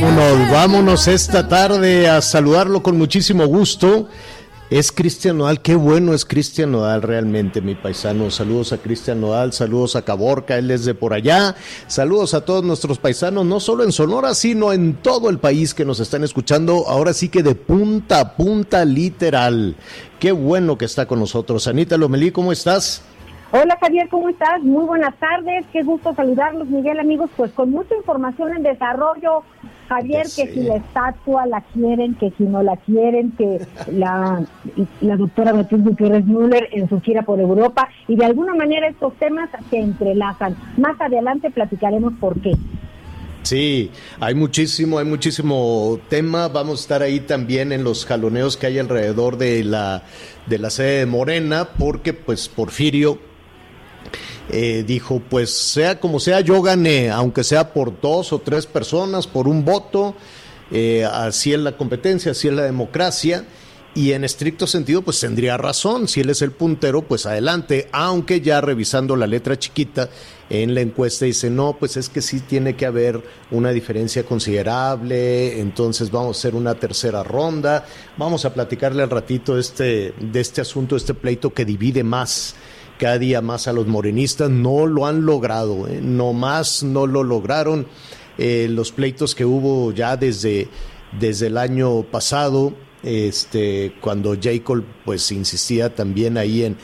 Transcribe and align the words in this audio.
Vámonos, 0.00 0.50
vámonos 0.50 1.08
esta 1.08 1.46
tarde 1.46 2.08
a 2.08 2.22
saludarlo 2.22 2.82
con 2.82 2.96
muchísimo 2.96 3.46
gusto. 3.46 4.08
Es 4.70 4.92
Cristian 4.92 5.36
Nodal, 5.36 5.60
qué 5.60 5.74
bueno 5.74 6.14
es 6.14 6.24
Cristian 6.24 6.72
Nodal 6.72 7.02
realmente, 7.02 7.60
mi 7.60 7.74
paisano. 7.74 8.30
Saludos 8.30 8.72
a 8.72 8.78
Cristian 8.78 9.20
Nodal, 9.20 9.52
saludos 9.52 9.96
a 9.96 10.02
Caborca, 10.02 10.56
él 10.56 10.70
es 10.70 10.86
de 10.86 10.94
por 10.94 11.12
allá. 11.12 11.54
Saludos 11.86 12.32
a 12.32 12.46
todos 12.46 12.64
nuestros 12.64 12.98
paisanos, 12.98 13.44
no 13.44 13.60
solo 13.60 13.84
en 13.84 13.92
Sonora, 13.92 14.32
sino 14.32 14.72
en 14.72 14.94
todo 14.94 15.28
el 15.28 15.38
país 15.38 15.74
que 15.74 15.84
nos 15.84 16.00
están 16.00 16.24
escuchando. 16.24 16.88
Ahora 16.88 17.12
sí 17.12 17.28
que 17.28 17.42
de 17.42 17.54
punta 17.54 18.20
a 18.20 18.36
punta, 18.36 18.86
literal. 18.86 19.76
Qué 20.18 20.32
bueno 20.32 20.78
que 20.78 20.86
está 20.86 21.04
con 21.04 21.20
nosotros. 21.20 21.66
Anita 21.66 21.98
Lomelí, 21.98 22.30
¿cómo 22.30 22.52
estás? 22.52 23.02
Hola 23.52 23.76
Javier, 23.80 24.08
¿cómo 24.08 24.28
estás? 24.28 24.62
Muy 24.62 24.84
buenas 24.84 25.14
tardes, 25.18 25.66
qué 25.72 25.82
gusto 25.82 26.14
saludarlos, 26.14 26.68
Miguel, 26.68 27.00
amigos, 27.00 27.28
pues 27.36 27.50
con 27.50 27.70
mucha 27.70 27.96
información 27.96 28.54
en 28.56 28.62
desarrollo. 28.62 29.42
Javier, 29.90 30.26
Ya 30.28 30.46
que 30.46 30.52
si 30.52 30.62
la 30.62 30.76
estatua 30.76 31.46
la 31.46 31.62
quieren, 31.62 32.14
que 32.14 32.32
si 32.38 32.44
no 32.44 32.62
la 32.62 32.76
quieren, 32.76 33.32
que 33.32 33.60
la, 33.90 34.46
la 35.00 35.16
doctora 35.16 35.52
Beatriz 35.52 35.82
Gutiérrez 35.82 36.24
Müller 36.24 36.68
en 36.70 36.88
su 36.88 37.00
gira 37.00 37.22
por 37.22 37.40
Europa, 37.40 37.88
y 38.06 38.14
de 38.14 38.24
alguna 38.24 38.54
manera 38.54 38.88
estos 38.88 39.14
temas 39.14 39.50
se 39.68 39.78
entrelazan. 39.78 40.56
Más 40.76 41.00
adelante 41.00 41.50
platicaremos 41.50 42.12
por 42.20 42.40
qué. 42.40 42.52
Sí, 43.42 43.90
hay 44.20 44.34
muchísimo, 44.34 44.98
hay 44.98 45.06
muchísimo 45.06 45.98
tema. 46.08 46.46
Vamos 46.48 46.80
a 46.80 46.82
estar 46.82 47.02
ahí 47.02 47.20
también 47.20 47.72
en 47.72 47.82
los 47.82 48.06
jaloneos 48.06 48.56
que 48.56 48.66
hay 48.66 48.78
alrededor 48.78 49.38
de 49.38 49.64
la, 49.64 50.04
de 50.46 50.58
la 50.58 50.70
sede 50.70 51.00
de 51.00 51.06
Morena, 51.06 51.70
porque 51.78 52.12
pues 52.12 52.48
Porfirio 52.48 53.18
eh, 54.50 54.84
dijo, 54.86 55.22
pues 55.28 55.50
sea 55.50 56.00
como 56.00 56.18
sea, 56.18 56.40
yo 56.40 56.60
gané, 56.62 57.10
aunque 57.10 57.44
sea 57.44 57.72
por 57.72 58.00
dos 58.00 58.32
o 58.32 58.40
tres 58.40 58.66
personas, 58.66 59.26
por 59.26 59.46
un 59.46 59.64
voto, 59.64 60.14
eh, 60.70 61.04
así 61.04 61.52
es 61.52 61.60
la 61.60 61.76
competencia, 61.76 62.32
así 62.32 62.48
es 62.48 62.54
la 62.54 62.62
democracia. 62.62 63.44
Y 63.92 64.12
en 64.12 64.22
estricto 64.22 64.68
sentido, 64.68 65.02
pues 65.02 65.18
tendría 65.18 65.56
razón. 65.56 66.06
Si 66.06 66.20
él 66.20 66.30
es 66.30 66.42
el 66.42 66.52
puntero, 66.52 67.02
pues 67.02 67.26
adelante. 67.26 67.88
Aunque 67.90 68.40
ya 68.40 68.60
revisando 68.60 69.16
la 69.16 69.26
letra 69.26 69.58
chiquita 69.58 70.08
en 70.48 70.74
la 70.74 70.80
encuesta 70.80 71.24
dice, 71.24 71.50
no, 71.50 71.76
pues 71.76 71.96
es 71.96 72.08
que 72.08 72.22
sí 72.22 72.38
tiene 72.38 72.76
que 72.76 72.86
haber 72.86 73.20
una 73.50 73.70
diferencia 73.70 74.22
considerable. 74.22 75.58
Entonces 75.60 76.12
vamos 76.12 76.36
a 76.36 76.38
hacer 76.38 76.54
una 76.54 76.76
tercera 76.76 77.24
ronda. 77.24 77.84
Vamos 78.16 78.44
a 78.44 78.54
platicarle 78.54 79.02
al 79.02 79.10
ratito 79.10 79.58
este, 79.58 80.14
de 80.20 80.40
este 80.40 80.60
asunto, 80.60 80.94
este 80.94 81.14
pleito 81.14 81.52
que 81.52 81.64
divide 81.64 82.04
más 82.04 82.54
cada 83.00 83.18
día 83.18 83.40
más 83.40 83.66
a 83.66 83.72
los 83.72 83.86
morenistas. 83.86 84.50
No 84.50 84.86
lo 84.86 85.06
han 85.06 85.24
logrado, 85.24 85.88
¿eh? 85.88 86.00
no 86.02 86.32
más 86.34 86.82
no 86.82 87.06
lo 87.06 87.24
lograron. 87.24 87.86
Eh, 88.38 88.68
los 88.70 88.92
pleitos 88.92 89.34
que 89.34 89.44
hubo 89.44 89.92
ya 89.92 90.16
desde, 90.16 90.68
desde 91.18 91.48
el 91.48 91.56
año 91.56 92.02
pasado, 92.02 92.74
este, 93.02 93.94
cuando 94.00 94.36
Jacob 94.40 94.84
pues 95.04 95.32
insistía 95.32 95.94
también 95.94 96.36
ahí 96.36 96.64
en, 96.64 96.76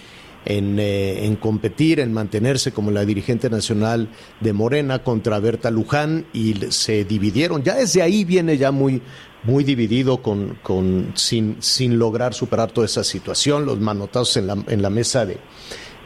en, 0.47 0.79
eh, 0.79 1.27
en 1.27 1.37
competir, 1.37 2.01
en 2.01 2.13
mantenerse 2.15 2.73
como 2.73 2.91
la 2.91 3.05
dirigente 3.05 3.51
nacional 3.51 4.09
de 4.41 4.53
Morena 4.55 5.03
contra 5.03 5.39
Berta 5.39 5.71
Luján 5.71 6.27
y 6.33 6.55
se 6.71 7.05
dividieron. 7.05 7.63
Ya 7.63 7.75
desde 7.75 8.01
ahí 8.01 8.25
viene 8.25 8.57
ya 8.57 8.71
muy, 8.71 9.03
muy 9.45 9.65
dividido 9.65 10.23
con, 10.23 10.59
con, 10.63 11.13
sin, 11.15 11.57
sin 11.61 11.99
lograr 11.99 12.33
superar 12.33 12.71
toda 12.71 12.87
esa 12.87 13.05
situación, 13.05 13.67
los 13.67 13.81
manotazos 13.81 14.39
en 14.39 14.47
la, 14.47 14.57
en 14.67 14.83
la 14.83 14.91
mesa 14.91 15.27
de, 15.27 15.39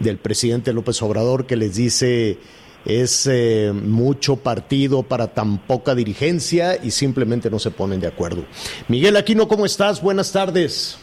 del 0.01 0.19
presidente 0.19 0.73
López 0.73 1.01
Obrador 1.03 1.47
que 1.47 1.57
les 1.57 1.77
dice 1.77 2.39
es 2.85 3.29
eh, 3.31 3.73
mucho 3.75 4.37
partido 4.37 5.03
para 5.03 5.35
tan 5.35 5.59
poca 5.59 5.95
dirigencia 5.95 6.83
y 6.83 6.91
simplemente 6.91 7.51
no 7.51 7.59
se 7.59 7.71
ponen 7.71 8.01
de 8.01 8.09
acuerdo. 8.09 8.45
Miguel 8.89 9.17
Aquino, 9.17 9.47
¿cómo 9.47 9.67
estás? 9.67 10.03
Buenas 10.03 10.33
tardes. 10.33 10.99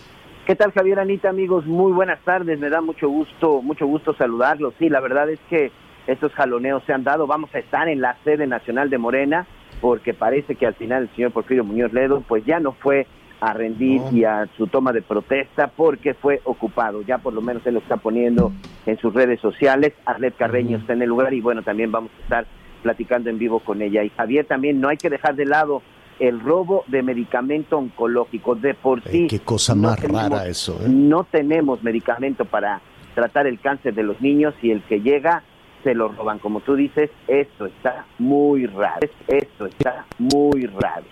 ¿Qué 0.48 0.56
tal 0.56 0.72
Javier 0.72 1.00
Anita 1.00 1.30
amigos? 1.30 1.66
Muy 1.66 1.92
buenas 1.92 2.20
tardes, 2.24 2.58
me 2.58 2.70
da 2.70 2.82
mucho 2.82 3.10
gusto, 3.10 3.62
mucho 3.62 3.86
gusto 3.86 4.16
saludarlos. 4.16 4.74
Sí, 4.80 4.90
la 4.90 5.02
verdad 5.02 5.30
es 5.30 5.40
que 5.50 5.72
estos 6.08 6.32
jaloneos 6.34 6.84
se 6.86 6.94
han 6.94 7.04
dado. 7.04 7.28
Vamos 7.28 7.54
a 7.54 7.60
estar 7.60 7.88
en 7.90 8.02
la 8.02 8.18
sede 8.24 8.48
nacional 8.48 8.90
de 8.90 8.98
Morena 8.98 9.46
porque 9.82 10.14
parece 10.14 10.56
que 10.56 10.66
al 10.66 10.74
final 10.76 11.04
el 11.04 11.16
señor 11.16 11.32
Porfirio 11.32 11.64
Muñoz 11.64 11.94
Ledo 11.94 12.24
pues 12.28 12.46
ya 12.46 12.60
no 12.60 12.72
fue 12.72 13.06
a 13.40 13.54
rendir 13.54 14.02
y 14.12 14.24
a 14.24 14.48
su 14.58 14.68
toma 14.68 14.92
de 14.92 15.02
protesta 15.02 15.68
porque 15.68 16.14
fue 16.14 16.42
ocupado. 16.44 17.02
Ya 17.04 17.18
por 17.20 17.34
lo 17.34 17.42
menos 17.42 17.66
él 17.68 17.76
lo 17.76 17.80
está 17.80 17.98
poniendo 17.98 18.52
en 18.86 18.98
sus 18.98 19.14
redes 19.14 19.40
sociales. 19.40 19.94
Arlet 20.06 20.36
Carreño 20.36 20.78
está 20.78 20.94
en 20.94 21.02
el 21.04 21.10
lugar 21.10 21.34
y 21.34 21.42
bueno, 21.42 21.62
también 21.62 21.92
vamos 21.92 22.12
a 22.20 22.24
estar 22.24 22.46
platicando 22.84 23.30
en 23.30 23.38
vivo 23.38 23.60
con 23.60 23.82
ella. 23.82 24.04
Y 24.04 24.10
Javier 24.10 24.46
también 24.46 24.80
no 24.82 24.90
hay 24.90 24.98
que 24.98 25.10
dejar 25.10 25.36
de 25.36 25.46
lado 25.46 25.82
el 26.20 26.40
robo 26.40 26.84
de 26.88 27.04
medicamento 27.04 27.78
oncológico. 27.78 28.56
De 28.56 28.74
por 28.74 29.04
sí 29.04 29.28
qué 29.30 29.40
cosa 29.40 29.76
no 29.76 29.84
más 29.90 30.00
tenemos- 30.00 30.30
rara 30.30 30.48
eso. 30.48 30.80
¿eh? 30.84 30.90
no 30.90 31.24
tenemos 31.26 31.84
medicamento 31.84 32.46
para 32.46 32.82
tratar 33.14 33.46
el 33.48 33.60
cáncer 33.60 33.94
de 33.94 34.04
los 34.04 34.20
niños 34.22 34.54
y 34.62 34.72
el 34.72 34.82
que 34.84 35.02
llega 35.02 35.44
se 35.88 35.94
lo 35.96 36.10
roban. 36.10 36.40
Como 36.40 36.60
tú 36.60 36.76
dices, 36.76 37.10
esto 37.30 37.66
está 37.66 38.06
muy 38.20 38.66
raro. 38.66 39.08
Esto 39.28 39.68
está 39.68 40.06
muy 40.18 40.66
raro. 40.66 41.06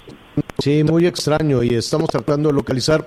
Sí, 0.59 0.84
muy 0.84 1.06
extraño 1.06 1.63
y 1.63 1.75
estamos 1.75 2.09
tratando 2.09 2.50
de 2.50 2.56
localizar, 2.56 3.06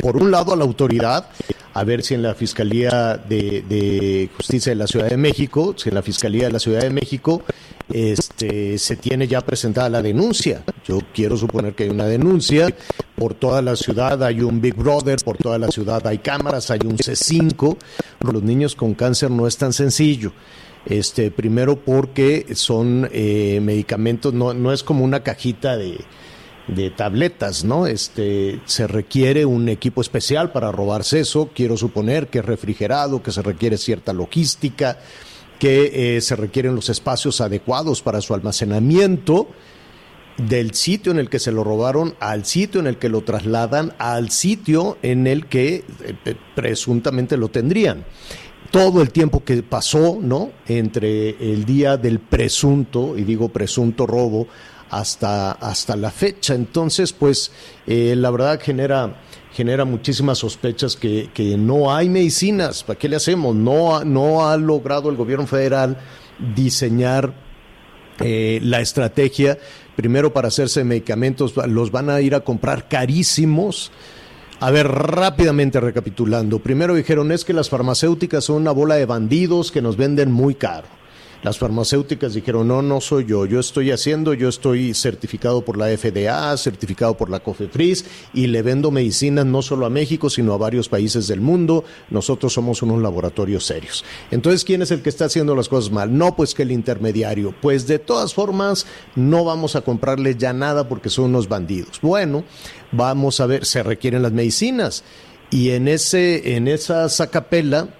por- 0.00 0.16
un 0.16 0.30
lado, 0.32 0.52
a 0.52 0.56
la 0.56 0.64
autoridad, 0.64 1.28
a 1.74 1.84
ver 1.84 2.02
si 2.02 2.14
en 2.14 2.22
la 2.22 2.34
Fiscalía 2.34 3.16
de, 3.16 3.62
de 3.68 4.30
Justicia 4.36 4.70
de 4.72 4.76
la 4.76 4.86
Ciudad 4.88 5.08
de 5.08 5.16
México, 5.16 5.74
si 5.76 5.90
en 5.90 5.94
la 5.94 6.02
Fiscalía 6.02 6.46
de 6.46 6.52
la 6.52 6.58
Ciudad 6.58 6.80
de 6.80 6.90
México 6.90 7.42
este, 7.92 8.78
se 8.78 8.96
tiene 8.96 9.28
ya 9.28 9.40
presentada 9.42 9.88
la 9.88 10.02
denuncia. 10.02 10.62
Yo 10.84 10.98
quiero 11.14 11.36
suponer 11.36 11.74
que 11.74 11.84
hay 11.84 11.90
una 11.90 12.06
denuncia. 12.06 12.68
Por 13.14 13.34
toda 13.34 13.62
la 13.62 13.76
ciudad 13.76 14.22
hay 14.22 14.40
un 14.40 14.60
Big 14.60 14.74
Brother, 14.74 15.18
por 15.24 15.36
toda 15.36 15.58
la 15.58 15.68
ciudad 15.68 16.04
hay 16.06 16.18
cámaras, 16.18 16.70
hay 16.70 16.80
un 16.84 16.96
C5. 16.98 17.76
Los 18.20 18.42
niños 18.42 18.74
con 18.74 18.94
cáncer 18.94 19.30
no 19.30 19.46
es 19.46 19.56
tan 19.56 19.72
sencillo. 19.72 20.32
Este, 20.86 21.32
primero 21.32 21.76
porque 21.76 22.46
son 22.54 23.08
eh, 23.12 23.58
medicamentos, 23.60 24.32
no, 24.32 24.54
no 24.54 24.72
es 24.72 24.84
como 24.84 25.04
una 25.04 25.24
cajita 25.24 25.76
de, 25.76 25.98
de 26.68 26.90
tabletas, 26.90 27.64
¿no? 27.64 27.86
Este, 27.86 28.60
se 28.66 28.86
requiere 28.86 29.44
un 29.46 29.68
equipo 29.68 30.00
especial 30.00 30.52
para 30.52 30.72
robarse 30.72 31.20
eso, 31.20 31.50
quiero 31.54 31.76
suponer 31.76 32.28
que 32.28 32.38
es 32.38 32.44
refrigerado, 32.44 33.22
que 33.22 33.32
se 33.32 33.42
requiere 33.42 33.78
cierta 33.78 34.12
logística, 34.12 34.98
que 35.58 36.16
eh, 36.16 36.20
se 36.20 36.36
requieren 36.36 36.74
los 36.74 36.88
espacios 36.88 37.40
adecuados 37.40 38.02
para 38.02 38.20
su 38.20 38.34
almacenamiento 38.34 39.48
del 40.36 40.74
sitio 40.74 41.12
en 41.12 41.18
el 41.18 41.30
que 41.30 41.38
se 41.38 41.50
lo 41.50 41.64
robaron 41.64 42.14
al 42.20 42.44
sitio 42.44 42.80
en 42.80 42.86
el 42.86 42.98
que 42.98 43.08
lo 43.08 43.22
trasladan 43.22 43.94
al 43.98 44.30
sitio 44.30 44.98
en 45.02 45.26
el 45.26 45.46
que 45.46 45.84
eh, 46.04 46.34
presuntamente 46.54 47.36
lo 47.36 47.48
tendrían. 47.48 48.04
Todo 48.76 49.00
el 49.00 49.10
tiempo 49.10 49.42
que 49.42 49.62
pasó, 49.62 50.18
¿no? 50.20 50.50
Entre 50.68 51.30
el 51.30 51.64
día 51.64 51.96
del 51.96 52.18
presunto, 52.18 53.16
y 53.16 53.24
digo 53.24 53.48
presunto 53.48 54.06
robo, 54.06 54.48
hasta, 54.90 55.52
hasta 55.52 55.96
la 55.96 56.10
fecha. 56.10 56.54
Entonces, 56.54 57.14
pues, 57.14 57.52
eh, 57.86 58.12
la 58.14 58.30
verdad 58.30 58.60
genera, 58.60 59.16
genera 59.54 59.86
muchísimas 59.86 60.36
sospechas 60.36 60.94
que, 60.94 61.30
que 61.32 61.56
no 61.56 61.94
hay 61.96 62.10
medicinas. 62.10 62.84
¿Para 62.84 62.98
qué 62.98 63.08
le 63.08 63.16
hacemos? 63.16 63.56
No, 63.56 64.04
no 64.04 64.46
ha 64.46 64.58
logrado 64.58 65.08
el 65.08 65.16
gobierno 65.16 65.46
federal 65.46 65.96
diseñar 66.54 67.32
eh, 68.20 68.60
la 68.62 68.82
estrategia, 68.82 69.56
primero 69.96 70.34
para 70.34 70.48
hacerse 70.48 70.84
medicamentos, 70.84 71.54
los 71.66 71.90
van 71.90 72.10
a 72.10 72.20
ir 72.20 72.34
a 72.34 72.40
comprar 72.40 72.88
carísimos. 72.88 73.90
A 74.58 74.70
ver, 74.70 74.88
rápidamente 74.88 75.80
recapitulando. 75.80 76.60
Primero 76.60 76.94
dijeron 76.94 77.30
es 77.30 77.44
que 77.44 77.52
las 77.52 77.68
farmacéuticas 77.68 78.44
son 78.44 78.56
una 78.62 78.70
bola 78.70 78.94
de 78.94 79.04
bandidos 79.04 79.70
que 79.70 79.82
nos 79.82 79.98
venden 79.98 80.32
muy 80.32 80.54
caro. 80.54 80.86
Las 81.46 81.60
farmacéuticas 81.60 82.34
dijeron, 82.34 82.66
no, 82.66 82.82
no 82.82 83.00
soy 83.00 83.24
yo, 83.24 83.46
yo 83.46 83.60
estoy 83.60 83.92
haciendo, 83.92 84.34
yo 84.34 84.48
estoy 84.48 84.94
certificado 84.94 85.64
por 85.64 85.78
la 85.78 85.86
FDA, 85.96 86.56
certificado 86.56 87.16
por 87.16 87.30
la 87.30 87.38
COFEPRIS 87.38 88.04
y 88.34 88.48
le 88.48 88.62
vendo 88.62 88.90
medicinas 88.90 89.46
no 89.46 89.62
solo 89.62 89.86
a 89.86 89.88
México, 89.90 90.28
sino 90.28 90.54
a 90.54 90.56
varios 90.56 90.88
países 90.88 91.28
del 91.28 91.40
mundo. 91.40 91.84
Nosotros 92.10 92.52
somos 92.52 92.82
unos 92.82 93.00
laboratorios 93.00 93.64
serios. 93.64 94.04
Entonces, 94.32 94.64
¿quién 94.64 94.82
es 94.82 94.90
el 94.90 95.02
que 95.02 95.08
está 95.08 95.26
haciendo 95.26 95.54
las 95.54 95.68
cosas 95.68 95.92
mal? 95.92 96.18
No, 96.18 96.34
pues 96.34 96.52
que 96.52 96.64
el 96.64 96.72
intermediario. 96.72 97.54
Pues 97.62 97.86
de 97.86 98.00
todas 98.00 98.34
formas, 98.34 98.84
no 99.14 99.44
vamos 99.44 99.76
a 99.76 99.82
comprarle 99.82 100.34
ya 100.34 100.52
nada 100.52 100.88
porque 100.88 101.10
son 101.10 101.26
unos 101.26 101.48
bandidos. 101.48 102.00
Bueno, 102.02 102.42
vamos 102.90 103.38
a 103.38 103.46
ver, 103.46 103.66
se 103.66 103.84
requieren 103.84 104.22
las 104.22 104.32
medicinas. 104.32 105.04
Y 105.52 105.70
en, 105.70 105.86
ese, 105.86 106.56
en 106.56 106.66
esa 106.66 107.08
sacapela 107.08 107.90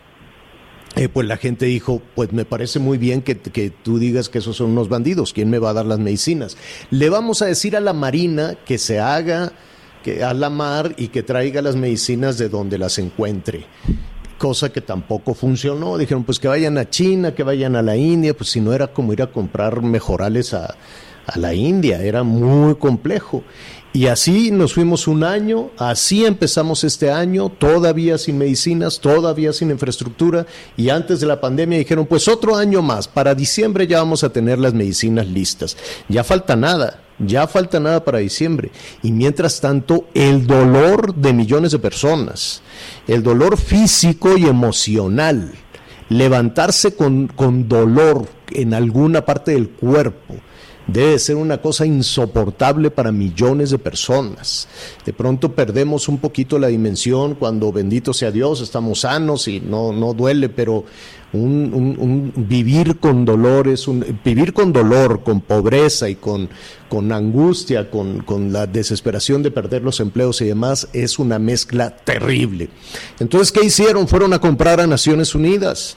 eh, 0.97 1.11
pues 1.11 1.27
la 1.27 1.37
gente 1.37 1.67
dijo, 1.67 2.01
pues 2.15 2.33
me 2.33 2.47
parece 2.47 2.79
muy 2.79 2.97
bien 2.97 3.21
que, 3.21 3.37
que, 3.37 3.69
tú 3.71 3.99
digas 3.99 4.31
que 4.31 4.39
esos 4.39 4.57
son 4.57 4.71
unos 4.71 4.89
bandidos, 4.89 5.35
¿quién 5.35 5.51
me 5.51 5.59
va 5.59 5.71
a 5.71 5.75
dar 5.75 5.85
las 5.85 5.99
medicinas? 5.99 6.57
Le 6.91 7.11
vamos 7.11 7.43
a 7.43 7.47
decir 7.47 7.77
a 7.77 7.81
la 7.81 7.93
Marina 7.93 8.57
que 8.65 8.79
se 8.79 8.99
haga 8.99 9.53
que, 10.03 10.25
a 10.25 10.33
la 10.33 10.49
mar 10.49 10.95
y 10.97 11.09
que 11.09 11.23
traiga 11.23 11.61
las 11.61 11.77
medicinas 11.77 12.39
de 12.39 12.49
donde 12.49 12.79
las 12.79 12.99
encuentre. 12.99 13.67
Cosa 14.39 14.71
que 14.71 14.81
tampoco 14.81 15.35
funcionó. 15.35 15.99
Dijeron, 15.99 16.25
pues 16.25 16.39
que 16.39 16.49
vayan 16.49 16.79
a 16.79 16.89
China, 16.89 17.35
que 17.35 17.43
vayan 17.43 17.77
a 17.77 17.83
la 17.83 17.97
India, 17.97 18.35
pues 18.35 18.51
si 18.51 18.61
no 18.61 18.73
era 18.73 18.89
como 18.89 19.13
ir 19.13 19.21
a 19.21 19.33
comprar 19.33 19.83
mejorales 19.83 20.55
a, 20.55 20.77
a 21.27 21.39
la 21.39 21.53
India, 21.55 22.03
era 22.03 22.23
muy 22.23 22.77
complejo. 22.77 23.43
Y 23.97 24.09
así 24.09 24.51
nos 24.51 24.75
fuimos 24.75 25.09
un 25.09 25.25
año, 25.25 25.71
así 25.79 26.27
empezamos 26.27 26.85
este 26.85 27.11
año, 27.11 27.49
todavía 27.49 28.19
sin 28.19 28.37
medicinas, 28.37 29.01
todavía 29.01 29.55
sin 29.55 29.71
infraestructura, 29.71 30.45
y 30.77 30.91
antes 30.91 31.19
de 31.19 31.27
la 31.27 31.41
pandemia 31.41 31.79
dijeron, 31.79 32.05
pues 32.05 32.29
otro 32.29 32.57
año 32.57 32.83
más, 32.83 33.09
para 33.09 33.35
diciembre 33.35 33.87
ya 33.87 34.01
vamos 34.01 34.23
a 34.23 34.29
tener 34.29 34.59
las 34.59 34.75
medicinas 34.75 35.27
listas. 35.27 35.79
Ya 36.11 36.25
falta 36.25 36.57
nada, 36.57 37.01
ya 37.19 37.47
falta 37.47 37.81
nada 37.81 38.05
para 38.05 38.19
diciembre. 38.19 38.71
Y 39.03 39.13
mientras 39.13 39.63
tanto, 39.63 40.07
el 40.13 40.47
dolor 40.47 41.15
de 41.15 41.33
millones 41.33 41.73
de 41.73 41.79
personas, 41.79 42.61
el 43.09 43.23
dolor 43.23 43.57
físico 43.57 44.37
y 44.37 44.45
emocional, 44.45 45.55
levantarse 46.11 46.95
con, 46.95 47.29
con 47.29 47.67
dolor 47.67 48.29
en 48.51 48.75
alguna 48.75 49.25
parte 49.25 49.53
del 49.53 49.71
cuerpo, 49.71 50.35
debe 50.87 51.19
ser 51.19 51.37
una 51.37 51.59
cosa 51.59 51.87
insoportable 51.87 52.91
para 52.91 53.13
millones 53.13 53.71
de 53.71 53.79
personas. 53.79 54.69
De 55.05 55.13
pronto 55.13 55.53
perdemos 55.53 56.09
un 56.09 56.19
poquito 56.19 56.59
la 56.59 56.69
dimensión 56.69 57.35
cuando, 57.35 57.73
bendito 57.73 58.13
sea 58.13 58.31
Dios, 58.31 58.61
estamos 58.61 59.01
sanos 59.01 59.49
y 59.49 59.61
no, 59.61 59.93
no 59.93 60.15
duele, 60.15 60.49
pero 60.49 60.85
un, 61.33 62.33
vivir 62.37 62.99
con 62.99 63.25
dolores, 63.25 63.89
un, 63.89 64.05
vivir 64.25 64.53
con 64.53 64.73
dolor, 64.73 65.23
con 65.23 65.41
pobreza 65.41 66.09
y 66.09 66.15
con, 66.15 66.49
con 66.89 67.13
angustia, 67.13 67.91
con, 67.91 68.21
con, 68.23 68.53
la 68.53 68.67
desesperación 68.67 69.43
de 69.43 69.51
perder 69.51 69.83
los 69.83 70.01
empleos 70.01 70.41
y 70.41 70.47
demás, 70.47 70.89
es 70.93 71.19
una 71.19 71.39
mezcla 71.39 71.91
terrible. 71.91 72.69
Entonces, 73.19 73.53
¿qué 73.53 73.65
hicieron? 73.65 74.09
Fueron 74.09 74.33
a 74.33 74.39
comprar 74.39 74.81
a 74.81 74.87
Naciones 74.87 75.35
Unidas, 75.35 75.97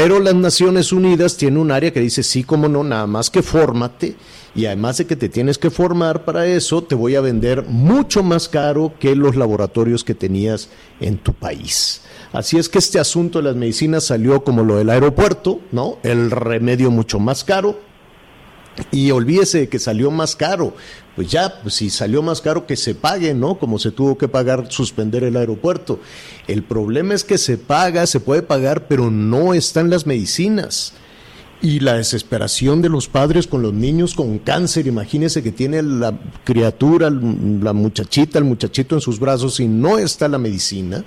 pero 0.00 0.20
las 0.20 0.36
Naciones 0.36 0.92
Unidas 0.92 1.36
tienen 1.36 1.58
un 1.58 1.72
área 1.72 1.92
que 1.92 1.98
dice, 1.98 2.22
sí, 2.22 2.44
como 2.44 2.68
no, 2.68 2.84
nada 2.84 3.08
más 3.08 3.30
que 3.30 3.42
fórmate 3.42 4.14
y 4.54 4.66
además 4.66 4.98
de 4.98 5.08
que 5.08 5.16
te 5.16 5.28
tienes 5.28 5.58
que 5.58 5.70
formar 5.70 6.24
para 6.24 6.46
eso, 6.46 6.84
te 6.84 6.94
voy 6.94 7.16
a 7.16 7.20
vender 7.20 7.64
mucho 7.64 8.22
más 8.22 8.48
caro 8.48 8.92
que 9.00 9.16
los 9.16 9.34
laboratorios 9.34 10.04
que 10.04 10.14
tenías 10.14 10.68
en 11.00 11.18
tu 11.18 11.32
país. 11.32 12.02
Así 12.32 12.58
es 12.58 12.68
que 12.68 12.78
este 12.78 13.00
asunto 13.00 13.40
de 13.40 13.46
las 13.46 13.56
medicinas 13.56 14.04
salió 14.04 14.44
como 14.44 14.62
lo 14.62 14.76
del 14.76 14.90
aeropuerto, 14.90 15.58
¿no? 15.72 15.98
El 16.04 16.30
remedio 16.30 16.92
mucho 16.92 17.18
más 17.18 17.42
caro. 17.42 17.80
Y 18.90 19.10
olvídese 19.10 19.60
de 19.60 19.68
que 19.68 19.78
salió 19.78 20.10
más 20.10 20.36
caro. 20.36 20.74
Pues 21.16 21.30
ya, 21.30 21.60
pues 21.62 21.74
si 21.74 21.90
salió 21.90 22.22
más 22.22 22.40
caro, 22.40 22.66
que 22.66 22.76
se 22.76 22.94
pague, 22.94 23.34
¿no? 23.34 23.58
Como 23.58 23.78
se 23.78 23.90
tuvo 23.90 24.16
que 24.16 24.28
pagar 24.28 24.70
suspender 24.70 25.24
el 25.24 25.36
aeropuerto. 25.36 26.00
El 26.46 26.62
problema 26.62 27.14
es 27.14 27.24
que 27.24 27.38
se 27.38 27.58
paga, 27.58 28.06
se 28.06 28.20
puede 28.20 28.42
pagar, 28.42 28.86
pero 28.86 29.10
no 29.10 29.54
están 29.54 29.90
las 29.90 30.06
medicinas 30.06 30.94
y 31.60 31.80
la 31.80 31.94
desesperación 31.94 32.82
de 32.82 32.88
los 32.88 33.08
padres 33.08 33.46
con 33.46 33.62
los 33.62 33.72
niños 33.72 34.14
con 34.14 34.38
cáncer. 34.38 34.86
Imagínese 34.86 35.42
que 35.42 35.52
tiene 35.52 35.82
la 35.82 36.18
criatura, 36.44 37.10
la 37.10 37.72
muchachita, 37.72 38.38
el 38.38 38.44
muchachito 38.44 38.94
en 38.94 39.00
sus 39.00 39.18
brazos 39.18 39.58
y 39.60 39.66
no 39.66 39.98
está 39.98 40.28
la 40.28 40.38
medicina 40.38 41.04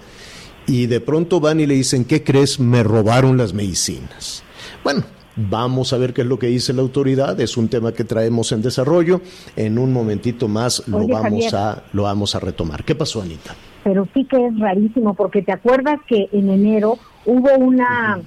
y 0.67 0.87
de 0.87 0.99
pronto 0.99 1.39
van 1.39 1.59
y 1.59 1.67
le 1.67 1.75
dicen, 1.75 2.05
¿qué 2.05 2.23
crees? 2.23 2.59
Me 2.59 2.83
robaron 2.83 3.37
las 3.37 3.53
medicinas. 3.53 4.43
Bueno, 4.83 5.03
Vamos 5.35 5.93
a 5.93 5.97
ver 5.97 6.13
qué 6.13 6.21
es 6.21 6.27
lo 6.27 6.37
que 6.39 6.47
dice 6.47 6.73
la 6.73 6.81
autoridad. 6.81 7.39
Es 7.39 7.57
un 7.57 7.69
tema 7.69 7.93
que 7.93 8.03
traemos 8.03 8.51
en 8.51 8.61
desarrollo. 8.61 9.21
En 9.55 9.77
un 9.77 9.93
momentito 9.93 10.47
más 10.47 10.87
lo 10.87 11.07
vamos 11.07 11.53
a 11.53 11.83
lo 11.93 12.03
vamos 12.03 12.35
a 12.35 12.39
retomar. 12.39 12.83
¿Qué 12.83 12.95
pasó, 12.95 13.21
Anita? 13.21 13.55
Pero 13.83 14.07
sí 14.13 14.25
que 14.25 14.45
es 14.45 14.59
rarísimo 14.59 15.13
porque 15.13 15.41
te 15.41 15.51
acuerdas 15.51 15.99
que 16.07 16.29
en 16.31 16.49
enero 16.49 16.97
hubo 17.25 17.55
una 17.57 18.19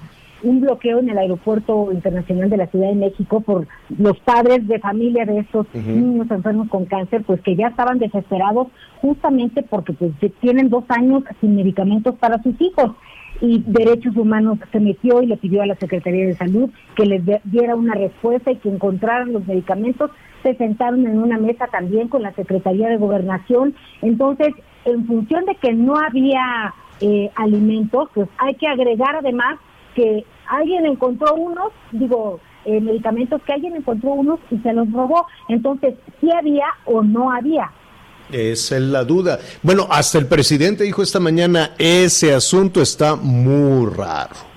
un 0.42 0.60
bloqueo 0.60 0.98
en 0.98 1.08
el 1.08 1.16
aeropuerto 1.16 1.90
internacional 1.90 2.50
de 2.50 2.58
la 2.58 2.66
Ciudad 2.66 2.88
de 2.88 2.94
México 2.94 3.40
por 3.40 3.66
los 3.98 4.18
padres 4.20 4.66
de 4.68 4.78
familia 4.78 5.24
de 5.24 5.38
estos 5.38 5.66
niños 5.74 6.30
enfermos 6.30 6.68
con 6.68 6.84
cáncer, 6.84 7.24
pues 7.26 7.40
que 7.40 7.56
ya 7.56 7.68
estaban 7.68 7.98
desesperados 7.98 8.68
justamente 9.00 9.62
porque 9.62 9.94
pues 9.94 10.12
tienen 10.40 10.68
dos 10.68 10.84
años 10.88 11.24
sin 11.40 11.56
medicamentos 11.56 12.14
para 12.16 12.42
sus 12.42 12.60
hijos 12.60 12.92
y 13.40 13.62
Derechos 13.66 14.16
Humanos 14.16 14.58
se 14.70 14.80
metió 14.80 15.22
y 15.22 15.26
le 15.26 15.36
pidió 15.36 15.62
a 15.62 15.66
la 15.66 15.74
Secretaría 15.76 16.26
de 16.26 16.36
Salud 16.36 16.70
que 16.96 17.06
les 17.06 17.22
diera 17.44 17.76
una 17.76 17.94
respuesta 17.94 18.50
y 18.50 18.56
que 18.56 18.68
encontraran 18.68 19.32
los 19.32 19.46
medicamentos. 19.46 20.10
Se 20.42 20.54
sentaron 20.54 21.06
en 21.06 21.18
una 21.18 21.38
mesa 21.38 21.66
también 21.66 22.08
con 22.08 22.22
la 22.22 22.32
Secretaría 22.32 22.88
de 22.88 22.96
Gobernación. 22.96 23.74
Entonces, 24.02 24.48
en 24.84 25.06
función 25.06 25.44
de 25.46 25.54
que 25.56 25.72
no 25.72 25.96
había 25.96 26.74
eh, 27.00 27.30
alimentos, 27.34 28.08
pues 28.14 28.28
hay 28.38 28.54
que 28.54 28.68
agregar 28.68 29.16
además 29.16 29.58
que 29.94 30.24
alguien 30.48 30.86
encontró 30.86 31.34
unos, 31.34 31.72
digo, 31.92 32.40
eh, 32.64 32.80
medicamentos 32.80 33.42
que 33.42 33.52
alguien 33.52 33.76
encontró 33.76 34.12
unos 34.12 34.40
y 34.50 34.58
se 34.58 34.72
los 34.72 34.90
robó. 34.92 35.26
Entonces, 35.48 35.94
¿sí 36.20 36.30
había 36.30 36.66
o 36.84 37.02
no 37.02 37.30
había? 37.30 37.70
Esa 38.32 38.76
es 38.76 38.82
la 38.82 39.04
duda. 39.04 39.38
Bueno, 39.62 39.86
hasta 39.90 40.18
el 40.18 40.26
presidente 40.26 40.84
dijo 40.84 41.02
esta 41.02 41.20
mañana, 41.20 41.74
ese 41.78 42.34
asunto 42.34 42.80
está 42.80 43.16
muy 43.16 43.90
raro. 43.90 44.54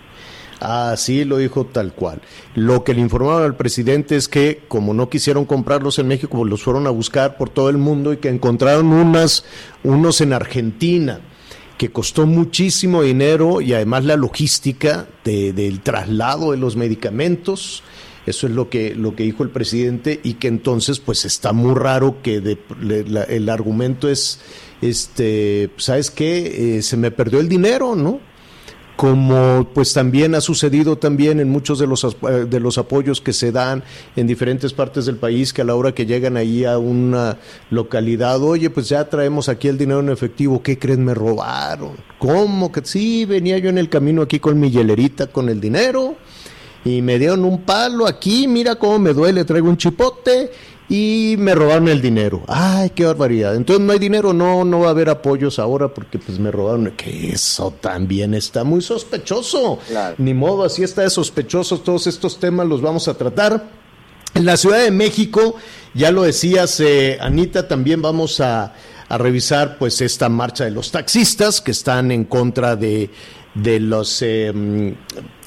Así 0.60 1.24
lo 1.24 1.38
dijo 1.38 1.66
tal 1.66 1.94
cual. 1.94 2.22
Lo 2.56 2.84
que 2.84 2.94
le 2.94 3.02
informaron 3.02 3.44
al 3.44 3.56
presidente 3.56 4.16
es 4.16 4.28
que 4.28 4.64
como 4.68 4.94
no 4.94 5.10
quisieron 5.10 5.46
comprarlos 5.46 6.00
en 6.00 6.08
México, 6.08 6.38
pues 6.38 6.50
los 6.50 6.64
fueron 6.64 6.88
a 6.88 6.92
buscar 6.92 7.38
por 7.38 7.50
todo 7.50 7.70
el 7.70 7.78
mundo 7.78 8.14
y 8.14 8.18
que 8.18 8.30
encontraron 8.30 8.88
unas, 8.88 9.46
unos 9.84 10.22
en 10.22 10.34
Argentina 10.34 11.22
que 11.78 11.92
costó 11.92 12.26
muchísimo 12.26 13.04
dinero 13.04 13.62
y 13.62 13.74
además 13.74 14.04
la 14.04 14.16
logística 14.16 15.08
del 15.24 15.82
traslado 15.82 16.52
de 16.52 16.58
los 16.58 16.76
medicamentos. 16.76 17.84
Eso 18.28 18.46
es 18.46 18.54
lo 18.54 18.70
que, 18.70 18.94
lo 18.94 19.16
que 19.16 19.24
dijo 19.24 19.44
el 19.44 19.50
presidente 19.50 20.20
y 20.22 20.34
que 20.34 20.50
entonces 20.50 21.00
pues 21.00 21.24
está 21.26 21.54
muy 21.54 21.74
raro 21.74 22.22
que 22.22 22.58
el 23.30 23.50
argumento 23.50 24.10
es, 24.10 24.42
este, 24.82 25.72
¿sabes 25.78 26.12
qué? 26.12 26.78
Eh, 26.78 26.82
se 26.82 26.98
me 26.98 27.10
perdió 27.10 27.40
el 27.40 27.48
dinero, 27.48 27.96
¿no? 27.96 28.20
como 28.98 29.70
pues 29.76 29.94
también 29.94 30.34
ha 30.34 30.42
sucedido 30.42 30.98
también 30.98 31.40
en 31.40 31.50
muchos 31.50 31.78
de 31.78 31.86
los, 31.86 32.04
eh, 32.04 32.48
de 32.50 32.60
los 32.60 32.80
apoyos 32.80 33.22
que 33.22 33.32
se 33.32 33.52
dan 33.52 33.84
en 34.16 34.26
diferentes 34.26 34.74
partes 34.74 35.06
del 35.06 35.18
país, 35.18 35.54
que 35.54 35.62
a 35.62 35.66
la 35.66 35.76
hora 35.76 35.94
que 35.94 36.08
llegan 36.08 36.36
ahí 36.36 36.66
a 36.66 36.80
una 36.80 37.38
localidad, 37.70 38.42
oye, 38.42 38.72
pues 38.72 38.90
ya 38.90 39.08
traemos 39.08 39.50
aquí 39.50 39.68
el 39.68 39.78
dinero 39.78 40.00
en 40.00 40.10
efectivo, 40.10 40.64
¿qué 40.64 40.80
creen? 40.80 41.06
Me 41.06 41.14
robaron. 41.14 41.92
¿Cómo 42.18 42.72
que 42.72 42.82
sí? 42.84 43.26
Venía 43.26 43.60
yo 43.60 43.70
en 43.70 43.78
el 43.78 43.88
camino 43.88 44.24
aquí 44.24 44.40
con 44.40 44.60
mi 44.60 44.72
hielerita 44.72 45.28
con 45.28 45.48
el 45.48 45.62
dinero 45.62 46.18
y 46.88 47.02
me 47.02 47.20
dieron 47.20 47.44
un 47.44 47.64
palo 47.64 48.08
aquí, 48.08 48.48
mira 48.48 48.76
cómo 48.76 48.98
me 48.98 49.14
duele, 49.14 49.44
traigo 49.44 49.68
un 49.68 49.76
chipote 49.76 50.52
y 50.88 51.36
me 51.38 51.54
robaron 51.54 51.90
el 51.90 52.02
dinero. 52.02 52.44
Ay, 52.48 52.92
qué 52.92 53.04
barbaridad. 53.04 53.56
Entonces 53.56 53.86
no 53.86 53.92
hay 53.92 54.00
dinero, 54.00 54.32
no, 54.32 54.64
no 54.64 54.80
va 54.80 54.88
a 54.88 54.92
haber 54.92 55.10
apoyos 55.10 55.60
ahora 55.60 55.94
porque 55.94 56.18
pues 56.18 56.40
me 56.40 56.50
robaron. 56.50 56.94
Que 56.96 57.32
eso 57.32 57.74
también 57.82 58.34
está 58.34 58.64
muy 58.64 58.82
sospechoso. 58.82 59.80
Ni 60.18 60.34
modo, 60.34 60.64
así 60.64 60.84
está 60.84 61.02
de 61.02 61.10
sospechoso. 61.10 61.82
Todos 61.82 62.08
estos 62.08 62.40
temas 62.40 62.68
los 62.68 62.82
vamos 62.82 63.10
a 63.10 63.16
tratar. 63.16 63.70
En 64.34 64.46
la 64.46 64.56
Ciudad 64.56 64.80
de 64.80 64.92
México, 64.92 65.56
ya 65.94 66.12
lo 66.12 66.22
decías, 66.24 66.80
eh, 66.80 67.18
Anita, 67.20 67.68
también 67.68 68.02
vamos 68.02 68.40
a, 68.40 68.74
a 69.10 69.18
revisar 69.18 69.78
pues 69.78 70.00
esta 70.00 70.30
marcha 70.30 70.64
de 70.64 70.72
los 70.72 70.92
taxistas 70.92 71.60
que 71.60 71.72
están 71.72 72.12
en 72.12 72.24
contra 72.24 72.76
de, 72.76 73.10
de 73.62 73.80
los, 73.80 74.22
eh, 74.22 74.94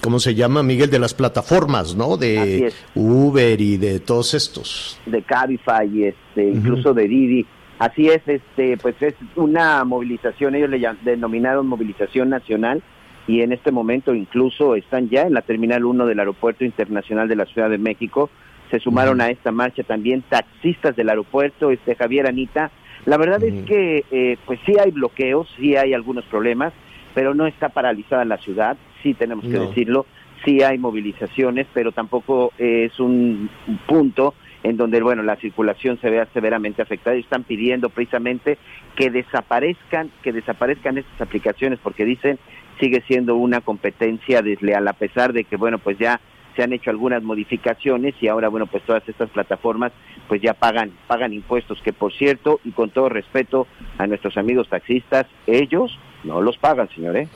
¿cómo 0.02 0.18
se 0.18 0.34
llama, 0.34 0.62
Miguel? 0.62 0.90
De 0.90 0.98
las 0.98 1.14
plataformas, 1.14 1.94
¿no? 1.94 2.16
De 2.16 2.72
Uber 2.94 3.60
y 3.60 3.76
de 3.76 4.00
todos 4.00 4.34
estos. 4.34 5.00
De 5.06 5.22
Cabify, 5.22 6.04
este, 6.04 6.44
incluso 6.44 6.94
de 6.94 7.08
Didi. 7.08 7.46
Así 7.78 8.08
es, 8.08 8.20
este, 8.26 8.76
pues 8.76 8.94
es 9.00 9.14
una 9.36 9.82
movilización, 9.84 10.54
ellos 10.54 10.68
le 10.68 10.86
denominaron 11.02 11.66
movilización 11.66 12.28
nacional 12.28 12.82
y 13.26 13.40
en 13.40 13.52
este 13.52 13.70
momento 13.70 14.14
incluso 14.14 14.74
están 14.74 15.08
ya 15.08 15.22
en 15.22 15.32
la 15.32 15.42
Terminal 15.42 15.84
1 15.84 16.06
del 16.06 16.18
Aeropuerto 16.18 16.64
Internacional 16.64 17.28
de 17.28 17.36
la 17.36 17.46
Ciudad 17.46 17.70
de 17.70 17.78
México. 17.78 18.28
Se 18.70 18.80
sumaron 18.80 19.20
a 19.20 19.30
esta 19.30 19.50
marcha 19.50 19.82
también 19.82 20.22
taxistas 20.28 20.94
del 20.94 21.08
aeropuerto, 21.08 21.70
este 21.70 21.94
Javier 21.94 22.26
Anita. 22.26 22.70
La 23.06 23.16
verdad 23.16 23.42
es 23.42 23.64
que 23.64 24.04
eh, 24.10 24.36
pues 24.44 24.60
sí 24.66 24.74
hay 24.78 24.90
bloqueos, 24.90 25.48
sí 25.56 25.74
hay 25.76 25.94
algunos 25.94 26.24
problemas, 26.26 26.72
pero 27.14 27.34
no 27.34 27.46
está 27.46 27.68
paralizada 27.68 28.24
la 28.24 28.38
ciudad, 28.38 28.76
sí 29.02 29.14
tenemos 29.14 29.44
que 29.44 29.58
decirlo, 29.58 30.06
sí 30.44 30.62
hay 30.62 30.78
movilizaciones, 30.78 31.66
pero 31.72 31.92
tampoco 31.92 32.52
es 32.58 32.98
un 33.00 33.50
punto 33.86 34.34
en 34.62 34.76
donde 34.76 35.00
bueno 35.00 35.22
la 35.22 35.36
circulación 35.36 35.98
se 36.00 36.10
vea 36.10 36.26
severamente 36.32 36.82
afectada. 36.82 37.16
Y 37.16 37.20
están 37.20 37.44
pidiendo 37.44 37.88
precisamente 37.88 38.58
que 38.96 39.10
desaparezcan 39.10 40.10
que 40.22 40.32
desaparezcan 40.32 40.98
estas 40.98 41.20
aplicaciones 41.20 41.78
porque 41.82 42.04
dicen 42.04 42.38
sigue 42.78 43.02
siendo 43.06 43.36
una 43.36 43.60
competencia 43.60 44.42
desleal 44.42 44.86
a 44.88 44.92
pesar 44.92 45.32
de 45.32 45.44
que 45.44 45.56
bueno 45.56 45.78
pues 45.78 45.98
ya 45.98 46.20
se 46.56 46.62
han 46.62 46.72
hecho 46.72 46.90
algunas 46.90 47.22
modificaciones 47.22 48.14
y 48.20 48.28
ahora 48.28 48.48
bueno 48.48 48.66
pues 48.66 48.82
todas 48.82 49.08
estas 49.08 49.30
plataformas 49.30 49.92
pues 50.28 50.42
ya 50.42 50.54
pagan 50.54 50.90
pagan 51.06 51.32
impuestos 51.32 51.80
que 51.82 51.92
por 51.92 52.12
cierto 52.12 52.60
y 52.64 52.72
con 52.72 52.90
todo 52.90 53.08
respeto 53.08 53.66
a 53.98 54.06
nuestros 54.06 54.36
amigos 54.36 54.68
taxistas 54.68 55.26
ellos 55.46 55.98
no 56.24 56.40
los 56.40 56.58
pagan 56.58 56.88
señores. 56.88 57.28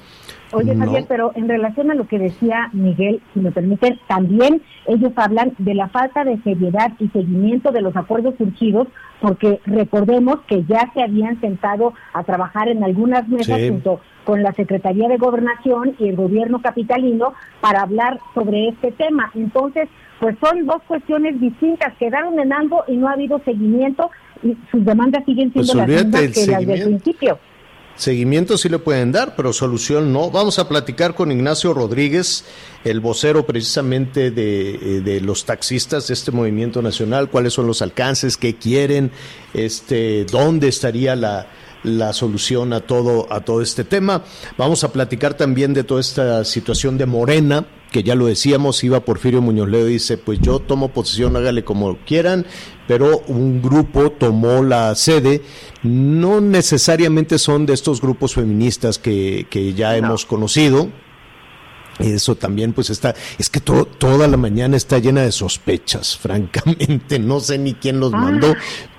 Oye, 0.52 0.76
Javier, 0.76 1.04
pero 1.08 1.32
en 1.34 1.48
relación 1.48 1.90
a 1.90 1.94
lo 1.94 2.06
que 2.06 2.18
decía 2.18 2.70
Miguel, 2.72 3.20
si 3.32 3.40
me 3.40 3.50
permiten, 3.50 3.98
también 4.06 4.62
ellos 4.86 5.12
hablan 5.16 5.52
de 5.58 5.74
la 5.74 5.88
falta 5.88 6.24
de 6.24 6.38
seriedad 6.42 6.92
y 7.00 7.08
seguimiento 7.08 7.72
de 7.72 7.82
los 7.82 7.96
acuerdos 7.96 8.34
surgidos, 8.38 8.86
porque 9.20 9.60
recordemos 9.66 10.40
que 10.46 10.62
ya 10.64 10.90
se 10.94 11.02
habían 11.02 11.40
sentado 11.40 11.94
a 12.12 12.22
trabajar 12.22 12.68
en 12.68 12.84
algunas 12.84 13.28
mesas 13.28 13.58
junto 13.68 14.00
con 14.24 14.42
la 14.42 14.52
Secretaría 14.52 15.08
de 15.08 15.16
Gobernación 15.16 15.96
y 15.98 16.08
el 16.08 16.16
gobierno 16.16 16.62
capitalino 16.62 17.34
para 17.60 17.82
hablar 17.82 18.20
sobre 18.34 18.68
este 18.68 18.92
tema. 18.92 19.30
Entonces, 19.34 19.88
pues 20.20 20.36
son 20.40 20.66
dos 20.66 20.82
cuestiones 20.86 21.40
distintas, 21.40 21.94
quedaron 21.98 22.38
en 22.38 22.52
algo 22.52 22.84
y 22.86 22.96
no 22.96 23.08
ha 23.08 23.12
habido 23.12 23.40
seguimiento 23.44 24.10
y 24.42 24.56
sus 24.70 24.84
demandas 24.84 25.24
siguen 25.24 25.52
siendo 25.52 25.72
pues 25.72 25.88
las 25.88 26.04
mismas 26.04 26.20
que 26.32 26.46
las 26.50 26.66
del 26.66 26.84
principio. 26.84 27.38
Seguimiento 27.96 28.58
sí 28.58 28.68
le 28.68 28.80
pueden 28.80 29.12
dar, 29.12 29.36
pero 29.36 29.52
solución 29.52 30.12
no. 30.12 30.30
Vamos 30.30 30.58
a 30.58 30.68
platicar 30.68 31.14
con 31.14 31.30
Ignacio 31.30 31.72
Rodríguez, 31.72 32.44
el 32.84 33.00
vocero 33.00 33.46
precisamente 33.46 34.32
de, 34.32 34.74
eh, 34.74 35.00
de, 35.00 35.20
los 35.20 35.44
taxistas 35.44 36.08
de 36.08 36.14
este 36.14 36.32
movimiento 36.32 36.82
nacional, 36.82 37.30
cuáles 37.30 37.52
son 37.52 37.68
los 37.68 37.82
alcances, 37.82 38.36
qué 38.36 38.56
quieren, 38.56 39.12
este, 39.52 40.24
dónde 40.24 40.68
estaría 40.68 41.14
la, 41.14 41.46
la 41.84 42.12
solución 42.12 42.72
a 42.72 42.80
todo, 42.80 43.32
a 43.32 43.40
todo 43.42 43.62
este 43.62 43.84
tema. 43.84 44.24
Vamos 44.58 44.82
a 44.82 44.92
platicar 44.92 45.34
también 45.34 45.72
de 45.72 45.84
toda 45.84 46.00
esta 46.00 46.44
situación 46.44 46.98
de 46.98 47.06
Morena, 47.06 47.66
que 47.94 48.02
ya 48.02 48.16
lo 48.16 48.26
decíamos, 48.26 48.82
iba 48.82 49.04
Porfirio 49.04 49.40
Muñoz 49.40 49.68
Leo 49.68 49.84
dice, 49.86 50.18
pues 50.18 50.40
yo 50.40 50.58
tomo 50.58 50.88
posición, 50.88 51.36
hágale 51.36 51.62
como 51.62 51.96
quieran, 51.98 52.44
pero 52.88 53.20
un 53.28 53.62
grupo 53.62 54.10
tomó 54.10 54.64
la 54.64 54.92
sede, 54.96 55.42
no 55.84 56.40
necesariamente 56.40 57.38
son 57.38 57.66
de 57.66 57.74
estos 57.74 58.00
grupos 58.00 58.34
feministas 58.34 58.98
que, 58.98 59.46
que 59.48 59.74
ya 59.74 59.96
hemos 59.96 60.26
conocido, 60.26 60.88
eso 62.00 62.34
también 62.34 62.72
pues 62.72 62.90
está, 62.90 63.14
es 63.38 63.48
que 63.48 63.60
toda 63.60 64.26
la 64.26 64.36
mañana 64.36 64.76
está 64.76 64.98
llena 64.98 65.22
de 65.22 65.30
sospechas, 65.30 66.16
francamente, 66.20 67.20
no 67.20 67.38
sé 67.38 67.58
ni 67.58 67.74
quién 67.74 68.00
los 68.00 68.10
mandó, 68.10 68.56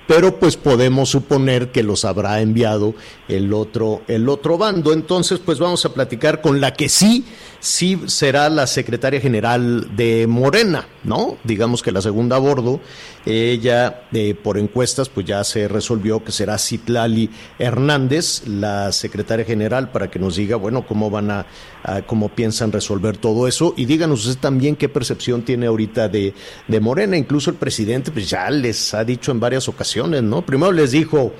pero 0.07 0.39
pues 0.39 0.57
podemos 0.57 1.09
suponer 1.09 1.71
que 1.71 1.83
los 1.83 2.05
habrá 2.05 2.41
enviado 2.41 2.93
el 3.27 3.53
otro, 3.53 4.01
el 4.07 4.29
otro 4.29 4.57
bando. 4.57 4.93
Entonces, 4.93 5.39
pues 5.39 5.59
vamos 5.59 5.85
a 5.85 5.93
platicar 5.93 6.41
con 6.41 6.61
la 6.61 6.73
que 6.73 6.89
sí, 6.89 7.25
sí 7.59 7.99
será 8.05 8.49
la 8.49 8.67
secretaria 8.67 9.19
general 9.19 9.95
de 9.95 10.27
Morena, 10.27 10.87
¿no? 11.03 11.37
Digamos 11.43 11.81
que 11.81 11.91
la 11.91 12.01
segunda 12.01 12.35
a 12.35 12.39
bordo, 12.39 12.79
ella 13.25 14.03
eh, 14.13 14.35
por 14.35 14.57
encuestas, 14.57 15.09
pues 15.09 15.25
ya 15.25 15.43
se 15.43 15.67
resolvió 15.67 16.23
que 16.23 16.31
será 16.31 16.57
Citlali 16.57 17.29
Hernández, 17.57 18.43
la 18.47 18.91
secretaria 18.91 19.45
general, 19.45 19.91
para 19.91 20.11
que 20.11 20.19
nos 20.19 20.35
diga, 20.35 20.57
bueno, 20.57 20.85
cómo 20.85 21.09
van 21.09 21.31
a, 21.31 21.45
cómo 22.05 22.29
piensan 22.29 22.71
resolver 22.71 23.17
todo 23.17 23.47
eso. 23.47 23.73
Y 23.77 23.85
díganos 23.85 24.25
usted 24.25 24.39
también 24.39 24.75
qué 24.75 24.89
percepción 24.89 25.43
tiene 25.43 25.67
ahorita 25.67 26.09
de, 26.09 26.33
de 26.67 26.79
Morena. 26.79 27.17
Incluso 27.17 27.49
el 27.49 27.57
presidente, 27.57 28.11
pues 28.11 28.29
ya 28.29 28.49
les 28.49 28.93
ha 28.93 29.03
dicho 29.03 29.31
en 29.31 29.39
varias 29.39 29.67
ocasiones, 29.67 29.94
¿no? 30.03 30.45
Primero 30.45 30.71
les 30.71 30.91
dijo, 30.91 31.33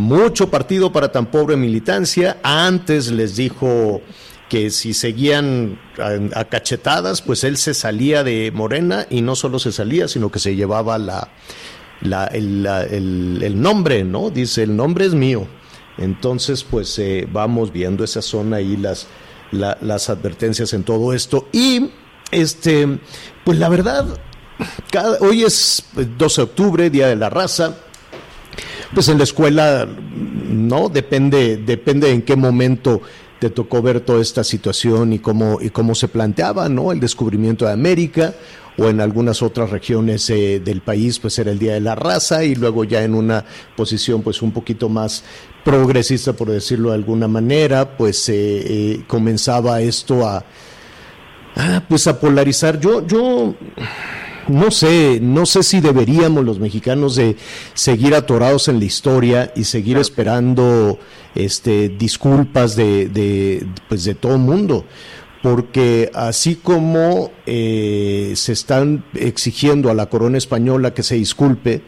mucho 0.00 0.50
partido 0.50 0.92
para 0.92 1.12
tan 1.12 1.26
pobre 1.26 1.56
militancia. 1.56 2.38
Antes 2.42 3.10
les 3.10 3.36
dijo 3.36 4.00
que 4.48 4.70
si 4.70 4.94
seguían 4.94 5.78
a, 6.34 6.44
cachetadas, 6.44 7.22
pues 7.22 7.44
él 7.44 7.56
se 7.56 7.74
salía 7.74 8.24
de 8.24 8.50
Morena 8.52 9.06
y 9.08 9.22
no 9.22 9.36
solo 9.36 9.58
se 9.58 9.70
salía, 9.70 10.08
sino 10.08 10.30
que 10.30 10.40
se 10.40 10.56
llevaba 10.56 10.98
la, 10.98 11.30
el, 12.32 13.62
nombre, 13.62 14.02
¿no? 14.02 14.30
Dice, 14.30 14.64
el 14.64 14.74
nombre 14.74 15.06
es 15.06 15.14
mío. 15.14 15.46
Entonces, 15.98 16.64
pues 16.64 16.98
eh, 16.98 17.28
vamos 17.30 17.72
viendo 17.72 18.02
esa 18.02 18.22
zona 18.22 18.60
y 18.60 18.76
las, 18.76 19.06
las 19.52 20.10
advertencias 20.10 20.72
en 20.72 20.82
todo 20.82 21.12
esto. 21.12 21.48
Y, 21.52 21.90
este, 22.32 22.98
pues 23.44 23.58
la 23.58 23.68
verdad, 23.68 24.18
hoy 25.20 25.44
es 25.44 25.84
12 25.94 26.40
de 26.40 26.44
octubre, 26.44 26.90
Día 26.90 27.06
de 27.06 27.16
la 27.16 27.30
Raza 27.30 27.76
pues 28.94 29.08
en 29.08 29.18
la 29.18 29.24
escuela, 29.24 29.86
¿no? 29.86 30.88
Depende, 30.88 31.56
depende 31.56 32.10
en 32.10 32.22
qué 32.22 32.36
momento 32.36 33.00
te 33.38 33.50
tocó 33.50 33.80
ver 33.80 34.00
toda 34.00 34.20
esta 34.20 34.44
situación 34.44 35.12
y 35.12 35.18
cómo, 35.18 35.60
y 35.60 35.70
cómo 35.70 35.94
se 35.94 36.08
planteaba, 36.08 36.68
¿no? 36.68 36.92
El 36.92 37.00
descubrimiento 37.00 37.64
de 37.64 37.72
América 37.72 38.34
o 38.76 38.88
en 38.88 39.00
algunas 39.00 39.42
otras 39.42 39.70
regiones 39.70 40.28
eh, 40.30 40.60
del 40.60 40.80
país, 40.80 41.18
pues 41.18 41.38
era 41.38 41.50
el 41.50 41.58
Día 41.58 41.74
de 41.74 41.80
la 41.80 41.94
Raza 41.94 42.44
y 42.44 42.54
luego 42.54 42.84
ya 42.84 43.02
en 43.02 43.14
una 43.14 43.44
posición 43.76 44.22
pues 44.22 44.42
un 44.42 44.52
poquito 44.52 44.88
más 44.88 45.24
progresista, 45.64 46.32
por 46.32 46.50
decirlo 46.50 46.90
de 46.90 46.96
alguna 46.96 47.28
manera, 47.28 47.96
pues 47.96 48.28
eh, 48.28 48.34
eh, 48.34 49.04
comenzaba 49.06 49.80
esto 49.80 50.26
a, 50.26 50.44
ah, 51.56 51.82
pues 51.88 52.06
a 52.06 52.18
polarizar. 52.20 52.78
Yo, 52.78 53.06
yo 53.06 53.54
no 54.50 54.70
sé, 54.70 55.18
no 55.20 55.46
sé 55.46 55.62
si 55.62 55.80
deberíamos 55.80 56.44
los 56.44 56.58
mexicanos 56.58 57.16
de 57.16 57.36
seguir 57.74 58.14
atorados 58.14 58.68
en 58.68 58.78
la 58.78 58.84
historia 58.84 59.52
y 59.56 59.64
seguir 59.64 59.96
esperando 59.96 60.98
este, 61.34 61.88
disculpas 61.88 62.76
de, 62.76 63.08
de, 63.08 63.66
pues 63.88 64.04
de 64.04 64.14
todo 64.14 64.34
el 64.34 64.40
mundo. 64.40 64.84
Porque 65.42 66.10
así 66.14 66.56
como 66.56 67.32
eh, 67.46 68.32
se 68.36 68.52
están 68.52 69.04
exigiendo 69.14 69.90
a 69.90 69.94
la 69.94 70.06
corona 70.06 70.36
española 70.36 70.92
que 70.92 71.02
se 71.02 71.14
disculpe, 71.14 71.82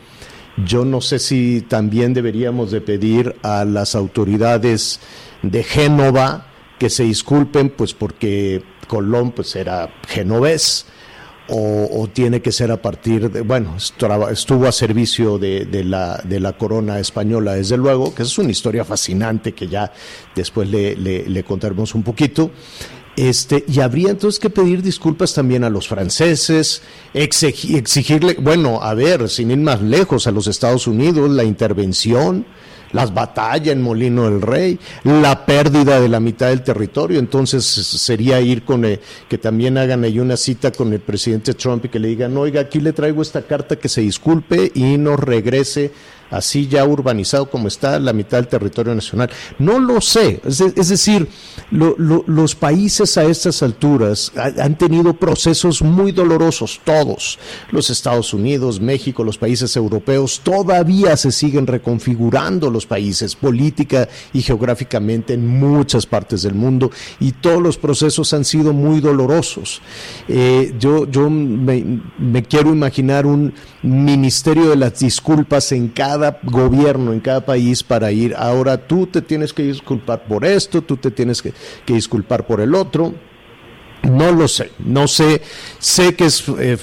yo 0.65 0.85
no 0.85 1.01
sé 1.01 1.19
si 1.19 1.63
también 1.63 2.15
deberíamos 2.15 2.71
de 2.71 2.81
pedir 2.81 3.37
a 3.43 3.65
las 3.65 3.95
autoridades 3.95 5.01
de 5.43 5.63
Génova 5.63 6.47
que 6.79 6.89
se 6.89 7.05
disculpen, 7.05 7.71
pues 7.71 7.95
porque 7.95 8.63
Colón 8.89 9.33
pues 9.33 9.55
era 9.57 9.95
genovés 10.09 10.87
o, 11.55 12.09
tiene 12.13 12.41
que 12.41 12.51
ser 12.51 12.71
a 12.71 12.81
partir 12.81 13.31
de, 13.31 13.43
bueno, 13.43 13.77
estuvo 13.77 14.67
a 14.67 14.73
servicio 14.73 15.39
de, 15.39 15.85
la, 15.85 16.21
de 16.25 16.41
la 16.41 16.57
corona 16.57 16.99
española, 16.99 17.55
desde 17.55 17.77
luego, 17.77 18.15
que 18.15 18.23
es 18.23 18.39
una 18.39 18.51
historia 18.51 18.85
fascinante 18.85 19.53
que 19.53 19.69
ya 19.69 19.93
después 20.35 20.69
le, 20.71 20.97
le, 20.97 21.45
contaremos 21.45 21.95
un 21.95 22.03
poquito. 22.03 22.51
Este, 23.15 23.67
y 23.69 23.81
habría 23.81 24.11
entonces 24.11 24.41
que 24.41 24.49
pedir 24.49 24.83
disculpas 24.83 25.35
también 25.35 25.65
a 25.65 25.69
los 25.69 25.87
franceses, 25.87 26.81
exigirle, 27.13 28.37
bueno, 28.41 28.83
a 28.83 28.95
ver, 28.95 29.29
sin 29.29 29.51
ir 29.51 29.59
más 29.59 29.83
lejos, 29.83 30.27
a 30.27 30.31
los 30.31 30.47
Estados 30.47 30.87
Unidos, 30.87 31.31
la 31.31 31.45
intervención, 31.45 32.47
las 32.93 33.13
batallas 33.13 33.75
en 33.75 33.83
Molino 33.83 34.25
del 34.31 34.41
Rey, 34.41 34.79
la 35.05 35.45
pérdida 35.45 36.01
de 36.01 36.09
la 36.09 36.21
mitad 36.21 36.49
del 36.49 36.63
territorio. 36.63 37.19
Entonces 37.19 37.65
sería 37.65 38.41
ir 38.41 38.65
con 38.65 38.85
eh, 38.85 39.01
que 39.29 39.39
también 39.39 39.79
hagan 39.79 40.05
ahí 40.05 40.19
una 40.19 40.37
cita 40.37 40.71
con 40.71 40.93
el 40.93 41.01
presidente 41.01 41.55
Trump 41.55 41.85
y 41.85 41.89
que 41.89 41.99
le 41.99 42.09
digan, 42.09 42.37
oiga, 42.37 42.61
aquí 42.61 42.81
le 42.81 42.93
traigo 42.93 43.23
esta 43.23 43.43
carta 43.43 43.77
que 43.77 43.89
se 43.89 44.01
disculpe 44.01 44.71
y 44.75 44.97
nos 44.99 45.19
regrese 45.19 45.91
así 46.33 46.67
ya 46.67 46.85
urbanizado 46.85 47.49
como 47.49 47.69
está 47.69 48.01
la 48.01 48.13
mitad 48.13 48.39
del 48.39 48.49
territorio 48.49 48.95
nacional. 48.95 49.31
No 49.59 49.79
lo 49.79 50.01
sé, 50.01 50.41
es, 50.45 50.89
decir, 50.89 51.29
los 51.71 52.55
países 52.55 53.17
a 53.19 53.25
estas 53.25 53.63
alturas 53.63 54.33
han 54.37 54.77
tenido 54.77 55.15
procesos 55.15 55.83
muy 55.83 56.11
dolorosos, 56.13 56.81
todos, 56.85 57.39
los 57.71 57.91
Estados 57.91 58.35
Unidos, 58.35 58.81
México, 58.81 59.23
los 59.23 59.39
países 59.39 59.77
europeos, 59.77 60.41
todavía 60.43 61.17
se 61.17 61.31
siguen 61.31 61.67
reconfigurando 61.67 62.71
los 62.71 62.87
países 62.87 63.37
política 63.37 64.09
y 64.33 64.43
geográficamente 64.43 65.35
en 65.35 65.47
muchas 65.47 66.07
partes 66.07 66.43
del 66.43 66.55
mundo 66.55 66.91
y 67.21 67.33
todos 67.33 67.63
los 67.63 67.77
procesos 67.77 68.33
han 68.33 68.45
sido 68.45 68.73
muy 68.73 69.01
dolorosos. 69.01 69.81
Eh, 70.29 70.75
yo 70.79 71.07
yo 71.11 71.29
me, 71.29 72.01
me 72.19 72.43
quiero 72.43 72.71
imaginar 72.71 73.27
un 73.27 73.53
ministerio 73.83 74.71
de 74.71 74.77
las 74.77 74.99
disculpas 74.99 75.73
en 75.73 75.89
cada 75.89 76.22
gobierno, 76.43 77.13
en 77.13 77.21
cada 77.21 77.45
país 77.45 77.83
para 77.83 78.13
ir, 78.13 78.35
ahora 78.37 78.87
tú 78.87 79.07
te 79.07 79.23
tienes 79.23 79.53
que 79.53 79.63
disculpar 79.63 80.25
por 80.25 80.45
esto, 80.45 80.83
tú 80.83 80.97
te 80.97 81.11
tienes 81.11 81.43
que, 81.43 81.53
disculpar 81.87 82.47
por 82.47 82.61
el 82.61 82.75
otro. 82.75 83.15
No 84.03 84.33
lo 84.33 84.49
sé, 84.49 84.73
no 84.81 85.07
sé, 85.07 85.43
sé 85.79 86.17
que 86.17 86.25
es, 86.25 86.45
eh, 86.59 86.77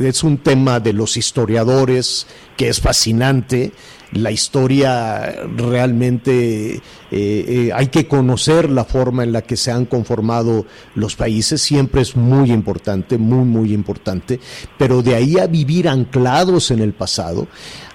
es 0.00 0.24
un 0.24 0.38
tema 0.38 0.80
de 0.80 0.92
los 0.92 1.16
historiadores 1.16 2.26
que 2.56 2.68
es 2.68 2.80
fascinante, 2.80 3.72
la 4.14 4.30
historia 4.30 5.44
realmente 5.56 6.74
eh, 6.74 6.80
eh, 7.10 7.70
hay 7.74 7.88
que 7.88 8.06
conocer 8.06 8.70
la 8.70 8.84
forma 8.84 9.24
en 9.24 9.32
la 9.32 9.42
que 9.42 9.56
se 9.56 9.70
han 9.70 9.84
conformado 9.84 10.66
los 10.94 11.16
países, 11.16 11.60
siempre 11.60 12.02
es 12.02 12.16
muy 12.16 12.50
importante, 12.50 13.18
muy, 13.18 13.44
muy 13.44 13.72
importante, 13.72 14.40
pero 14.78 15.02
de 15.02 15.14
ahí 15.14 15.38
a 15.38 15.46
vivir 15.46 15.88
anclados 15.88 16.70
en 16.70 16.80
el 16.80 16.92
pasado, 16.92 17.46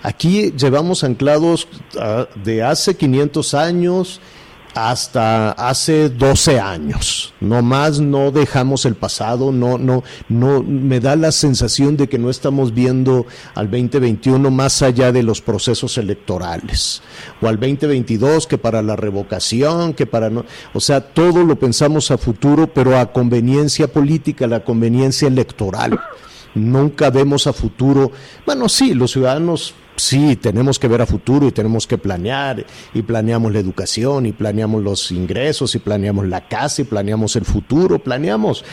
aquí 0.03 0.51
llevamos 0.51 1.03
anclados 1.03 1.67
ah, 1.99 2.27
de 2.43 2.63
hace 2.63 2.95
500 2.95 3.53
años, 3.53 4.21
hasta 4.88 5.51
hace 5.51 6.09
12 6.09 6.59
años. 6.59 7.33
No 7.41 7.62
más 7.62 8.00
no 8.00 8.31
dejamos 8.31 8.86
el 8.86 8.95
pasado, 8.95 9.51
no, 9.51 9.77
no, 9.77 10.03
no, 10.29 10.63
me 10.63 11.00
da 11.00 11.15
la 11.15 11.31
sensación 11.31 11.98
de 11.98 12.07
que 12.07 12.17
no 12.17 12.29
estamos 12.29 12.74
viendo 12.74 13.25
al 13.55 13.69
2021 13.69 14.50
más 14.51 14.81
allá 14.81 15.12
de 15.12 15.24
los 15.24 15.41
procesos 15.41 15.98
electorales. 15.98 17.01
O 17.41 17.48
al 17.48 17.59
2022 17.59 18.48
que 18.48 18.57
para 18.57 18.81
la 18.81 18.95
revocación, 18.95 19.93
que 19.93 20.05
para 20.05 20.29
no, 20.29 20.45
o 20.74 20.79
sea, 20.79 21.01
todo 21.01 21.43
lo 21.43 21.59
pensamos 21.59 22.09
a 22.12 22.17
futuro, 22.17 22.67
pero 22.74 22.98
a 22.98 23.12
conveniencia 23.12 23.91
política, 23.91 24.48
la 24.48 24.63
conveniencia 24.63 25.27
electoral. 25.27 26.00
Nunca 26.55 27.09
vemos 27.09 27.48
a 27.48 27.53
futuro. 27.53 28.12
Bueno, 28.45 28.69
sí, 28.69 28.93
los 28.93 29.12
ciudadanos 29.12 29.74
sí, 30.01 30.36
tenemos 30.36 30.79
que 30.79 30.88
ver 30.88 31.01
a 31.01 31.06
futuro 31.06 31.48
y 31.48 31.51
tenemos 31.51 31.86
que 31.86 31.98
planear, 31.98 32.65
y 32.94 33.01
planeamos 33.01 33.53
la 33.53 33.60
educación, 33.60 34.25
y 34.25 34.32
planeamos 34.32 34.84
los 34.84 35.12
ingresos, 35.12 35.75
y 35.75 35.79
planeamos 35.79 36.27
la 36.27 36.48
casa, 36.48 36.82
y 36.82 36.86
planeamos 36.86 37.36
el 37.36 37.46
futuro, 37.46 38.00
planeamos. 38.00 38.63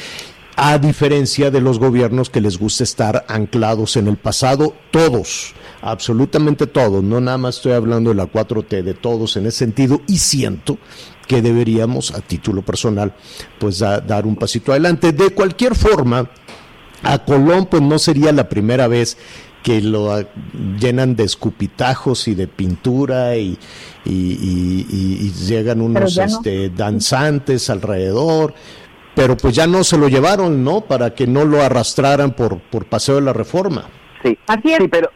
A 0.57 0.79
diferencia 0.79 1.51
de 1.51 1.61
los 1.61 1.79
gobiernos 1.79 2.31
que 2.31 2.41
les 2.41 2.59
gusta 2.59 2.83
estar 2.83 3.27
anclados 3.29 3.97
en 3.97 4.09
el 4.09 4.17
pasado, 4.17 4.75
todos, 4.91 5.55
absolutamente 5.83 6.67
todos, 6.67 7.05
no 7.05 7.21
nada 7.21 7.37
más 7.37 7.57
estoy 7.57 7.73
hablando 7.73 8.09
de 8.09 8.17
la 8.17 8.25
4T, 8.25 8.83
de 8.83 8.95
todos 8.95 9.37
en 9.37 9.47
ese 9.47 9.59
sentido, 9.59 10.01
y 10.07 10.17
siento 10.17 10.79
que 11.27 11.43
deberíamos, 11.43 12.13
a 12.13 12.21
título 12.21 12.63
personal, 12.63 13.13
pues 13.59 13.81
dar 13.81 14.27
un 14.27 14.37
pasito 14.37 14.73
adelante. 14.73 15.13
De 15.13 15.31
cualquier 15.31 15.75
forma, 15.75 16.31
a 17.03 17.19
Colón 17.19 17.67
pues 17.67 17.83
no 17.83 17.99
sería 17.99 18.33
la 18.33 18.49
primera 18.49 18.89
vez 18.89 19.19
que 19.67 19.81
lo 19.83 20.17
llenan 20.79 21.17
de 21.17 21.25
escupitajos 21.25 22.29
y 22.29 22.37
de 22.37 22.47
pintura 22.47 23.35
y, 23.35 23.59
llegan 24.05 25.81
unos 25.81 26.17
este, 26.19 26.71
danzantes 26.71 27.69
alrededor, 27.69 28.55
pero 29.17 29.37
pues 29.37 29.57
ya 29.57 29.67
no 29.67 29.83
se 29.83 29.99
lo 29.99 30.07
llevaron, 30.07 30.63
¿no? 30.63 30.83
Para 30.83 31.17
que 31.17 31.27
no 31.27 31.45
lo 31.45 31.61
arrastraran 31.61 32.31
por, 32.31 32.61
por 32.61 32.85
paseo 32.85 33.17
de 33.17 33.23
la 33.23 33.33
reforma. 33.33 33.87
Sí, 34.23 34.39
así 34.47 34.73
es. 34.73 34.79
pero 34.89 35.11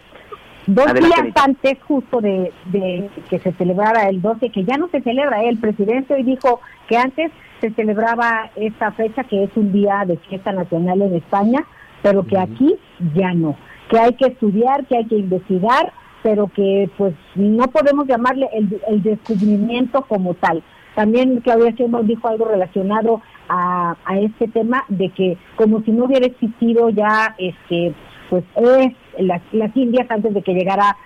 Dos 0.67 0.95
días 0.95 1.29
antes 1.37 1.79
justo 1.87 2.21
de, 2.21 2.53
de, 2.73 3.09
que 3.29 3.39
se 3.39 3.53
celebrara 3.53 4.09
el 4.09 4.21
12, 4.21 4.51
que 4.51 4.65
ya 4.65 4.77
no 4.77 4.89
se 4.89 5.01
celebra, 5.01 5.45
¿eh? 5.45 5.49
el 5.49 5.59
presidente 5.59 6.15
hoy 6.15 6.25
dijo 6.25 6.61
que 6.89 6.97
antes 6.97 7.31
se 7.61 7.71
celebraba 7.71 8.51
esta 8.57 8.91
fecha, 8.91 9.23
que 9.23 9.45
es 9.45 9.51
un 9.55 9.71
día 9.71 10.03
de 10.05 10.17
fiesta 10.17 10.51
nacional 10.51 11.03
en 11.03 11.15
España, 11.15 11.65
pero 12.03 12.27
que 12.27 12.37
aquí 12.37 12.75
ya 13.15 13.33
no 13.33 13.57
que 13.91 13.99
hay 13.99 14.15
que 14.15 14.27
estudiar, 14.27 14.87
que 14.87 14.97
hay 14.97 15.07
que 15.07 15.17
investigar, 15.17 15.93
pero 16.23 16.49
que 16.49 16.89
pues 16.97 17.15
no 17.35 17.65
podemos 17.65 18.07
llamarle 18.07 18.49
el, 18.89 19.03
descubrimiento 19.03 20.03
como 20.03 20.35
tal. 20.35 20.63
También 20.95 21.41
Claudia 21.41 21.73
Sheinbaum 21.73 22.07
dijo 22.07 22.29
algo 22.29 22.47
relacionado 22.47 23.21
a, 23.49 23.97
este 24.21 24.47
tema 24.49 24.85
de 24.89 25.09
que 25.11 25.37
como 25.57 25.83
si 25.83 25.91
no 25.91 26.05
hubiera 26.05 26.27
existido 26.27 26.89
ya 26.91 27.35
este 27.39 27.95
pues 28.29 28.45
es 28.55 28.95
las, 29.19 29.43
las 29.51 29.77
Indias 29.77 30.09
antes 30.09 30.33
de 30.33 30.43
que 30.43 30.53
llegara 30.53 30.97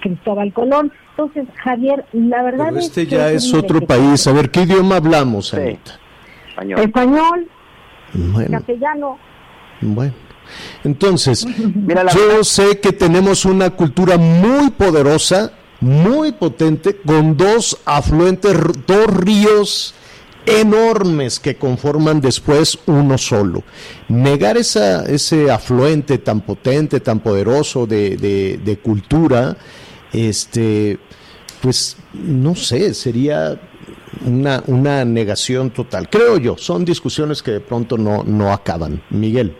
Cristóbal 0.00 0.52
Colón. 0.52 0.92
Entonces, 1.10 1.46
Javier, 1.56 2.04
la 2.12 2.42
verdad 2.42 2.76
es 2.76 2.86
este 2.86 3.06
ya 3.06 3.30
es 3.30 3.54
otro 3.54 3.80
país. 3.80 4.26
A 4.26 4.32
ver, 4.32 4.50
¿qué 4.50 4.62
idioma 4.62 4.96
hablamos, 4.96 5.54
Anita? 5.54 5.92
Español. 6.50 6.80
Español, 6.80 7.48
castellano. 8.50 9.18
Bueno. 9.80 10.12
Entonces, 10.84 11.46
yo 12.14 12.44
sé 12.44 12.80
que 12.80 12.92
tenemos 12.92 13.44
una 13.44 13.70
cultura 13.70 14.16
muy 14.18 14.70
poderosa, 14.70 15.52
muy 15.80 16.32
potente, 16.32 16.96
con 16.96 17.36
dos 17.36 17.78
afluentes, 17.84 18.56
dos 18.86 19.06
ríos 19.06 19.94
enormes 20.46 21.38
que 21.38 21.56
conforman 21.56 22.20
después 22.20 22.78
uno 22.86 23.18
solo. 23.18 23.62
Negar 24.08 24.56
esa, 24.56 25.04
ese 25.04 25.50
afluente 25.50 26.18
tan 26.18 26.40
potente, 26.40 27.00
tan 27.00 27.20
poderoso 27.20 27.86
de, 27.86 28.16
de, 28.16 28.78
cultura, 28.78 29.56
este, 30.12 30.98
pues 31.60 31.96
no 32.12 32.54
sé, 32.54 32.94
sería 32.94 33.60
una, 34.24 34.62
una 34.66 35.04
negación 35.04 35.70
total. 35.70 36.08
Creo 36.08 36.38
yo, 36.38 36.56
son 36.56 36.84
discusiones 36.84 37.42
que 37.42 37.52
de 37.52 37.60
pronto 37.60 37.96
no, 37.96 38.24
no 38.24 38.52
acaban. 38.52 39.02
Miguel. 39.10 39.56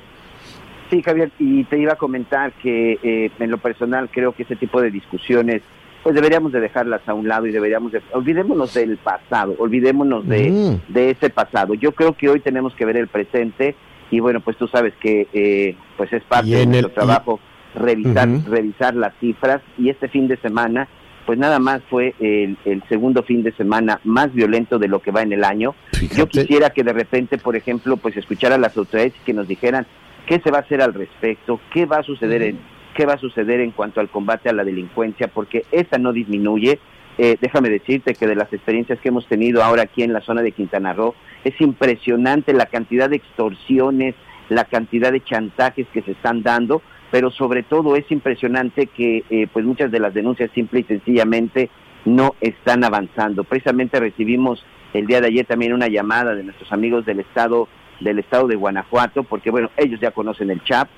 Sí, 0.90 1.02
Javier, 1.02 1.30
y 1.38 1.64
te 1.64 1.78
iba 1.78 1.92
a 1.92 1.96
comentar 1.96 2.52
que 2.54 2.98
eh, 3.02 3.30
en 3.38 3.50
lo 3.50 3.58
personal 3.58 4.10
creo 4.10 4.32
que 4.32 4.42
ese 4.42 4.56
tipo 4.56 4.80
de 4.80 4.90
discusiones 4.90 5.62
pues 6.02 6.14
deberíamos 6.14 6.50
de 6.52 6.60
dejarlas 6.60 7.02
a 7.06 7.14
un 7.14 7.28
lado 7.28 7.46
y 7.46 7.52
deberíamos 7.52 7.92
de 7.92 8.00
olvidémonos 8.12 8.72
del 8.72 8.96
pasado, 8.96 9.54
olvidémonos 9.58 10.26
de, 10.26 10.50
mm. 10.50 10.92
de 10.92 11.10
ese 11.10 11.30
pasado. 11.30 11.74
Yo 11.74 11.92
creo 11.92 12.14
que 12.14 12.28
hoy 12.28 12.40
tenemos 12.40 12.74
que 12.74 12.86
ver 12.86 12.96
el 12.96 13.08
presente 13.08 13.76
y 14.10 14.20
bueno, 14.20 14.40
pues 14.40 14.56
tú 14.56 14.66
sabes 14.66 14.94
que 15.00 15.28
eh, 15.32 15.76
pues 15.96 16.12
es 16.12 16.22
parte 16.24 16.48
de 16.48 16.66
nuestro 16.66 16.90
trabajo 16.90 17.38
revisar 17.74 18.28
revisar 18.48 18.94
las 18.96 19.14
cifras 19.20 19.62
y 19.78 19.90
este 19.90 20.08
fin 20.08 20.26
de 20.26 20.36
semana 20.38 20.88
pues 21.26 21.38
nada 21.38 21.60
más 21.60 21.80
fue 21.88 22.14
el, 22.18 22.56
segundo 22.88 23.22
fin 23.22 23.44
de 23.44 23.52
semana 23.52 24.00
más 24.02 24.32
violento 24.32 24.80
de 24.80 24.88
lo 24.88 25.00
que 25.00 25.12
va 25.12 25.22
en 25.22 25.32
el 25.32 25.44
año. 25.44 25.76
Yo 26.16 26.26
quisiera 26.26 26.70
que 26.70 26.82
de 26.82 26.92
repente, 26.92 27.38
por 27.38 27.54
ejemplo, 27.54 27.98
pues 27.98 28.16
escuchar 28.16 28.52
a 28.52 28.58
las 28.58 28.76
autoridades 28.76 29.12
que 29.24 29.32
nos 29.32 29.46
dijeran 29.46 29.86
qué 30.26 30.40
se 30.40 30.50
va 30.50 30.58
a 30.58 30.62
hacer 30.62 30.82
al 30.82 30.94
respecto, 30.94 31.60
qué 31.72 31.86
va 31.86 31.98
a 31.98 32.02
suceder 32.02 32.42
en 32.42 32.58
qué 32.94 33.06
va 33.06 33.14
a 33.14 33.18
suceder 33.18 33.60
en 33.60 33.70
cuanto 33.70 34.00
al 34.00 34.08
combate 34.08 34.48
a 34.48 34.52
la 34.52 34.64
delincuencia, 34.64 35.28
porque 35.28 35.64
esa 35.70 35.98
no 35.98 36.12
disminuye. 36.12 36.78
Eh, 37.18 37.36
déjame 37.40 37.68
decirte 37.68 38.14
que 38.14 38.26
de 38.26 38.34
las 38.34 38.52
experiencias 38.52 38.98
que 39.00 39.08
hemos 39.08 39.26
tenido 39.26 39.62
ahora 39.62 39.82
aquí 39.82 40.02
en 40.02 40.12
la 40.12 40.20
zona 40.20 40.42
de 40.42 40.52
Quintana 40.52 40.92
Roo, 40.92 41.14
es 41.44 41.58
impresionante 41.60 42.52
la 42.52 42.66
cantidad 42.66 43.10
de 43.10 43.16
extorsiones, 43.16 44.14
la 44.48 44.64
cantidad 44.64 45.12
de 45.12 45.22
chantajes 45.22 45.86
que 45.92 46.02
se 46.02 46.12
están 46.12 46.42
dando, 46.42 46.82
pero 47.10 47.30
sobre 47.30 47.62
todo 47.62 47.96
es 47.96 48.10
impresionante 48.10 48.86
que 48.86 49.24
eh, 49.30 49.46
pues 49.52 49.64
muchas 49.64 49.90
de 49.90 50.00
las 50.00 50.14
denuncias 50.14 50.50
simple 50.54 50.80
y 50.80 50.84
sencillamente 50.84 51.70
no 52.04 52.34
están 52.40 52.84
avanzando. 52.84 53.44
Precisamente 53.44 54.00
recibimos 54.00 54.64
el 54.94 55.06
día 55.06 55.20
de 55.20 55.28
ayer 55.28 55.46
también 55.46 55.72
una 55.72 55.88
llamada 55.88 56.34
de 56.34 56.42
nuestros 56.42 56.72
amigos 56.72 57.04
del 57.04 57.20
estado 57.20 57.68
del 58.00 58.18
estado 58.18 58.48
de 58.48 58.56
Guanajuato, 58.56 59.22
porque 59.22 59.50
bueno, 59.50 59.70
ellos 59.76 60.00
ya 60.00 60.10
conocen 60.10 60.50
el 60.50 60.62
chat, 60.64 60.88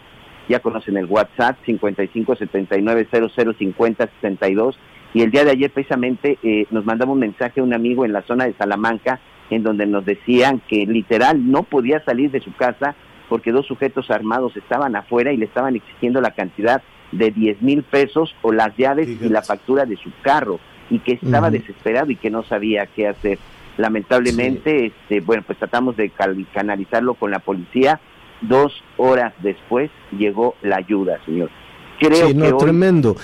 ya 0.49 0.61
conocen 0.61 0.97
el 0.97 1.07
WhatsApp 1.07 1.59
55 1.65 2.37
79 2.37 3.09
00 3.11 3.53
50 3.55 4.07
62 4.21 4.79
y 5.15 5.23
el 5.23 5.31
día 5.31 5.45
de 5.45 5.51
ayer 5.51 5.71
precisamente 5.71 6.39
eh, 6.43 6.67
nos 6.71 6.85
mandaba 6.85 7.13
un 7.13 7.21
mensaje 7.21 7.61
a 7.61 7.65
un 7.65 7.75
amigo 7.75 8.05
en 8.05 8.13
la 8.13 8.23
zona 8.23 8.47
de 8.47 8.55
Salamanca 8.55 9.21
en 9.51 9.63
donde 9.63 9.87
nos 9.87 10.05
decían 10.05 10.61
que 10.69 10.87
literal 10.87 11.51
no 11.51 11.63
podía 11.63 12.03
salir 12.05 12.31
de 12.31 12.41
su 12.41 12.55
casa 12.55 12.95
porque 13.29 13.53
dos 13.53 13.67
sujetos 13.67 14.11
armados 14.11 14.57
estaban 14.57 14.97
afuera 14.97 15.33
y 15.33 15.37
le 15.37 15.47
estaban 15.47 15.77
exigiendo 15.77 16.21
la 16.21 16.33
cantidad 16.33 16.83
de 17.13 17.31
10 17.31 17.63
mil 17.63 17.83
pesos 17.83 18.35
o 18.43 18.53
las 18.53 18.77
llaves 18.77 19.09
y 19.09 19.29
la 19.29 19.43
factura 19.43 19.85
de 19.85 19.97
su 19.97 20.11
carro 20.23 20.59
y 20.91 20.99
que 20.99 21.13
estaba 21.13 21.51
desesperado 21.51 22.11
y 22.11 22.17
que 22.17 22.31
no 22.31 22.43
sabía 22.43 22.87
qué 22.87 23.09
hacer. 23.09 23.39
Lamentablemente, 23.77 24.87
este, 24.87 25.21
bueno, 25.21 25.43
pues 25.47 25.59
tratamos 25.59 25.97
de 25.97 26.11
canalizarlo 26.11 27.15
con 27.15 27.31
la 27.31 27.39
policía. 27.39 28.01
Dos 28.43 28.73
horas 28.97 29.33
después 29.43 29.91
llegó 30.11 30.57
la 30.63 30.77
ayuda, 30.77 31.19
señor. 31.25 31.51
creo 31.99 32.29
sí, 32.29 32.35
no, 32.35 32.57
tremendo. 32.57 33.17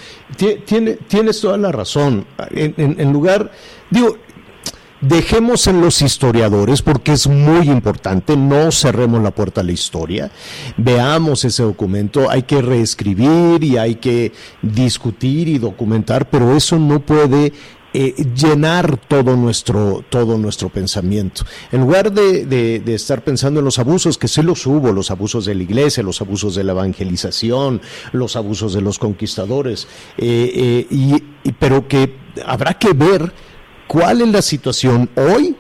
Tiene, 0.65 0.95
tienes 1.07 1.41
toda 1.41 1.59
la 1.59 1.71
razón. 1.71 2.25
En, 2.51 3.13
lugar, 3.13 3.51
digo, 3.91 4.17
dejemos 5.01 5.67
en 5.67 5.81
los 5.81 6.01
historiadores, 6.01 6.83
porque 6.83 7.13
es 7.13 7.27
muy 7.27 7.69
importante, 7.69 8.37
no 8.37 8.73
cerremos 8.73 9.23
la 9.23 9.31
puerta 9.33 9.61
a 9.61 9.65
la 9.65 9.73
historia, 9.73 10.31
veamos 10.77 11.45
ese 11.45 11.63
documento, 11.63 12.31
hay 12.31 12.45
que 12.45 12.63
reescribir 12.63 13.63
y 13.63 13.77
hay 13.77 13.97
que 13.97 14.33
discutir 14.63 15.49
y 15.49 15.59
documentar, 15.59 16.31
pero 16.31 16.57
eso 16.57 16.79
no 16.79 17.01
puede 17.01 17.53
eh, 17.95 18.15
llenar 18.35 18.99
todo 19.09 19.35
nuestro, 19.35 20.05
todo 20.11 20.37
nuestro 20.37 20.69
pensamiento. 20.69 21.45
En 21.73 21.81
lugar 21.81 22.13
de, 22.13 22.83
estar 22.95 23.25
pensando 23.25 23.61
en 23.61 23.65
los 23.65 23.79
abusos, 23.79 24.19
que 24.19 24.29
sí 24.29 24.43
los 24.43 24.67
hubo, 24.67 24.93
los 24.93 25.11
abusos 25.11 25.47
de 25.47 25.55
la 25.55 25.63
iglesia, 25.63 26.03
los 26.03 26.21
abusos 26.21 26.55
de 26.55 26.65
la 26.65 26.73
evangelización, 26.73 27.81
los 28.13 28.37
abusos 28.37 28.75
de 28.75 28.83
los 28.83 28.99
conquistadores, 28.99 29.89
eh, 30.19 30.53
eh, 30.55 30.87
y, 30.91 31.53
pero 31.53 31.89
que 31.89 32.15
habrá 32.45 32.75
que 32.75 32.93
ver 32.93 33.33
cuál 33.87 34.21
es 34.21 34.29
la 34.29 34.43
situación 34.43 35.09
hoy 35.17 35.57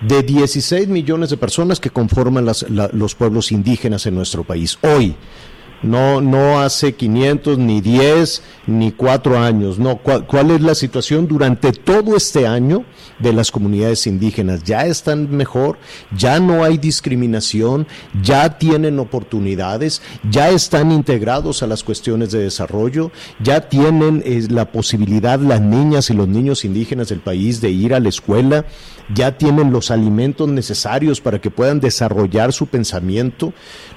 de 0.00 0.22
16 0.22 0.88
millones 0.88 1.28
de 1.28 1.36
personas 1.36 1.80
que 1.80 1.90
conforman 1.90 2.46
los 2.46 3.14
pueblos 3.14 3.52
indígenas 3.52 4.06
en 4.06 4.14
nuestro 4.14 4.42
país. 4.44 4.78
Hoy, 4.82 5.16
no, 5.82 6.20
no 6.20 6.60
hace 6.60 6.94
500, 6.94 7.58
ni 7.58 7.80
10, 7.80 8.42
ni 8.66 8.92
4 8.92 9.38
años. 9.38 9.78
No, 9.78 9.98
¿Cuál, 9.98 10.50
es 10.50 10.60
la 10.60 10.74
situación 10.74 11.28
durante 11.28 11.72
todo 11.72 12.16
este 12.16 12.46
año 12.46 12.84
de 13.18 13.32
las 13.32 13.50
comunidades 13.50 14.06
indígenas? 14.06 14.64
Ya 14.64 14.86
están 14.86 15.30
mejor, 15.30 15.78
ya 16.16 16.40
no 16.40 16.64
hay 16.64 16.78
discriminación, 16.78 17.86
ya 18.22 18.58
tienen 18.58 18.98
oportunidades, 18.98 20.02
ya 20.28 20.50
están 20.50 20.90
integrados 20.90 21.62
a 21.62 21.66
las 21.66 21.84
cuestiones 21.84 22.32
de 22.32 22.40
desarrollo, 22.40 23.10
ya 23.40 23.68
tienen 23.68 24.22
eh, 24.24 24.46
la 24.50 24.72
posibilidad 24.72 25.38
las 25.38 25.60
niñas 25.60 26.10
y 26.10 26.14
los 26.14 26.28
niños 26.28 26.64
indígenas 26.64 27.08
del 27.08 27.20
país 27.20 27.60
de 27.60 27.70
ir 27.70 27.94
a 27.94 28.00
la 28.00 28.08
escuela, 28.08 28.64
ya 29.14 29.38
tienen 29.38 29.72
los 29.72 29.90
alimentos 29.90 30.48
necesarios 30.48 31.20
para 31.20 31.40
que 31.40 31.50
puedan 31.50 31.80
desarrollar 31.80 32.52
su 32.52 32.66
pensamiento. 32.66 33.52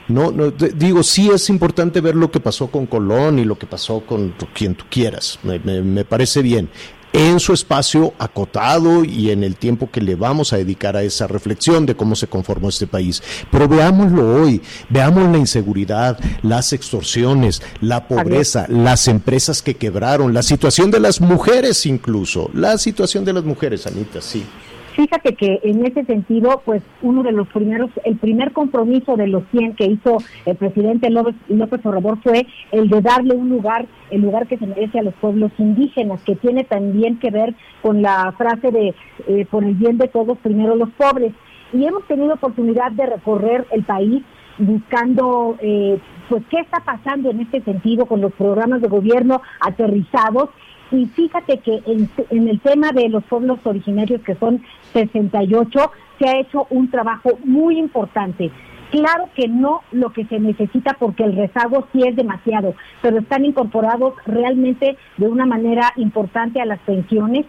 No, 0.07 0.31
no 0.31 0.51
digo, 0.51 1.03
sí 1.03 1.29
es 1.29 1.49
importante 1.49 1.70
ver 2.01 2.15
lo 2.15 2.31
que 2.31 2.39
pasó 2.39 2.67
con 2.67 2.85
Colón 2.85 3.39
y 3.39 3.45
lo 3.45 3.57
que 3.57 3.67
pasó 3.67 4.01
con 4.01 4.33
quien 4.53 4.75
tú 4.75 4.85
quieras. 4.89 5.39
Me, 5.43 6.05
parece 6.05 6.41
bien 6.41 6.69
en 7.13 7.41
su 7.41 7.51
espacio 7.51 8.13
acotado 8.19 9.03
y 9.03 9.31
en 9.31 9.43
el 9.43 9.57
tiempo 9.57 9.89
que 9.91 9.99
le 9.99 10.15
vamos 10.15 10.53
a 10.53 10.57
dedicar 10.57 10.95
a 10.95 11.03
esa 11.03 11.27
reflexión 11.27 11.85
de 11.85 11.93
cómo 11.93 12.15
se 12.15 12.27
conformó 12.27 12.69
este 12.69 12.87
país. 12.87 13.21
Pero 13.51 13.67
veámoslo 13.67 14.41
hoy, 14.41 14.61
veamos 14.87 15.29
la 15.29 15.37
inseguridad, 15.37 16.17
las 16.41 16.71
extorsiones, 16.71 17.61
la 17.81 18.07
pobreza, 18.07 18.65
las 18.69 19.09
empresas 19.09 19.61
que 19.61 19.75
quebraron, 19.75 20.33
la 20.33 20.41
situación 20.41 20.89
de 20.89 21.01
las 21.01 21.19
mujeres 21.19 21.85
incluso, 21.85 22.49
la 22.53 22.77
situación 22.77 23.25
de 23.25 23.33
las 23.33 23.43
mujeres, 23.43 23.85
Anita, 23.87 24.21
sí. 24.21 24.45
Fíjate 24.95 25.35
que 25.35 25.59
en 25.63 25.85
ese 25.85 26.03
sentido, 26.03 26.61
pues 26.65 26.83
uno 27.01 27.23
de 27.23 27.31
los 27.31 27.47
primeros, 27.47 27.89
el 28.03 28.17
primer 28.17 28.51
compromiso 28.51 29.15
de 29.15 29.27
los 29.27 29.43
100 29.51 29.75
que 29.75 29.85
hizo 29.85 30.17
el 30.45 30.57
presidente 30.57 31.09
López, 31.09 31.35
López 31.47 31.85
Obrador 31.85 32.19
fue 32.21 32.45
el 32.71 32.89
de 32.89 33.01
darle 33.01 33.35
un 33.35 33.49
lugar, 33.49 33.85
el 34.09 34.21
lugar 34.21 34.47
que 34.47 34.57
se 34.57 34.67
merece 34.67 34.99
a 34.99 35.03
los 35.03 35.13
pueblos 35.15 35.51
indígenas, 35.57 36.21
que 36.23 36.35
tiene 36.35 36.65
también 36.65 37.19
que 37.19 37.31
ver 37.31 37.55
con 37.81 38.01
la 38.01 38.33
frase 38.37 38.71
de 38.71 38.93
eh, 39.27 39.45
por 39.49 39.63
el 39.63 39.75
bien 39.75 39.97
de 39.97 40.09
todos, 40.09 40.37
primero 40.39 40.75
los 40.75 40.89
pobres. 40.91 41.31
Y 41.71 41.85
hemos 41.85 42.05
tenido 42.07 42.33
oportunidad 42.33 42.91
de 42.91 43.05
recorrer 43.05 43.65
el 43.71 43.83
país 43.83 44.23
buscando 44.57 45.55
eh, 45.61 45.99
pues 46.29 46.43
qué 46.49 46.59
está 46.59 46.79
pasando 46.81 47.29
en 47.29 47.41
este 47.41 47.61
sentido 47.61 48.05
con 48.05 48.21
los 48.21 48.33
programas 48.33 48.81
de 48.81 48.87
gobierno 48.87 49.41
aterrizados 49.59 50.49
y 50.91 51.05
fíjate 51.05 51.59
que 51.59 51.81
en, 51.85 52.47
el 52.47 52.59
tema 52.59 52.91
de 52.91 53.09
los 53.09 53.23
pueblos 53.23 53.59
originarios, 53.63 54.21
que 54.21 54.35
son 54.35 54.61
68, 54.93 55.91
se 56.19 56.29
ha 56.29 56.39
hecho 56.39 56.67
un 56.69 56.89
trabajo 56.89 57.39
muy 57.43 57.79
importante. 57.79 58.51
Claro 58.91 59.29
que 59.35 59.47
no 59.47 59.83
lo 59.91 60.11
que 60.11 60.25
se 60.25 60.39
necesita 60.39 60.97
porque 60.99 61.23
el 61.23 61.35
rezago 61.35 61.87
sí 61.93 62.03
es 62.05 62.15
demasiado, 62.15 62.75
pero 63.01 63.19
están 63.19 63.45
incorporados 63.45 64.15
realmente 64.25 64.97
de 65.15 65.27
una 65.27 65.45
manera 65.45 65.93
importante 65.95 66.59
a 66.59 66.65
las 66.65 66.79
pensiones 66.79 67.45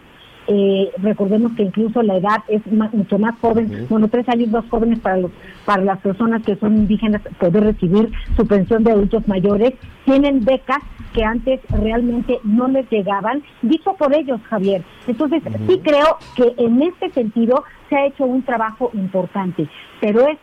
eh, 0.47 0.91
recordemos 0.97 1.53
que 1.53 1.63
incluso 1.63 2.01
la 2.03 2.17
edad 2.17 2.43
es 2.47 2.61
mucho 2.67 3.17
más 3.17 3.39
joven, 3.39 3.87
bueno, 3.89 4.07
tres 4.07 4.27
años 4.29 4.49
más 4.49 4.65
jóvenes 4.69 4.99
para, 4.99 5.17
los, 5.17 5.31
para 5.65 5.83
las 5.83 5.99
personas 5.99 6.43
que 6.43 6.55
son 6.57 6.75
indígenas 6.75 7.21
poder 7.39 7.63
recibir 7.63 8.11
su 8.35 8.45
pensión 8.45 8.83
de 8.83 8.91
adultos 8.91 9.27
mayores, 9.27 9.73
tienen 10.05 10.43
becas 10.43 10.79
que 11.13 11.23
antes 11.23 11.61
realmente 11.69 12.39
no 12.43 12.67
les 12.67 12.89
llegaban, 12.89 13.43
dicho 13.61 13.93
por 13.93 14.13
ellos, 14.15 14.41
Javier. 14.49 14.83
Entonces, 15.07 15.43
sí 15.67 15.79
creo 15.83 16.17
que 16.35 16.53
en 16.57 16.81
este 16.81 17.11
sentido 17.11 17.63
se 17.89 17.95
ha 17.95 18.05
hecho 18.07 18.25
un 18.25 18.43
trabajo 18.43 18.89
importante, 18.93 19.69
pero 20.01 20.27
es 20.27 20.37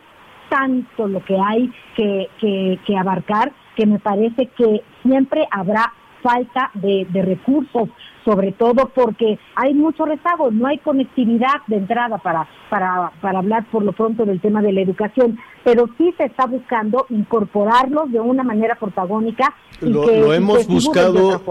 tanto 0.49 1.07
lo 1.07 1.23
que 1.23 1.37
hay 1.37 1.71
que, 1.95 2.27
que, 2.39 2.79
que 2.85 2.97
abarcar 2.97 3.51
que 3.75 3.85
me 3.85 3.99
parece 3.99 4.47
que 4.47 4.81
siempre 5.01 5.47
habrá 5.51 5.93
falta 6.21 6.71
de, 6.73 7.05
de 7.09 7.21
recursos 7.21 7.89
sobre 8.23 8.51
todo 8.51 8.91
porque 8.93 9.39
hay 9.55 9.73
mucho 9.73 10.05
rezago, 10.05 10.51
no 10.51 10.67
hay 10.67 10.77
conectividad 10.79 11.61
de 11.67 11.77
entrada 11.77 12.17
para, 12.17 12.47
para, 12.69 13.11
para 13.21 13.39
hablar 13.39 13.65
por 13.71 13.83
lo 13.83 13.93
pronto 13.93 14.25
del 14.25 14.39
tema 14.39 14.61
de 14.61 14.71
la 14.71 14.81
educación, 14.81 15.37
pero 15.63 15.89
sí 15.97 16.13
se 16.17 16.25
está 16.25 16.45
buscando 16.45 17.05
incorporarlos 17.09 18.11
de 18.11 18.19
una 18.19 18.43
manera 18.43 18.75
protagónica. 18.75 19.53
Y 19.81 19.87
lo, 19.87 20.05
que, 20.05 20.19
lo 20.19 20.33
hemos 20.33 20.67
buscado, 20.67 21.41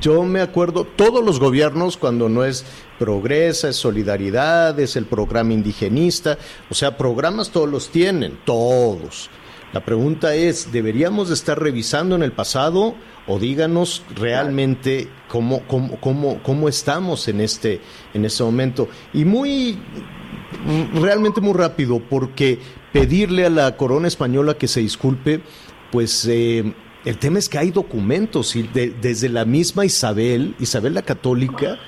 yo 0.00 0.22
me 0.22 0.40
acuerdo, 0.40 0.84
todos 0.84 1.24
los 1.24 1.40
gobiernos 1.40 1.96
cuando 1.96 2.28
no 2.28 2.44
es 2.44 2.64
Progresa, 2.98 3.68
es 3.68 3.76
Solidaridad, 3.76 4.78
es 4.78 4.94
el 4.94 5.06
programa 5.06 5.52
indigenista, 5.52 6.38
o 6.70 6.74
sea, 6.74 6.96
programas 6.96 7.50
todos 7.50 7.68
los 7.68 7.90
tienen, 7.90 8.38
todos. 8.44 9.30
La 9.72 9.84
pregunta 9.84 10.34
es, 10.34 10.70
¿deberíamos 10.72 11.30
estar 11.30 11.60
revisando 11.60 12.14
en 12.16 12.22
el 12.22 12.32
pasado? 12.32 12.94
o 13.26 13.38
díganos 13.38 14.02
realmente 14.16 15.08
cómo, 15.28 15.62
cómo, 15.66 15.98
cómo, 16.00 16.42
cómo 16.42 16.68
estamos 16.68 17.28
en 17.28 17.40
este, 17.40 17.80
en 18.14 18.24
este 18.24 18.42
momento. 18.42 18.88
Y 19.12 19.24
muy, 19.24 19.78
realmente 20.94 21.40
muy 21.40 21.54
rápido, 21.54 22.00
porque 22.00 22.58
pedirle 22.92 23.46
a 23.46 23.50
la 23.50 23.76
corona 23.76 24.08
española 24.08 24.54
que 24.54 24.68
se 24.68 24.80
disculpe, 24.80 25.40
pues 25.90 26.26
eh, 26.28 26.74
el 27.04 27.18
tema 27.18 27.38
es 27.38 27.48
que 27.48 27.58
hay 27.58 27.70
documentos 27.70 28.56
y 28.56 28.62
desde 28.62 29.28
la 29.28 29.44
misma 29.44 29.84
Isabel, 29.84 30.54
Isabel 30.58 30.94
la 30.94 31.02
Católica, 31.02 31.78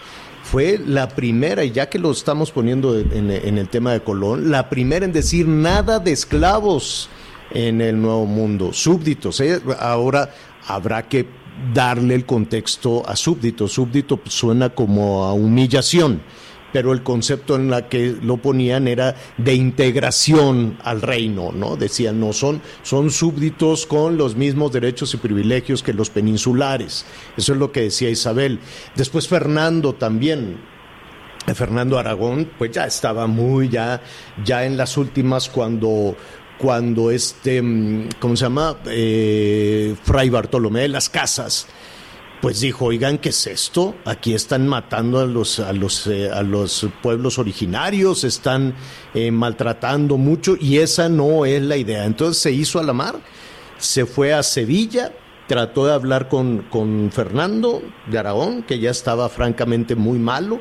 fue 0.42 0.78
la 0.78 1.08
primera, 1.08 1.64
y 1.64 1.72
ya 1.72 1.88
que 1.88 1.98
lo 1.98 2.10
estamos 2.10 2.50
poniendo 2.50 2.98
en, 2.98 3.30
en, 3.30 3.56
el 3.56 3.66
tema 3.68 3.92
de 3.92 4.02
Colón, 4.02 4.50
la 4.50 4.68
primera 4.68 5.06
en 5.06 5.12
decir 5.12 5.48
nada 5.48 5.98
de 5.98 6.12
esclavos 6.12 7.08
en 7.54 7.80
el 7.80 8.00
Nuevo 8.00 8.26
Mundo, 8.26 8.72
súbditos. 8.72 9.40
¿eh? 9.40 9.60
Ahora 9.78 10.34
habrá 10.66 11.08
que 11.08 11.26
darle 11.72 12.14
el 12.14 12.26
contexto 12.26 13.08
a 13.08 13.16
súbdito. 13.16 13.68
Súbdito 13.68 14.20
suena 14.26 14.70
como 14.70 15.24
a 15.24 15.32
humillación, 15.32 16.20
pero 16.72 16.92
el 16.92 17.04
concepto 17.04 17.54
en 17.54 17.70
la 17.70 17.88
que 17.88 18.16
lo 18.20 18.38
ponían 18.38 18.88
era 18.88 19.14
de 19.38 19.54
integración 19.54 20.76
al 20.82 21.00
reino, 21.00 21.52
¿no? 21.52 21.76
Decían, 21.76 22.18
no, 22.18 22.32
son, 22.32 22.60
son 22.82 23.12
súbditos 23.12 23.86
con 23.86 24.18
los 24.18 24.34
mismos 24.34 24.72
derechos 24.72 25.14
y 25.14 25.18
privilegios 25.18 25.84
que 25.84 25.92
los 25.92 26.10
peninsulares. 26.10 27.06
Eso 27.36 27.52
es 27.52 27.58
lo 27.58 27.70
que 27.70 27.82
decía 27.82 28.10
Isabel. 28.10 28.58
Después 28.96 29.28
Fernando 29.28 29.94
también. 29.94 30.74
Fernando 31.54 31.98
Aragón, 31.98 32.50
pues 32.56 32.70
ya 32.70 32.86
estaba 32.86 33.26
muy 33.26 33.68
ya, 33.68 34.00
ya 34.46 34.64
en 34.64 34.78
las 34.78 34.96
últimas 34.96 35.50
cuando 35.50 36.16
cuando 36.64 37.10
este, 37.10 37.60
mm, 37.60 38.08
¿cómo 38.18 38.36
se 38.36 38.44
llama? 38.44 38.78
Eh, 38.86 39.94
Fray 40.02 40.30
Bartolomé 40.30 40.80
de 40.80 40.88
las 40.88 41.10
Casas, 41.10 41.66
pues 42.40 42.60
dijo, 42.60 42.86
oigan, 42.86 43.18
¿qué 43.18 43.28
es 43.28 43.46
esto? 43.46 43.94
Aquí 44.06 44.32
están 44.32 44.66
matando 44.66 45.20
a 45.20 45.26
los, 45.26 45.60
a 45.60 45.74
los, 45.74 46.06
eh, 46.06 46.30
a 46.30 46.42
los 46.42 46.86
pueblos 47.02 47.38
originarios, 47.38 48.24
están 48.24 48.74
eh, 49.12 49.30
maltratando 49.30 50.16
mucho 50.16 50.56
y 50.58 50.78
esa 50.78 51.10
no 51.10 51.44
es 51.44 51.60
la 51.60 51.76
idea. 51.76 52.06
Entonces 52.06 52.42
se 52.42 52.50
hizo 52.50 52.78
a 52.78 52.82
la 52.82 52.94
mar, 52.94 53.20
se 53.76 54.06
fue 54.06 54.32
a 54.32 54.42
Sevilla, 54.42 55.12
trató 55.46 55.84
de 55.84 55.92
hablar 55.92 56.30
con, 56.30 56.62
con 56.70 57.10
Fernando 57.12 57.82
de 58.10 58.18
Aragón, 58.18 58.62
que 58.62 58.78
ya 58.78 58.90
estaba 58.90 59.28
francamente 59.28 59.96
muy 59.96 60.18
malo, 60.18 60.60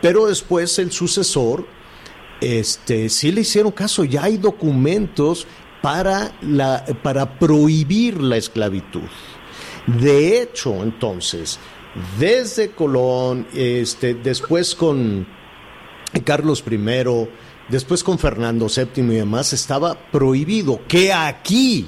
pero 0.00 0.26
después 0.26 0.78
el 0.78 0.92
sucesor, 0.92 1.66
este, 2.40 3.08
sí 3.08 3.32
le 3.32 3.42
hicieron 3.42 3.72
caso, 3.72 4.04
ya 4.04 4.24
hay 4.24 4.36
documentos 4.36 5.46
para, 5.82 6.32
para 7.02 7.38
prohibir 7.38 8.20
la 8.20 8.36
esclavitud. 8.36 9.08
De 9.86 10.40
hecho, 10.40 10.82
entonces, 10.82 11.58
desde 12.18 12.70
Colón, 12.70 13.46
este, 13.54 14.14
después 14.14 14.74
con 14.74 15.26
Carlos 16.24 16.62
I, 16.70 17.28
después 17.68 18.04
con 18.04 18.18
Fernando 18.18 18.66
VII 18.66 19.04
y 19.04 19.16
demás, 19.16 19.52
estaba 19.52 19.94
prohibido 20.10 20.80
que 20.86 21.12
aquí 21.12 21.86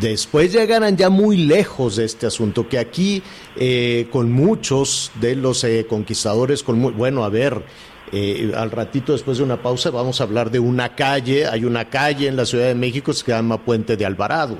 después 0.00 0.52
llegarán 0.52 0.96
ya 0.96 1.10
muy 1.10 1.36
lejos 1.36 1.96
de 1.96 2.04
este 2.04 2.26
asunto, 2.26 2.68
que 2.68 2.78
aquí 2.78 3.22
eh, 3.56 4.08
con 4.10 4.32
muchos 4.32 5.12
de 5.20 5.36
los 5.36 5.62
eh, 5.64 5.86
conquistadores, 5.88 6.62
con 6.62 6.96
bueno, 6.96 7.24
a 7.24 7.28
ver, 7.28 7.62
eh, 8.12 8.52
al 8.56 8.70
ratito 8.70 9.12
después 9.12 9.38
de 9.38 9.44
una 9.44 9.62
pausa 9.62 9.90
vamos 9.90 10.20
a 10.20 10.24
hablar 10.24 10.50
de 10.50 10.58
una 10.58 10.94
calle, 10.94 11.46
hay 11.46 11.64
una 11.64 11.86
calle 11.86 12.28
en 12.28 12.36
la 12.36 12.46
Ciudad 12.46 12.66
de 12.66 12.74
México 12.74 13.12
que 13.12 13.18
se 13.18 13.26
llama 13.26 13.64
Puente 13.64 13.96
de 13.96 14.06
Alvarado. 14.06 14.58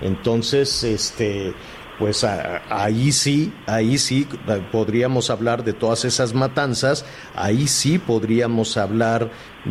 Entonces, 0.00 0.82
este, 0.84 1.54
pues 1.98 2.24
ahí 2.24 3.12
sí, 3.12 3.52
ahí 3.66 3.98
sí 3.98 4.26
podríamos 4.72 5.30
hablar 5.30 5.62
de 5.64 5.72
todas 5.72 6.04
esas 6.04 6.34
matanzas, 6.34 7.04
ahí 7.34 7.68
sí 7.68 7.98
podríamos 7.98 8.76
hablar 8.76 9.30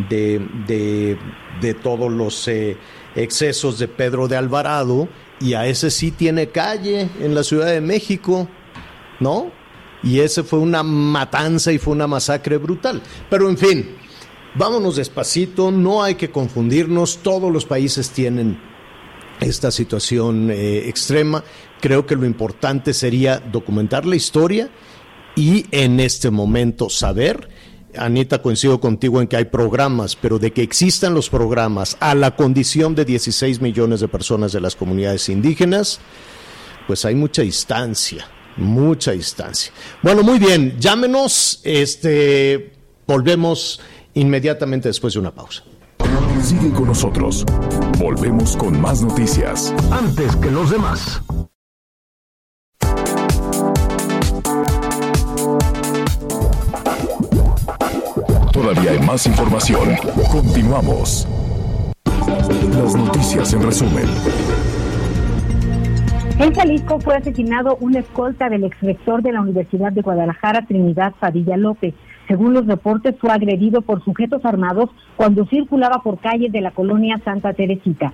de, 0.09 0.39
de, 0.67 1.17
de 1.59 1.73
todos 1.73 2.11
los 2.11 2.47
eh, 2.47 2.77
excesos 3.15 3.77
de 3.79 3.87
Pedro 3.87 4.27
de 4.27 4.37
Alvarado, 4.37 5.09
y 5.41 5.55
a 5.55 5.65
ese 5.65 5.89
sí 5.89 6.11
tiene 6.11 6.49
calle 6.49 7.09
en 7.19 7.35
la 7.35 7.43
Ciudad 7.43 7.67
de 7.67 7.81
México, 7.81 8.47
¿no? 9.19 9.51
Y 10.03 10.19
ese 10.19 10.43
fue 10.43 10.59
una 10.59 10.83
matanza 10.83 11.71
y 11.71 11.77
fue 11.77 11.93
una 11.93 12.07
masacre 12.07 12.57
brutal. 12.57 13.01
Pero 13.29 13.49
en 13.49 13.57
fin, 13.57 13.95
vámonos 14.55 14.95
despacito, 14.95 15.71
no 15.71 16.03
hay 16.03 16.15
que 16.15 16.31
confundirnos, 16.31 17.19
todos 17.19 17.51
los 17.51 17.65
países 17.65 18.09
tienen 18.09 18.59
esta 19.39 19.71
situación 19.71 20.49
eh, 20.51 20.87
extrema. 20.87 21.43
Creo 21.79 22.05
que 22.05 22.15
lo 22.15 22.25
importante 22.25 22.93
sería 22.93 23.39
documentar 23.39 24.05
la 24.05 24.15
historia 24.15 24.69
y 25.35 25.65
en 25.71 25.99
este 25.99 26.29
momento 26.29 26.89
saber, 26.89 27.49
Anita, 27.97 28.41
coincido 28.41 28.79
contigo 28.79 29.21
en 29.21 29.27
que 29.27 29.37
hay 29.37 29.45
programas, 29.45 30.15
pero 30.15 30.39
de 30.39 30.51
que 30.51 30.61
existan 30.61 31.13
los 31.13 31.29
programas 31.29 31.97
a 31.99 32.15
la 32.15 32.35
condición 32.35 32.95
de 32.95 33.05
16 33.05 33.61
millones 33.61 33.99
de 33.99 34.07
personas 34.07 34.51
de 34.51 34.61
las 34.61 34.75
comunidades 34.75 35.27
indígenas, 35.29 35.99
pues 36.87 37.05
hay 37.05 37.15
mucha 37.15 37.41
distancia, 37.41 38.27
mucha 38.57 39.11
distancia. 39.11 39.71
Bueno, 40.01 40.23
muy 40.23 40.39
bien, 40.39 40.79
llámenos, 40.79 41.61
este, 41.63 42.73
volvemos 43.07 43.79
inmediatamente 44.13 44.89
después 44.89 45.13
de 45.13 45.19
una 45.19 45.31
pausa. 45.31 45.63
Sigue 46.41 46.71
con 46.71 46.87
nosotros. 46.87 47.45
Volvemos 47.99 48.57
con 48.57 48.81
más 48.81 49.01
noticias. 49.01 49.73
Antes 49.91 50.35
que 50.37 50.49
los 50.49 50.71
demás. 50.71 51.21
Todavía 58.51 58.91
hay 58.91 58.99
más 58.99 59.27
información. 59.27 59.95
Continuamos. 60.31 61.27
Las 62.05 62.95
noticias 62.95 63.53
en 63.53 63.61
resumen. 63.61 64.07
En 66.39 66.53
Jalisco 66.53 66.99
fue 66.99 67.15
asesinado 67.15 67.77
un 67.79 67.95
escolta 67.95 68.49
del 68.49 68.63
exrector 68.63 69.21
de 69.21 69.31
la 69.31 69.41
Universidad 69.41 69.91
de 69.91 70.01
Guadalajara, 70.01 70.65
Trinidad 70.65 71.13
Padilla 71.19 71.57
López. 71.57 71.93
Según 72.27 72.53
los 72.53 72.65
reportes, 72.65 73.15
fue 73.19 73.31
agredido 73.31 73.81
por 73.81 74.03
sujetos 74.03 74.43
armados 74.45 74.89
cuando 75.17 75.45
circulaba 75.47 76.01
por 76.03 76.19
calles 76.19 76.51
de 76.51 76.61
la 76.61 76.71
colonia 76.71 77.19
Santa 77.23 77.53
Teresita. 77.53 78.13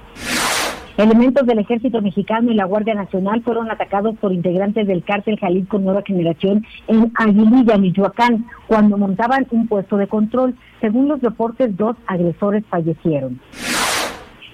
Elementos 0.97 1.45
del 1.45 1.59
ejército 1.59 2.01
mexicano 2.01 2.51
y 2.51 2.55
la 2.55 2.65
Guardia 2.65 2.95
Nacional 2.95 3.43
fueron 3.43 3.69
atacados 3.69 4.17
por 4.17 4.33
integrantes 4.33 4.87
del 4.87 5.03
cártel 5.03 5.37
Jalisco 5.39 5.77
Nueva 5.77 6.01
Generación 6.03 6.65
en 6.87 7.11
Aguililla, 7.15 7.77
Michoacán, 7.77 8.47
cuando 8.65 8.97
montaban 8.97 9.45
un 9.51 9.67
puesto 9.67 9.97
de 9.97 10.07
control. 10.07 10.55
Según 10.81 11.07
los 11.07 11.21
reportes, 11.21 11.77
dos 11.77 11.95
agresores 12.07 12.63
fallecieron. 12.67 13.39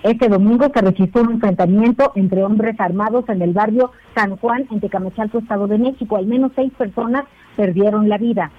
Este 0.04 0.28
domingo 0.28 0.66
se 0.74 0.82
registró 0.82 1.22
un 1.22 1.32
enfrentamiento 1.32 2.12
entre 2.16 2.44
hombres 2.44 2.78
armados 2.78 3.24
en 3.30 3.42
el 3.42 3.54
barrio 3.54 3.92
San 4.13 4.36
Juan, 4.36 4.68
en 4.70 4.82
Tecamachalco, 4.82 5.39
Estado 5.39 5.66
de 5.68 5.78
México. 5.78 6.18
Al 6.18 6.26
menos 6.26 6.52
seis 6.56 6.74
personas 6.78 7.24
perdieron 7.56 8.10
la 8.10 8.18
vida. 8.18 8.52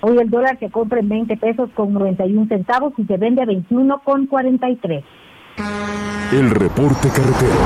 Hoy 0.00 0.18
el 0.18 0.28
dólar 0.28 0.58
se 0.58 0.68
compra 0.68 0.98
en 0.98 1.08
20 1.08 1.36
pesos 1.36 1.70
con 1.76 1.92
91 1.92 2.48
centavos 2.48 2.92
y 2.96 3.04
se 3.04 3.16
vende 3.16 3.42
a 3.42 3.46
21 3.46 4.00
con 4.02 4.26
43. 4.26 5.04
El 6.32 6.50
reporte 6.50 7.08
carretero. 7.10 7.60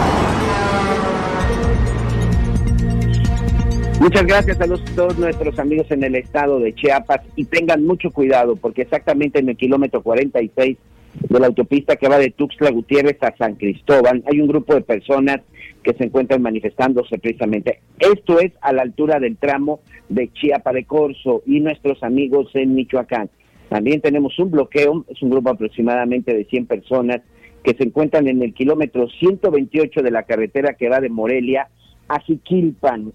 Muchas 3.99 4.27
gracias 4.27 4.61
a 4.61 4.67
los, 4.67 4.85
todos 4.95 5.17
nuestros 5.19 5.59
amigos 5.59 5.91
en 5.91 6.05
el 6.05 6.17
estado 6.17 6.59
de 6.59 6.75
Chiapas 6.75 7.23
y 7.35 7.47
tengan 7.47 7.87
mucho 7.87 8.11
cuidado 8.11 8.57
porque 8.57 8.83
exactamente 8.83 9.39
en 9.39 9.49
el 9.49 9.57
kilómetro 9.57 10.03
46 10.03 10.77
de 11.21 11.41
la 11.41 11.47
autopista 11.47 11.97
que 11.97 12.09
va 12.09 12.19
de 12.19 12.31
Tuxtla 12.31 12.71
Gutiérrez 12.71 13.19
a 13.23 13.37
San 13.37 13.55
Cristóbal 13.55 14.23
hay 14.31 14.41
un 14.41 14.49
grupo 14.49 14.75
de 14.75 14.81
personas 14.81 15.41
que 15.83 15.95
se 15.95 16.05
encuentran 16.05 16.43
manifestándose 16.43 17.19
precisamente. 17.19 17.81
Esto 17.99 18.41
es 18.41 18.53
a 18.61 18.73
la 18.73 18.83
altura 18.83 19.21
del 19.21 19.37
tramo 19.37 19.81
de 20.09 20.33
Chiapa 20.33 20.73
de 20.73 20.85
Corzo 20.85 21.43
y 21.47 21.61
nuestros 21.61 22.03
amigos 22.03 22.51
en 22.55 22.75
Michoacán. 22.75 23.31
También 23.69 24.01
tenemos 24.01 24.39
un 24.39 24.51
bloqueo, 24.51 25.05
es 25.09 25.23
un 25.23 25.31
grupo 25.31 25.51
aproximadamente 25.51 26.35
de 26.35 26.45
100 26.45 26.67
personas 26.67 27.21
que 27.63 27.75
se 27.75 27.85
encuentran 27.85 28.29
en 28.29 28.43
el 28.43 28.55
kilómetro 28.55 29.09
128 29.09 30.03
de 30.03 30.11
la 30.11 30.25
carretera 30.25 30.75
que 30.75 30.89
va 30.89 31.01
de 31.01 31.09
Morelia 31.09 31.69
a 32.09 32.21
Jiquilpan. 32.21 33.13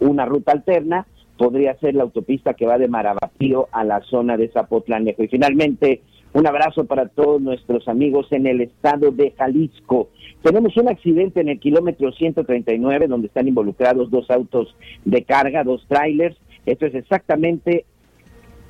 Una 0.00 0.26
ruta 0.26 0.52
alterna 0.52 1.06
podría 1.36 1.76
ser 1.78 1.94
la 1.94 2.04
autopista 2.04 2.54
que 2.54 2.66
va 2.66 2.78
de 2.78 2.88
Marabapío 2.88 3.68
a 3.72 3.84
la 3.84 4.00
zona 4.02 4.36
de 4.36 4.48
Zapotlanejo. 4.48 5.22
Y 5.22 5.28
finalmente, 5.28 6.02
un 6.34 6.46
abrazo 6.48 6.84
para 6.84 7.06
todos 7.06 7.40
nuestros 7.40 7.86
amigos 7.86 8.26
en 8.32 8.48
el 8.48 8.60
estado 8.60 9.12
de 9.12 9.30
Jalisco. 9.38 10.10
Tenemos 10.42 10.76
un 10.76 10.88
accidente 10.88 11.40
en 11.40 11.48
el 11.48 11.60
kilómetro 11.60 12.10
139 12.10 13.06
donde 13.06 13.28
están 13.28 13.46
involucrados 13.46 14.10
dos 14.10 14.28
autos 14.30 14.74
de 15.04 15.22
carga, 15.22 15.62
dos 15.62 15.86
trailers. 15.88 16.36
Esto 16.66 16.86
es 16.86 16.94
exactamente 16.96 17.84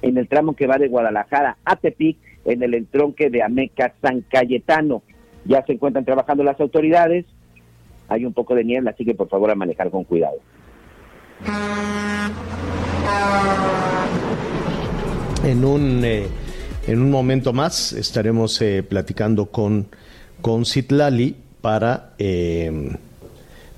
en 0.02 0.18
el 0.18 0.28
tramo 0.28 0.54
que 0.54 0.66
va 0.66 0.76
de 0.76 0.88
Guadalajara 0.88 1.56
a 1.64 1.76
Tepic, 1.76 2.18
en 2.44 2.62
el 2.62 2.74
entronque 2.74 3.30
de 3.30 3.42
Ameca 3.42 3.94
San 4.02 4.20
Cayetano. 4.20 5.02
Ya 5.46 5.64
se 5.64 5.72
encuentran 5.72 6.04
trabajando 6.04 6.44
las 6.44 6.60
autoridades. 6.60 7.24
Hay 8.08 8.26
un 8.26 8.34
poco 8.34 8.54
de 8.54 8.64
niebla, 8.64 8.90
así 8.90 9.06
que 9.06 9.14
por 9.14 9.30
favor 9.30 9.50
a 9.50 9.54
manejar 9.54 9.90
con 9.90 10.04
cuidado. 10.04 10.36
En 15.42 15.64
un, 15.64 16.02
eh, 16.04 16.26
en 16.86 17.00
un 17.00 17.10
momento 17.10 17.52
más 17.52 17.92
estaremos 17.92 18.60
eh, 18.60 18.82
platicando 18.82 19.46
con, 19.46 19.86
con 20.40 20.66
Citlali 20.66 21.36
para 21.60 22.14
eh, 22.18 22.90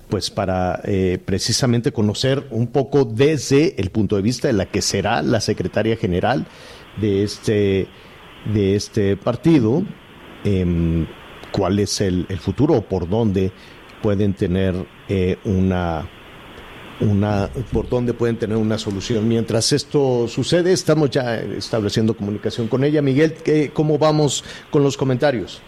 pues 0.08 0.30
para 0.30 0.80
eh, 0.84 1.18
precisamente 1.24 1.92
conocer 1.92 2.46
un 2.50 2.68
poco 2.68 3.04
desde 3.04 3.80
el 3.80 3.90
punto 3.90 4.16
de 4.16 4.22
vista 4.22 4.48
de 4.48 4.54
la 4.54 4.66
que 4.66 4.82
será 4.82 5.22
la 5.22 5.40
secretaria 5.40 5.96
general 5.96 6.46
de 7.00 7.24
este, 7.24 7.88
de 8.52 8.76
este 8.76 9.16
partido, 9.16 9.82
em, 10.44 11.06
cuál 11.50 11.80
es 11.80 12.00
el, 12.00 12.26
futuro 12.38 12.74
o 12.74 12.82
por 12.82 13.08
dónde 13.08 13.50
pueden 14.00 14.34
tener 14.34 14.74
una 15.44 16.08
una 17.00 17.48
por 17.72 17.88
dónde 17.88 18.14
pueden 18.14 18.36
tener 18.36 18.56
una 18.56 18.78
solución. 18.78 19.28
Mientras 19.28 19.72
esto 19.72 20.28
sucede, 20.28 20.72
estamos 20.72 21.10
ya 21.10 21.36
estableciendo 21.36 22.14
comunicación 22.14 22.68
con 22.68 22.84
ella. 22.84 23.02
Miguel, 23.02 23.34
¿cómo 23.72 23.98
vamos 23.98 24.44
con 24.70 24.82
los 24.82 24.96
comentarios? 24.96 25.62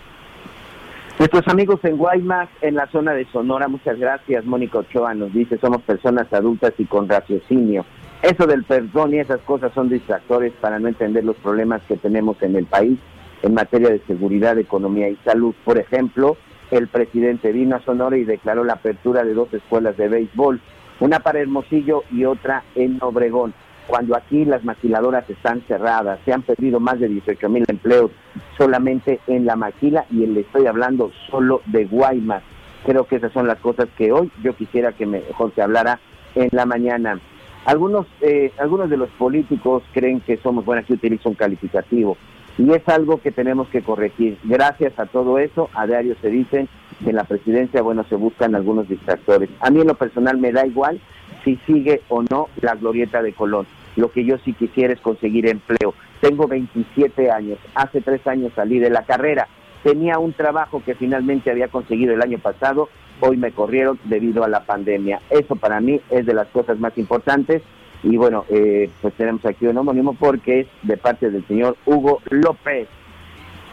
Nuestros 1.18 1.48
amigos 1.48 1.80
en 1.82 1.96
Guaymas, 1.96 2.48
en 2.60 2.76
la 2.76 2.86
zona 2.92 3.12
de 3.12 3.26
Sonora, 3.32 3.66
muchas 3.66 3.98
gracias. 3.98 4.44
Mónica 4.44 4.78
Ochoa 4.78 5.14
nos 5.14 5.32
dice, 5.32 5.58
somos 5.58 5.82
personas 5.82 6.32
adultas 6.32 6.72
y 6.78 6.84
con 6.84 7.08
raciocinio. 7.08 7.84
Eso 8.22 8.46
del 8.46 8.64
perdón 8.64 9.14
y 9.14 9.18
esas 9.18 9.40
cosas 9.40 9.72
son 9.74 9.88
distractores 9.88 10.52
para 10.60 10.78
no 10.78 10.88
entender 10.88 11.24
los 11.24 11.36
problemas 11.36 11.82
que 11.88 11.96
tenemos 11.96 12.40
en 12.42 12.56
el 12.56 12.66
país 12.66 12.98
en 13.42 13.54
materia 13.54 13.90
de 13.90 14.00
seguridad, 14.06 14.58
economía 14.58 15.08
y 15.08 15.16
salud. 15.24 15.54
Por 15.64 15.78
ejemplo, 15.78 16.36
el 16.70 16.88
presidente 16.88 17.52
vino 17.52 17.76
a 17.76 17.84
Sonora 17.84 18.16
y 18.16 18.24
declaró 18.24 18.64
la 18.64 18.74
apertura 18.74 19.24
de 19.24 19.34
dos 19.34 19.52
escuelas 19.52 19.96
de 19.96 20.08
béisbol, 20.08 20.60
una 21.00 21.20
para 21.20 21.40
Hermosillo 21.40 22.04
y 22.10 22.24
otra 22.24 22.64
en 22.74 22.98
Obregón 23.00 23.54
cuando 23.88 24.14
aquí 24.14 24.44
las 24.44 24.62
maquiladoras 24.64 25.28
están 25.30 25.62
cerradas, 25.62 26.20
se 26.26 26.32
han 26.32 26.42
perdido 26.42 26.78
más 26.78 27.00
de 27.00 27.08
18 27.08 27.48
mil 27.48 27.64
empleos 27.66 28.10
solamente 28.58 29.18
en 29.26 29.46
la 29.46 29.56
maquila 29.56 30.04
y 30.10 30.26
le 30.26 30.40
estoy 30.40 30.66
hablando 30.66 31.10
solo 31.30 31.62
de 31.64 31.86
Guaymas. 31.86 32.42
Creo 32.84 33.06
que 33.06 33.16
esas 33.16 33.32
son 33.32 33.46
las 33.46 33.58
cosas 33.58 33.88
que 33.96 34.12
hoy 34.12 34.30
yo 34.42 34.54
quisiera 34.54 34.92
que 34.92 35.06
mejor 35.06 35.52
se 35.54 35.62
hablara 35.62 35.98
en 36.34 36.50
la 36.52 36.66
mañana. 36.66 37.18
Algunos, 37.64 38.06
eh, 38.20 38.52
algunos 38.58 38.90
de 38.90 38.98
los 38.98 39.08
políticos 39.10 39.82
creen 39.92 40.20
que 40.20 40.36
somos, 40.36 40.66
bueno, 40.66 40.82
aquí 40.82 40.92
utilizo 40.92 41.30
un 41.30 41.34
calificativo, 41.34 42.18
y 42.58 42.72
es 42.72 42.86
algo 42.88 43.20
que 43.20 43.30
tenemos 43.30 43.68
que 43.68 43.82
corregir. 43.82 44.36
Gracias 44.42 44.98
a 44.98 45.06
todo 45.06 45.38
eso, 45.38 45.70
a 45.74 45.86
diario 45.86 46.16
se 46.20 46.28
dicen 46.28 46.68
que 47.02 47.10
en 47.10 47.16
la 47.16 47.24
presidencia, 47.24 47.80
bueno, 47.82 48.04
se 48.08 48.16
buscan 48.16 48.56
algunos 48.56 48.88
distractores. 48.88 49.48
A 49.60 49.70
mí 49.70 49.80
en 49.80 49.86
lo 49.86 49.94
personal 49.94 50.38
me 50.38 50.52
da 50.52 50.66
igual 50.66 51.00
si 51.44 51.56
sigue 51.66 52.02
o 52.08 52.22
no 52.22 52.48
la 52.60 52.74
glorieta 52.74 53.22
de 53.22 53.32
Colón. 53.32 53.66
Lo 53.94 54.10
que 54.10 54.24
yo 54.24 54.38
sí 54.38 54.52
quisiera 54.52 54.92
es 54.92 55.00
conseguir 55.00 55.48
empleo. 55.48 55.94
Tengo 56.20 56.48
27 56.48 57.30
años, 57.30 57.58
hace 57.74 58.00
tres 58.00 58.26
años 58.26 58.52
salí 58.54 58.78
de 58.80 58.90
la 58.90 59.04
carrera. 59.04 59.46
tenía 59.84 60.18
un 60.18 60.32
trabajo 60.32 60.82
que 60.84 60.96
finalmente 60.96 61.52
había 61.52 61.68
conseguido 61.68 62.12
el 62.12 62.20
año 62.20 62.38
pasado, 62.38 62.88
hoy 63.20 63.36
me 63.36 63.52
corrieron 63.52 63.98
debido 64.04 64.42
a 64.42 64.48
la 64.48 64.64
pandemia. 64.64 65.20
Eso 65.30 65.54
para 65.54 65.80
mí 65.80 66.00
es 66.10 66.26
de 66.26 66.34
las 66.34 66.48
cosas 66.48 66.80
más 66.80 66.98
importantes 66.98 67.62
y 68.02 68.16
bueno, 68.16 68.44
eh, 68.48 68.90
pues 69.02 69.14
tenemos 69.14 69.44
aquí 69.44 69.66
un 69.66 69.76
homónimo 69.76 70.14
porque 70.14 70.60
es 70.60 70.66
de 70.82 70.96
parte 70.96 71.30
del 71.30 71.46
señor 71.46 71.76
Hugo 71.84 72.20
López, 72.30 72.88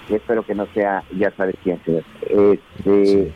espero 0.09 0.43
que 0.43 0.55
no 0.55 0.67
sea, 0.73 1.03
ya 1.17 1.31
sabes 1.31 1.55
quién 1.63 1.79
Este, 1.85 3.31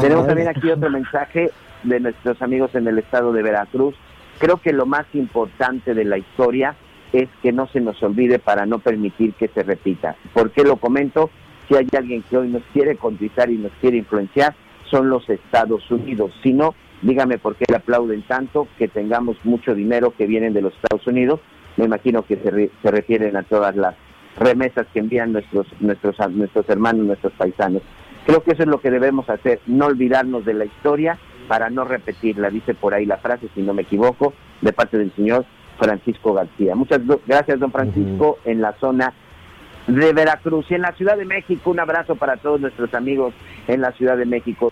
Tenemos 0.00 0.26
también 0.26 0.48
aquí 0.48 0.70
otro 0.70 0.90
mensaje 0.90 1.50
de 1.82 2.00
nuestros 2.00 2.40
amigos 2.42 2.74
en 2.74 2.86
el 2.88 2.98
estado 2.98 3.32
de 3.32 3.42
Veracruz. 3.42 3.94
Creo 4.38 4.58
que 4.58 4.72
lo 4.72 4.86
más 4.86 5.06
importante 5.14 5.94
de 5.94 6.04
la 6.04 6.18
historia 6.18 6.76
es 7.12 7.28
que 7.42 7.52
no 7.52 7.66
se 7.68 7.80
nos 7.80 8.02
olvide 8.02 8.38
para 8.38 8.66
no 8.66 8.78
permitir 8.78 9.34
que 9.34 9.48
se 9.48 9.62
repita. 9.62 10.16
¿Por 10.32 10.50
qué 10.50 10.62
lo 10.62 10.76
comento? 10.76 11.30
Si 11.66 11.74
hay 11.74 11.86
alguien 11.96 12.22
que 12.22 12.36
hoy 12.36 12.48
nos 12.48 12.62
quiere 12.72 12.96
contristar 12.96 13.50
y 13.50 13.56
nos 13.56 13.72
quiere 13.80 13.98
influenciar, 13.98 14.54
son 14.90 15.08
los 15.08 15.28
Estados 15.28 15.90
Unidos. 15.90 16.32
Si 16.42 16.52
no, 16.52 16.74
dígame 17.02 17.38
por 17.38 17.56
qué 17.56 17.64
le 17.68 17.76
aplauden 17.76 18.22
tanto 18.22 18.68
que 18.78 18.88
tengamos 18.88 19.36
mucho 19.44 19.74
dinero 19.74 20.12
que 20.16 20.26
vienen 20.26 20.52
de 20.52 20.62
los 20.62 20.74
Estados 20.74 21.06
Unidos. 21.06 21.40
Me 21.76 21.84
imagino 21.84 22.22
que 22.22 22.36
se, 22.36 22.70
se 22.82 22.90
refieren 22.90 23.36
a 23.36 23.42
todas 23.42 23.76
las 23.76 23.94
remesas 24.38 24.86
que 24.92 25.00
envían 25.00 25.32
nuestros, 25.32 25.66
nuestros, 25.80 26.16
nuestros 26.30 26.68
hermanos, 26.68 27.06
nuestros 27.06 27.32
paisanos. 27.34 27.82
Creo 28.26 28.42
que 28.42 28.52
eso 28.52 28.62
es 28.62 28.68
lo 28.68 28.80
que 28.80 28.90
debemos 28.90 29.28
hacer, 29.30 29.60
no 29.66 29.86
olvidarnos 29.86 30.44
de 30.44 30.54
la 30.54 30.64
historia 30.64 31.18
para 31.48 31.70
no 31.70 31.84
repetirla, 31.84 32.50
dice 32.50 32.74
por 32.74 32.94
ahí 32.94 33.06
la 33.06 33.16
frase, 33.16 33.48
si 33.54 33.62
no 33.62 33.72
me 33.72 33.82
equivoco, 33.82 34.34
de 34.60 34.72
parte 34.72 34.98
del 34.98 35.12
señor 35.14 35.46
Francisco 35.78 36.34
García. 36.34 36.74
Muchas 36.74 37.00
gracias, 37.26 37.58
don 37.58 37.72
Francisco, 37.72 38.38
en 38.44 38.60
la 38.60 38.74
zona 38.74 39.14
de 39.86 40.12
Veracruz. 40.12 40.66
Y 40.70 40.74
en 40.74 40.82
la 40.82 40.92
Ciudad 40.92 41.16
de 41.16 41.24
México, 41.24 41.70
un 41.70 41.80
abrazo 41.80 42.16
para 42.16 42.36
todos 42.36 42.60
nuestros 42.60 42.92
amigos 42.94 43.32
en 43.66 43.80
la 43.80 43.92
Ciudad 43.92 44.16
de 44.16 44.26
México. 44.26 44.70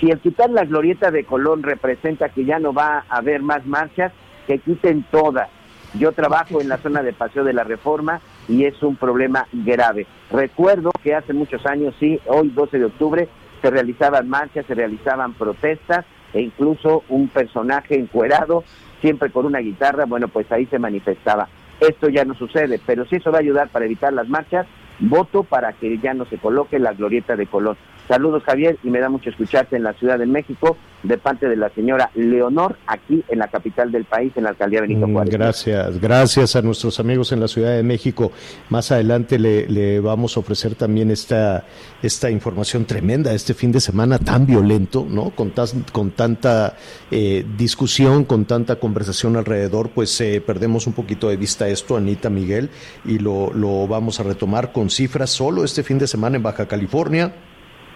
Si 0.00 0.10
el 0.10 0.20
quitar 0.20 0.50
la 0.50 0.64
glorieta 0.64 1.10
de 1.10 1.24
Colón 1.24 1.62
representa 1.62 2.28
que 2.28 2.44
ya 2.44 2.58
no 2.58 2.72
va 2.72 3.04
a 3.08 3.16
haber 3.16 3.42
más 3.42 3.66
marchas, 3.66 4.12
que 4.46 4.58
quiten 4.58 5.04
todas. 5.10 5.48
Yo 5.94 6.12
trabajo 6.12 6.60
en 6.60 6.68
la 6.68 6.78
zona 6.78 7.02
de 7.02 7.12
Paseo 7.12 7.44
de 7.44 7.52
la 7.52 7.64
Reforma 7.64 8.20
y 8.46 8.64
es 8.64 8.82
un 8.82 8.96
problema 8.96 9.46
grave. 9.52 10.06
Recuerdo 10.30 10.90
que 11.02 11.14
hace 11.14 11.32
muchos 11.32 11.66
años, 11.66 11.94
sí, 11.98 12.20
hoy 12.26 12.50
12 12.50 12.78
de 12.78 12.84
octubre, 12.84 13.28
se 13.60 13.70
realizaban 13.70 14.28
marchas, 14.28 14.66
se 14.66 14.74
realizaban 14.74 15.34
protestas 15.34 16.04
e 16.32 16.42
incluso 16.42 17.04
un 17.08 17.28
personaje 17.28 17.98
encuerado, 17.98 18.64
siempre 19.00 19.30
con 19.30 19.46
una 19.46 19.58
guitarra, 19.58 20.04
bueno, 20.04 20.28
pues 20.28 20.50
ahí 20.52 20.66
se 20.66 20.78
manifestaba. 20.78 21.48
Esto 21.80 22.08
ya 22.08 22.24
no 22.24 22.34
sucede, 22.34 22.80
pero 22.84 23.04
si 23.06 23.16
eso 23.16 23.32
va 23.32 23.38
a 23.38 23.40
ayudar 23.40 23.68
para 23.68 23.86
evitar 23.86 24.12
las 24.12 24.28
marchas, 24.28 24.66
voto 25.00 25.42
para 25.44 25.72
que 25.72 25.98
ya 25.98 26.12
no 26.14 26.24
se 26.26 26.38
coloque 26.38 26.78
la 26.78 26.92
glorieta 26.92 27.36
de 27.36 27.46
Colón. 27.46 27.76
Saludos 28.08 28.42
Javier 28.44 28.78
y 28.82 28.88
me 28.88 29.00
da 29.00 29.10
mucho 29.10 29.28
escucharte 29.28 29.76
en 29.76 29.82
la 29.82 29.92
Ciudad 29.92 30.18
de 30.18 30.24
México 30.24 30.78
de 31.02 31.18
parte 31.18 31.46
de 31.46 31.56
la 31.56 31.68
señora 31.70 32.10
Leonor 32.14 32.76
aquí 32.86 33.22
en 33.28 33.38
la 33.38 33.48
capital 33.48 33.92
del 33.92 34.04
país, 34.04 34.32
en 34.34 34.44
la 34.44 34.50
alcaldía 34.50 34.80
Benito 34.80 35.06
mm, 35.06 35.12
Juárez. 35.12 35.34
Gracias, 35.34 36.00
gracias 36.00 36.56
a 36.56 36.62
nuestros 36.62 36.98
amigos 36.98 37.32
en 37.32 37.40
la 37.40 37.48
Ciudad 37.48 37.76
de 37.76 37.82
México. 37.82 38.32
Más 38.70 38.90
adelante 38.90 39.38
le, 39.38 40.00
vamos 40.00 40.36
a 40.36 40.40
ofrecer 40.40 40.74
también 40.74 41.10
esta, 41.10 41.66
esta 42.02 42.30
información 42.30 42.86
tremenda, 42.86 43.32
este 43.32 43.52
fin 43.52 43.70
de 43.70 43.80
semana 43.80 44.18
tan 44.18 44.46
violento, 44.46 45.06
¿no? 45.08 45.30
Con, 45.30 45.52
con 45.92 46.10
tanta 46.12 46.76
eh, 47.10 47.44
discusión, 47.56 48.24
con 48.24 48.46
tanta 48.46 48.76
conversación 48.76 49.36
alrededor, 49.36 49.90
pues 49.90 50.18
eh, 50.20 50.42
perdemos 50.44 50.86
un 50.86 50.94
poquito 50.94 51.28
de 51.28 51.36
vista 51.36 51.68
esto, 51.68 51.96
Anita 51.96 52.30
Miguel, 52.30 52.70
y 53.04 53.18
lo, 53.18 53.52
lo 53.52 53.86
vamos 53.86 54.18
a 54.18 54.22
retomar 54.22 54.72
con 54.72 54.88
cifras 54.88 55.30
solo 55.30 55.62
este 55.62 55.82
fin 55.82 55.98
de 55.98 56.06
semana 56.06 56.36
en 56.36 56.42
Baja 56.42 56.66
California 56.66 57.34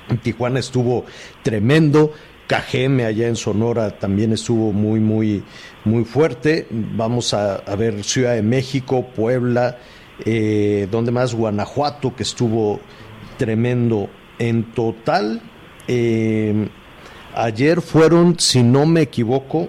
en 0.09 0.19
Tijuana 0.19 0.61
estuvo 0.61 1.05
tremendo. 1.43 2.13
Cajeme 2.47 3.07
allá 3.07 3.27
en 3.29 3.37
Sonora 3.37 3.99
también 3.99 4.33
estuvo 4.33 4.73
muy, 4.73 5.01
muy, 5.01 5.43
muy 5.85 6.05
fuerte. 6.05 6.67
Vamos 6.71 7.35
a, 7.35 7.59
ver 7.77 8.03
Ciudad 8.05 8.35
de 8.35 8.43
México, 8.43 9.07
Puebla, 9.07 9.79
eh, 10.25 10.87
donde 10.91 11.13
más 11.13 11.35
Guanajuato, 11.35 12.15
que 12.15 12.25
estuvo 12.25 12.81
tremendo. 13.39 14.11
En 14.39 14.73
total, 14.73 15.41
eh, 15.89 16.69
ayer 17.35 17.81
fueron, 17.81 18.39
si 18.39 18.63
no 18.63 18.85
me 18.87 19.01
equivoco, 19.03 19.69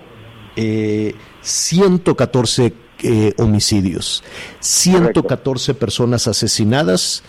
114 0.55 2.73
eh, 3.01 3.33
homicidios, 3.37 4.23
114 4.59 5.73
personas 5.73 6.27
asesinadas 6.27 7.23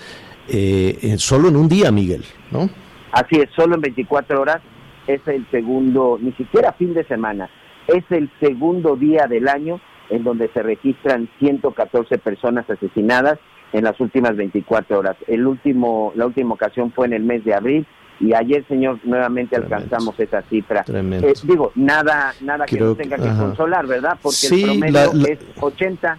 solo 1.18 1.48
en 1.48 1.56
un 1.56 1.68
día, 1.68 1.90
Miguel, 1.90 2.22
¿no? 2.50 2.68
Así 3.14 3.36
es, 3.36 3.48
solo 3.54 3.76
en 3.76 3.80
24 3.80 4.40
horas 4.40 4.60
es 5.06 5.20
el 5.28 5.46
segundo, 5.50 6.18
ni 6.20 6.32
siquiera 6.32 6.72
fin 6.72 6.94
de 6.94 7.04
semana, 7.04 7.48
es 7.86 8.04
el 8.10 8.30
segundo 8.40 8.96
día 8.96 9.26
del 9.28 9.48
año 9.48 9.80
en 10.10 10.24
donde 10.24 10.48
se 10.48 10.62
registran 10.62 11.28
114 11.38 12.18
personas 12.18 12.68
asesinadas 12.68 13.38
en 13.72 13.84
las 13.84 13.98
últimas 14.00 14.36
24 14.36 14.98
horas. 14.98 15.16
El 15.28 15.46
último, 15.46 16.12
la 16.16 16.26
última 16.26 16.54
ocasión 16.54 16.92
fue 16.92 17.06
en 17.06 17.12
el 17.12 17.22
mes 17.22 17.44
de 17.44 17.54
abril 17.54 17.86
y 18.20 18.34
ayer, 18.34 18.64
señor, 18.68 18.98
nuevamente 19.04 19.56
alcanzamos 19.56 20.18
esa 20.18 20.42
cifra. 20.42 20.84
Eh, 20.88 21.32
digo, 21.44 21.72
nada, 21.74 22.32
nada 22.40 22.66
que 22.66 22.78
nos 22.78 22.96
tenga 22.96 23.16
que 23.16 23.28
consolar, 23.28 23.86
¿verdad? 23.86 24.18
Porque 24.22 24.46
el 24.50 24.62
promedio 24.62 25.26
es 25.26 25.38
80. 25.60 26.18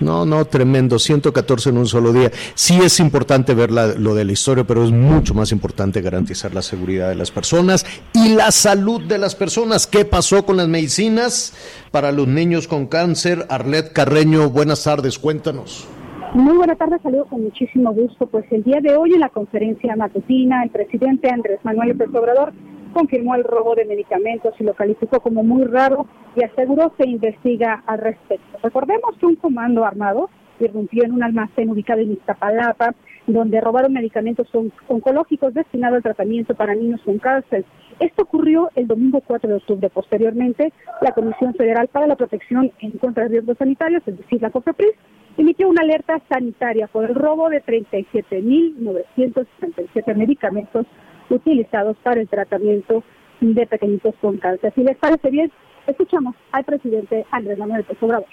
No, 0.00 0.26
no, 0.26 0.44
tremendo, 0.44 0.98
114 0.98 1.70
en 1.70 1.78
un 1.78 1.86
solo 1.86 2.12
día. 2.12 2.30
Sí 2.54 2.78
es 2.82 3.00
importante 3.00 3.54
ver 3.54 3.70
lo 3.70 4.14
de 4.14 4.24
la 4.24 4.32
historia, 4.32 4.64
pero 4.64 4.84
es 4.84 4.90
mucho 4.90 5.32
más 5.32 5.52
importante 5.52 6.02
garantizar 6.02 6.54
la 6.54 6.62
seguridad 6.62 7.08
de 7.08 7.14
las 7.14 7.30
personas 7.30 7.86
y 8.12 8.34
la 8.34 8.50
salud 8.50 9.02
de 9.02 9.18
las 9.18 9.34
personas. 9.34 9.86
¿Qué 9.86 10.04
pasó 10.04 10.44
con 10.44 10.58
las 10.58 10.68
medicinas 10.68 11.54
para 11.90 12.12
los 12.12 12.28
niños 12.28 12.68
con 12.68 12.86
cáncer? 12.86 13.46
Arlet 13.48 13.92
Carreño, 13.92 14.50
buenas 14.50 14.84
tardes, 14.84 15.18
cuéntanos. 15.18 15.88
Muy 16.34 16.56
buenas 16.56 16.76
tardes, 16.76 17.00
saludos 17.02 17.28
con 17.30 17.42
muchísimo 17.42 17.94
gusto. 17.94 18.26
Pues 18.26 18.44
el 18.50 18.62
día 18.64 18.80
de 18.82 18.94
hoy 18.94 19.14
en 19.14 19.20
la 19.20 19.30
conferencia 19.30 19.96
matutina, 19.96 20.62
el 20.64 20.70
presidente 20.70 21.30
Andrés 21.30 21.60
Manuel 21.62 21.90
López 21.90 22.08
Obrador 22.14 22.52
confirmó 22.96 23.34
el 23.34 23.44
robo 23.44 23.74
de 23.74 23.84
medicamentos 23.84 24.54
y 24.58 24.64
lo 24.64 24.72
calificó 24.72 25.20
como 25.20 25.44
muy 25.44 25.64
raro 25.64 26.06
y 26.34 26.42
aseguró 26.42 26.94
se 26.96 27.06
investiga 27.06 27.84
al 27.86 27.98
respecto. 27.98 28.56
Recordemos 28.62 29.14
que 29.20 29.26
un 29.26 29.36
comando 29.36 29.84
armado 29.84 30.30
irrumpió 30.60 31.04
en 31.04 31.12
un 31.12 31.22
almacén 31.22 31.68
ubicado 31.68 32.00
en 32.00 32.12
Iztapalapa, 32.12 32.94
donde 33.26 33.60
robaron 33.60 33.92
medicamentos 33.92 34.48
oncológicos 34.88 35.52
destinados 35.52 35.96
al 35.96 36.04
tratamiento 36.04 36.54
para 36.54 36.74
niños 36.74 37.02
con 37.04 37.18
cáncer. 37.18 37.66
Esto 38.00 38.22
ocurrió 38.22 38.70
el 38.76 38.86
domingo 38.86 39.20
4 39.20 39.46
de 39.46 39.56
octubre. 39.56 39.90
Posteriormente, 39.90 40.72
la 41.02 41.12
Comisión 41.12 41.52
Federal 41.52 41.88
para 41.88 42.06
la 42.06 42.16
Protección 42.16 42.72
en 42.78 42.92
contra 42.92 43.24
de 43.24 43.28
Riesgos 43.28 43.58
Sanitarios, 43.58 44.02
es 44.06 44.16
decir, 44.16 44.40
la 44.40 44.48
COFEPRIS, 44.48 44.94
emitió 45.36 45.68
una 45.68 45.82
alerta 45.82 46.18
sanitaria 46.30 46.86
por 46.86 47.04
el 47.04 47.14
robo 47.14 47.50
de 47.50 47.62
37.967 47.62 50.14
medicamentos 50.14 50.86
utilizados 51.30 51.96
para 52.02 52.20
el 52.20 52.28
tratamiento 52.28 53.02
de 53.40 53.66
pequeñitos 53.66 54.14
con 54.20 54.38
cáncer. 54.38 54.72
Si 54.74 54.82
les 54.82 54.96
parece 54.96 55.30
bien, 55.30 55.52
escuchamos 55.86 56.34
al 56.52 56.64
presidente 56.64 57.26
Andrés 57.30 57.58
Manuel 57.58 57.80
López 57.80 58.02
Obrador. 58.02 58.28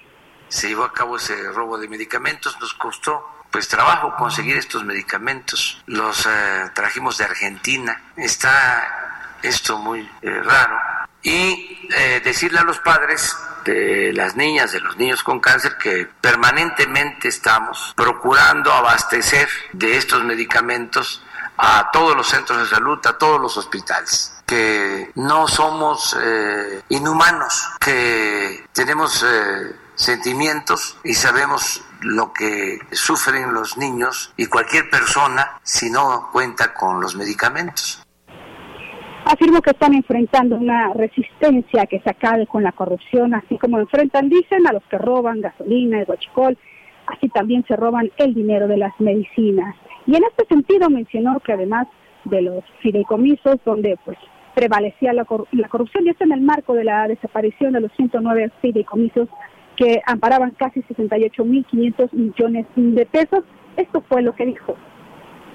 Se 0.47 0.67
llevó 0.69 0.83
a 0.83 0.93
cabo 0.93 1.17
ese 1.17 1.35
robo 1.51 1.77
de 1.77 1.87
medicamentos, 1.87 2.57
nos 2.59 2.73
costó 2.73 3.23
pues 3.51 3.67
trabajo 3.67 4.15
conseguir 4.17 4.57
estos 4.57 4.83
medicamentos, 4.83 5.83
los 5.85 6.25
eh, 6.25 6.29
trajimos 6.73 7.19
de 7.19 7.25
Argentina, 7.25 8.01
está 8.17 9.37
esto 9.43 9.77
muy 9.77 10.09
eh, 10.21 10.41
raro. 10.41 10.75
Y 11.21 11.87
eh, 11.95 12.21
decirle 12.23 12.59
a 12.59 12.63
los 12.63 12.79
padres 12.79 13.37
de 13.63 14.11
las 14.13 14.35
niñas, 14.35 14.71
de 14.71 14.79
los 14.79 14.97
niños 14.97 15.23
con 15.23 15.39
cáncer, 15.39 15.77
que 15.77 16.07
permanentemente 16.19 17.27
estamos 17.27 17.93
procurando 17.95 18.73
abastecer 18.73 19.47
de 19.71 19.97
estos 19.97 20.23
medicamentos 20.23 21.23
a 21.57 21.89
todos 21.91 22.15
los 22.15 22.27
centros 22.27 22.59
de 22.59 22.75
salud, 22.75 22.99
a 23.05 23.17
todos 23.17 23.39
los 23.39 23.57
hospitales, 23.57 24.41
que 24.45 25.11
no 25.15 25.47
somos 25.47 26.17
eh, 26.21 26.81
inhumanos, 26.89 27.69
que 27.79 28.65
tenemos 28.73 29.23
eh, 29.23 29.75
sentimientos 29.95 30.97
y 31.03 31.13
sabemos 31.13 31.83
lo 32.01 32.33
que 32.33 32.79
sufren 32.91 33.53
los 33.53 33.77
niños 33.77 34.33
y 34.37 34.47
cualquier 34.47 34.89
persona 34.89 35.59
si 35.63 35.89
no 35.89 36.29
cuenta 36.31 36.73
con 36.73 36.99
los 36.99 37.15
medicamentos. 37.15 38.03
Afirmo 39.25 39.61
que 39.61 39.71
están 39.71 39.93
enfrentando 39.93 40.57
una 40.57 40.91
resistencia 40.93 41.85
que 41.85 42.01
se 42.01 42.09
acabe 42.09 42.45
con 42.45 42.61
la 42.61 42.73
corrupción, 42.73 43.33
así 43.33 43.57
como 43.57 43.79
enfrentan, 43.79 44.27
dicen, 44.27 44.67
a 44.67 44.73
los 44.73 44.83
que 44.89 44.97
roban 44.97 45.39
gasolina 45.39 46.01
y 46.01 46.03
guachicol, 46.03 46.57
así 47.07 47.29
también 47.29 47.63
se 47.65 47.77
roban 47.77 48.11
el 48.17 48.33
dinero 48.33 48.67
de 48.67 48.77
las 48.77 48.91
medicinas. 48.99 49.75
Y 50.05 50.15
en 50.15 50.23
este 50.23 50.45
sentido 50.45 50.89
mencionó 50.89 51.39
que 51.39 51.53
además 51.53 51.87
de 52.25 52.41
los 52.41 52.63
fideicomisos 52.81 53.57
donde 53.65 53.97
pues 54.05 54.17
prevalecía 54.55 55.13
la, 55.13 55.25
corrupción 55.25 56.05
y 56.05 56.09
esto 56.09 56.23
en 56.23 56.31
el 56.31 56.41
marco 56.41 56.73
de 56.73 56.83
la 56.83 57.07
desaparición 57.07 57.73
de 57.73 57.81
los 57.81 57.91
109 57.93 58.51
fideicomisos 58.61 59.27
que 59.75 60.01
amparaban 60.05 60.51
casi 60.51 60.81
68.500 60.83 62.13
millones 62.13 62.67
de 62.75 63.05
pesos. 63.05 63.43
Esto 63.75 64.03
fue 64.07 64.21
lo 64.21 64.35
que 64.35 64.45
dijo. 64.45 64.75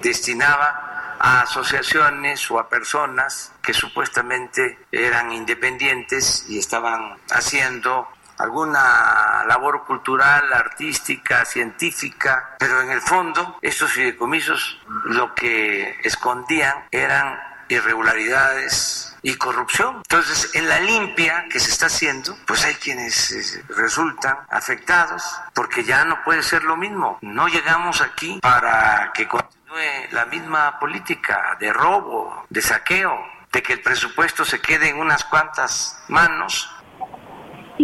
Destinaba 0.01 1.17
a 1.19 1.41
asociaciones 1.41 2.49
o 2.51 2.59
a 2.59 2.69
personas 2.69 3.53
que 3.61 3.73
supuestamente 3.73 4.77
eran 4.91 5.31
independientes 5.31 6.45
y 6.49 6.57
estaban 6.57 7.17
haciendo 7.29 8.07
alguna 8.39 9.43
labor 9.47 9.85
cultural, 9.85 10.51
artística, 10.53 11.45
científica, 11.45 12.55
pero 12.57 12.81
en 12.81 12.91
el 12.91 13.01
fondo 13.01 13.59
estos 13.61 13.91
fideicomisos 13.91 14.79
lo 15.05 15.35
que 15.35 15.99
escondían 16.03 16.85
eran 16.91 17.37
irregularidades 17.67 19.15
y 19.21 19.35
corrupción. 19.35 19.97
Entonces, 19.97 20.55
en 20.55 20.67
la 20.67 20.79
limpia 20.79 21.45
que 21.49 21.59
se 21.59 21.69
está 21.69 21.85
haciendo, 21.85 22.35
pues 22.47 22.65
hay 22.65 22.75
quienes 22.75 23.31
eh, 23.31 23.63
resultan 23.69 24.37
afectados 24.49 25.23
porque 25.53 25.83
ya 25.83 26.05
no 26.05 26.23
puede 26.23 26.41
ser 26.41 26.63
lo 26.63 26.77
mismo. 26.77 27.19
No 27.21 27.47
llegamos 27.47 28.01
aquí 28.01 28.39
para 28.41 29.11
que 29.13 29.27
continúe 29.27 30.09
la 30.11 30.25
misma 30.25 30.79
política 30.79 31.57
de 31.59 31.71
robo, 31.71 32.45
de 32.49 32.61
saqueo, 32.61 33.17
de 33.51 33.63
que 33.63 33.73
el 33.73 33.81
presupuesto 33.81 34.45
se 34.45 34.61
quede 34.61 34.89
en 34.89 34.97
unas 34.97 35.23
cuantas 35.25 36.03
manos 36.07 36.71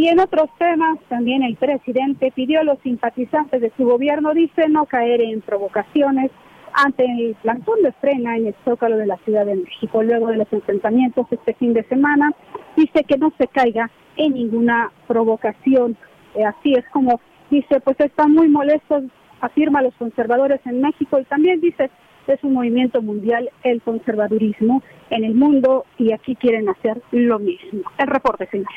y 0.05 0.07
en 0.07 0.19
otros 0.19 0.51
temas, 0.59 0.99
también 1.09 1.41
el 1.41 1.55
presidente 1.55 2.31
pidió 2.35 2.59
a 2.59 2.63
los 2.63 2.77
simpatizantes 2.83 3.59
de 3.59 3.71
su 3.75 3.85
gobierno, 3.85 4.35
dice, 4.35 4.69
no 4.69 4.85
caer 4.85 5.19
en 5.19 5.41
provocaciones 5.41 6.29
ante 6.73 7.05
el 7.05 7.35
plantón 7.41 7.81
de 7.81 7.91
frena 7.93 8.37
en 8.37 8.45
el 8.45 8.55
Zócalo 8.63 8.97
de 8.97 9.07
la 9.07 9.17
Ciudad 9.25 9.47
de 9.47 9.55
México. 9.55 10.03
Luego 10.03 10.27
de 10.27 10.37
los 10.37 10.53
enfrentamientos 10.53 11.25
este 11.31 11.55
fin 11.55 11.73
de 11.73 11.81
semana, 11.85 12.31
dice 12.77 13.03
que 13.03 13.17
no 13.17 13.33
se 13.39 13.47
caiga 13.47 13.89
en 14.15 14.35
ninguna 14.35 14.91
provocación. 15.07 15.97
Eh, 16.35 16.45
así 16.45 16.75
es 16.75 16.87
como 16.89 17.19
dice, 17.49 17.79
pues 17.79 17.99
están 17.99 18.31
muy 18.31 18.47
molestos, 18.47 19.05
afirma 19.41 19.81
los 19.81 19.95
conservadores 19.95 20.61
en 20.67 20.81
México 20.81 21.19
y 21.19 21.23
también 21.23 21.61
dice, 21.61 21.89
es 22.27 22.43
un 22.43 22.53
movimiento 22.53 23.01
mundial 23.01 23.49
el 23.63 23.81
conservadurismo 23.81 24.83
en 25.09 25.23
el 25.23 25.33
mundo 25.33 25.85
y 25.97 26.11
aquí 26.11 26.35
quieren 26.35 26.69
hacer 26.69 27.01
lo 27.11 27.39
mismo. 27.39 27.81
El 27.97 28.05
reporte 28.05 28.45
final. 28.45 28.67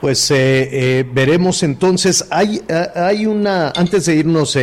Pues 0.00 0.30
eh, 0.30 0.68
eh, 0.72 1.04
veremos 1.12 1.62
entonces, 1.62 2.28
hay, 2.30 2.60
eh, 2.68 2.86
hay 2.94 3.26
una, 3.26 3.72
antes 3.74 4.06
de 4.06 4.16
irnos 4.16 4.58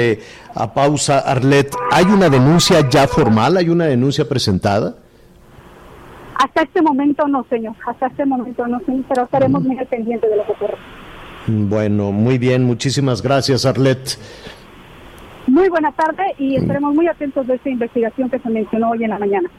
a 0.54 0.74
pausa, 0.74 1.20
Arlet, 1.20 1.74
¿hay 1.92 2.06
una 2.06 2.30
denuncia 2.30 2.88
ya 2.90 3.08
formal? 3.08 3.58
¿Hay 3.58 3.70
una 3.70 3.86
denuncia 3.86 4.28
presentada? 4.28 4.96
Hasta 6.36 6.64
este 6.64 6.82
momento 6.82 7.28
no, 7.28 7.46
señor, 7.50 7.76
hasta 7.88 8.08
este 8.08 8.26
momento 8.26 8.68
no, 8.68 8.80
señor, 8.82 9.06
pero 9.08 9.24
estaremos 9.24 9.64
mm. 9.64 9.68
muy 9.68 9.78
al 9.78 9.88
pendiente 9.88 10.28
de 10.28 10.36
lo 10.36 10.46
que 10.46 10.52
ocurre. 10.52 10.78
Bueno, 11.48 12.12
muy 12.12 12.38
bien, 12.38 12.64
muchísimas 12.64 13.22
gracias, 13.22 13.66
Arlet. 13.66 14.18
Muy 15.48 15.70
buenas 15.70 15.96
tardes 15.96 16.28
y 16.38 16.56
estaremos 16.56 16.94
muy 16.94 17.08
atentos 17.08 17.48
de 17.48 17.56
esta 17.56 17.70
investigación 17.70 18.30
que 18.30 18.40
se 18.40 18.50
mencionó 18.50 18.92
hoy 18.92 19.04
en 19.04 19.10
la 19.10 19.20
mañana. 19.20 19.50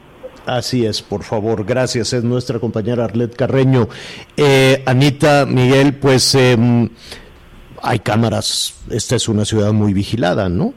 Así 0.45 0.85
es, 0.85 1.01
por 1.01 1.23
favor, 1.23 1.63
gracias. 1.63 2.11
Es 2.13 2.23
nuestra 2.23 2.59
compañera 2.59 3.05
Arlet 3.05 3.35
Carreño. 3.35 3.87
Eh, 4.35 4.83
Anita, 4.85 5.45
Miguel, 5.45 5.95
pues 5.95 6.35
em, 6.35 6.89
hay 7.81 7.99
cámaras. 7.99 8.75
Esta 8.89 9.15
es 9.15 9.29
una 9.29 9.45
ciudad 9.45 9.71
muy 9.71 9.93
vigilada, 9.93 10.49
¿no? 10.49 10.73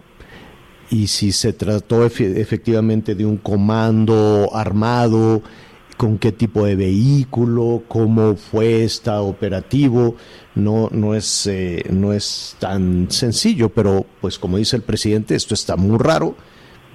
Y 0.89 1.09
si 1.09 1.33
se 1.33 1.53
trató 1.53 2.07
efectivamente 2.07 3.17
de 3.17 3.27
un 3.27 3.39
comando 3.39 4.51
armado, 4.55 5.43
con 5.97 6.19
qué 6.19 6.31
tipo 6.31 6.65
de 6.65 6.77
vehículo, 6.77 7.83
cómo 7.89 8.37
fue 8.37 8.85
esta 8.85 9.21
operativo, 9.23 10.15
no, 10.55 10.89
no, 10.93 11.17
es, 11.17 11.49
eh, 11.49 11.85
no 11.91 12.13
es 12.13 12.55
tan 12.61 13.11
sencillo, 13.11 13.71
pero 13.71 14.07
pues 14.21 14.39
como 14.39 14.59
dice 14.59 14.77
el 14.77 14.83
presidente, 14.83 15.35
esto 15.35 15.55
está 15.55 15.75
muy 15.77 15.99
raro 15.99 16.37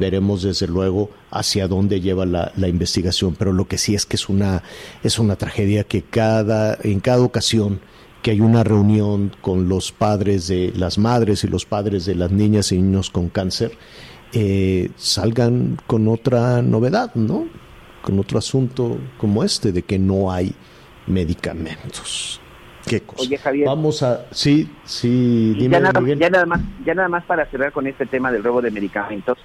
veremos 0.01 0.41
desde 0.41 0.67
luego 0.67 1.09
hacia 1.29 1.67
dónde 1.67 2.01
lleva 2.01 2.25
la, 2.25 2.67
investigación, 2.67 3.35
pero 3.37 3.53
lo 3.53 3.67
que 3.67 3.77
sí 3.77 3.95
es 3.95 4.05
que 4.05 4.17
es 4.17 4.27
una, 4.27 4.63
es 5.03 5.19
una 5.19 5.37
tragedia 5.37 5.85
que 5.85 6.01
cada, 6.01 6.77
en 6.83 6.99
cada 6.99 7.21
ocasión 7.21 7.79
que 8.21 8.31
hay 8.31 8.41
una 8.41 8.63
reunión 8.63 9.31
con 9.41 9.69
los 9.69 9.91
padres 9.91 10.47
de 10.47 10.73
las 10.75 10.97
madres 10.97 11.43
y 11.43 11.47
los 11.47 11.65
padres 11.65 12.05
de 12.05 12.15
las 12.15 12.31
niñas 12.31 12.71
y 12.71 12.81
niños 12.81 13.09
con 13.09 13.29
cáncer, 13.29 13.77
eh, 14.33 14.89
salgan 14.95 15.77
con 15.87 16.07
otra 16.07 16.61
novedad, 16.61 17.15
¿no? 17.15 17.45
Con 18.01 18.19
otro 18.19 18.39
asunto 18.39 18.97
como 19.17 19.43
este, 19.43 19.71
de 19.71 19.83
que 19.83 19.97
no 19.97 20.31
hay 20.31 20.53
medicamentos. 21.07 22.41
¿Qué 22.87 23.01
cosa? 23.01 23.21
Oye, 23.21 23.37
Javier. 23.37 23.67
Vamos 23.67 24.01
a. 24.03 24.25
Sí, 24.31 24.69
sí, 24.83 25.53
dime, 25.57 25.73
ya 25.73 25.79
nada, 25.79 26.01
ya 26.15 26.29
nada, 26.29 26.45
más, 26.45 26.61
ya 26.85 26.93
nada 26.95 27.09
más 27.09 27.23
para 27.25 27.45
cerrar 27.45 27.71
con 27.71 27.85
este 27.87 28.05
tema 28.05 28.31
del 28.31 28.43
robo 28.43 28.61
de 28.61 28.71
medicamentos. 28.71 29.37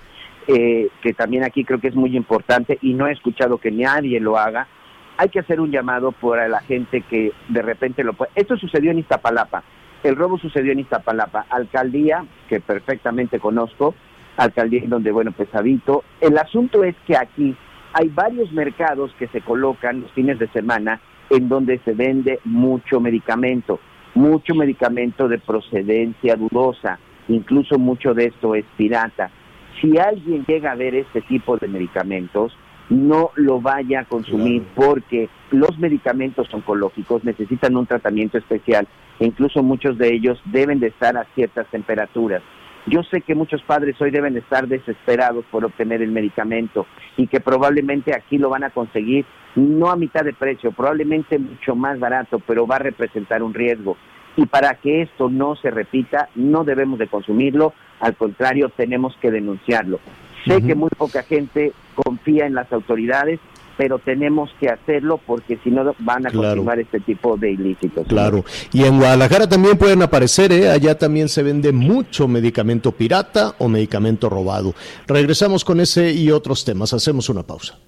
Eh, 0.48 0.90
que 1.02 1.12
también 1.12 1.42
aquí 1.42 1.64
creo 1.64 1.80
que 1.80 1.88
es 1.88 1.96
muy 1.96 2.16
importante 2.16 2.78
y 2.80 2.94
no 2.94 3.08
he 3.08 3.12
escuchado 3.12 3.58
que 3.58 3.72
nadie 3.72 4.20
lo 4.20 4.38
haga, 4.38 4.68
hay 5.16 5.28
que 5.28 5.40
hacer 5.40 5.60
un 5.60 5.72
llamado 5.72 6.12
para 6.12 6.46
la 6.46 6.60
gente 6.60 7.00
que 7.00 7.32
de 7.48 7.62
repente 7.62 8.04
lo 8.04 8.12
puede. 8.12 8.30
Esto 8.36 8.56
sucedió 8.56 8.92
en 8.92 9.00
Iztapalapa, 9.00 9.64
el 10.04 10.14
robo 10.14 10.38
sucedió 10.38 10.70
en 10.70 10.78
Iztapalapa, 10.78 11.46
alcaldía 11.50 12.24
que 12.48 12.60
perfectamente 12.60 13.40
conozco, 13.40 13.96
alcaldía 14.36 14.82
donde, 14.86 15.10
bueno, 15.10 15.32
pues 15.32 15.52
habito. 15.52 16.04
El 16.20 16.38
asunto 16.38 16.84
es 16.84 16.94
que 17.08 17.16
aquí 17.16 17.56
hay 17.92 18.08
varios 18.08 18.52
mercados 18.52 19.10
que 19.18 19.26
se 19.28 19.40
colocan 19.40 20.02
los 20.02 20.12
fines 20.12 20.38
de 20.38 20.46
semana 20.48 21.00
en 21.28 21.48
donde 21.48 21.80
se 21.84 21.92
vende 21.92 22.38
mucho 22.44 23.00
medicamento, 23.00 23.80
mucho 24.14 24.54
medicamento 24.54 25.26
de 25.26 25.40
procedencia 25.40 26.36
dudosa, 26.36 27.00
incluso 27.26 27.80
mucho 27.80 28.14
de 28.14 28.26
esto 28.26 28.54
es 28.54 28.64
pirata 28.76 29.32
si 29.80 29.98
alguien 29.98 30.44
llega 30.46 30.72
a 30.72 30.76
ver 30.76 30.94
este 30.94 31.20
tipo 31.22 31.56
de 31.56 31.68
medicamentos, 31.68 32.56
no 32.88 33.30
lo 33.34 33.60
vaya 33.60 34.00
a 34.00 34.04
consumir 34.04 34.62
porque 34.74 35.28
los 35.50 35.78
medicamentos 35.78 36.52
oncológicos 36.52 37.24
necesitan 37.24 37.76
un 37.76 37.86
tratamiento 37.86 38.38
especial 38.38 38.86
e 39.18 39.26
incluso 39.26 39.62
muchos 39.62 39.98
de 39.98 40.14
ellos 40.14 40.40
deben 40.44 40.78
de 40.78 40.88
estar 40.88 41.16
a 41.16 41.26
ciertas 41.34 41.66
temperaturas. 41.68 42.42
Yo 42.86 43.02
sé 43.02 43.22
que 43.22 43.34
muchos 43.34 43.62
padres 43.62 44.00
hoy 44.00 44.12
deben 44.12 44.34
de 44.34 44.40
estar 44.40 44.68
desesperados 44.68 45.44
por 45.50 45.64
obtener 45.64 46.02
el 46.02 46.12
medicamento 46.12 46.86
y 47.16 47.26
que 47.26 47.40
probablemente 47.40 48.14
aquí 48.14 48.38
lo 48.38 48.48
van 48.48 48.62
a 48.62 48.70
conseguir 48.70 49.26
no 49.56 49.90
a 49.90 49.96
mitad 49.96 50.22
de 50.22 50.34
precio, 50.34 50.70
probablemente 50.70 51.38
mucho 51.38 51.74
más 51.74 51.98
barato, 51.98 52.38
pero 52.38 52.66
va 52.66 52.76
a 52.76 52.80
representar 52.80 53.42
un 53.42 53.54
riesgo. 53.54 53.96
Y 54.36 54.46
para 54.46 54.74
que 54.74 55.02
esto 55.02 55.28
no 55.28 55.56
se 55.56 55.70
repita, 55.70 56.28
no 56.34 56.64
debemos 56.64 56.98
de 56.98 57.08
consumirlo, 57.08 57.72
al 58.00 58.14
contrario, 58.16 58.70
tenemos 58.76 59.16
que 59.20 59.30
denunciarlo. 59.30 59.98
Sé 60.46 60.62
que 60.62 60.74
muy 60.74 60.90
poca 60.90 61.22
gente 61.22 61.72
confía 61.94 62.46
en 62.46 62.54
las 62.54 62.72
autoridades, 62.72 63.40
pero 63.76 63.98
tenemos 63.98 64.50
que 64.58 64.68
hacerlo 64.68 65.20
porque 65.26 65.58
si 65.62 65.70
no 65.70 65.94
van 65.98 66.26
a 66.26 66.30
continuar 66.30 66.78
este 66.78 67.00
tipo 67.00 67.36
de 67.36 67.52
ilícitos. 67.52 68.06
Claro, 68.06 68.44
y 68.72 68.84
en 68.84 68.98
Guadalajara 68.98 69.48
también 69.48 69.76
pueden 69.76 70.02
aparecer, 70.02 70.52
¿eh? 70.52 70.70
allá 70.70 70.96
también 70.96 71.28
se 71.28 71.42
vende 71.42 71.72
mucho 71.72 72.28
medicamento 72.28 72.92
pirata 72.92 73.54
o 73.58 73.68
medicamento 73.68 74.28
robado. 74.28 74.74
Regresamos 75.06 75.64
con 75.64 75.80
ese 75.80 76.12
y 76.12 76.30
otros 76.30 76.64
temas, 76.64 76.92
hacemos 76.92 77.28
una 77.28 77.42
pausa. 77.42 77.78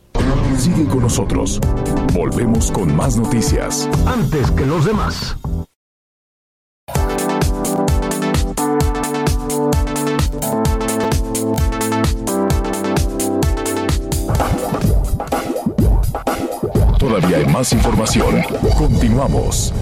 Sigue 0.56 0.86
con 0.86 1.02
nosotros, 1.02 1.60
volvemos 2.12 2.72
con 2.72 2.94
más 2.94 3.16
noticias, 3.16 3.88
antes 4.06 4.50
que 4.50 4.66
los 4.66 4.84
demás. 4.84 5.36
Más 17.58 17.72
información. 17.72 18.40
Continuamos. 18.76 19.72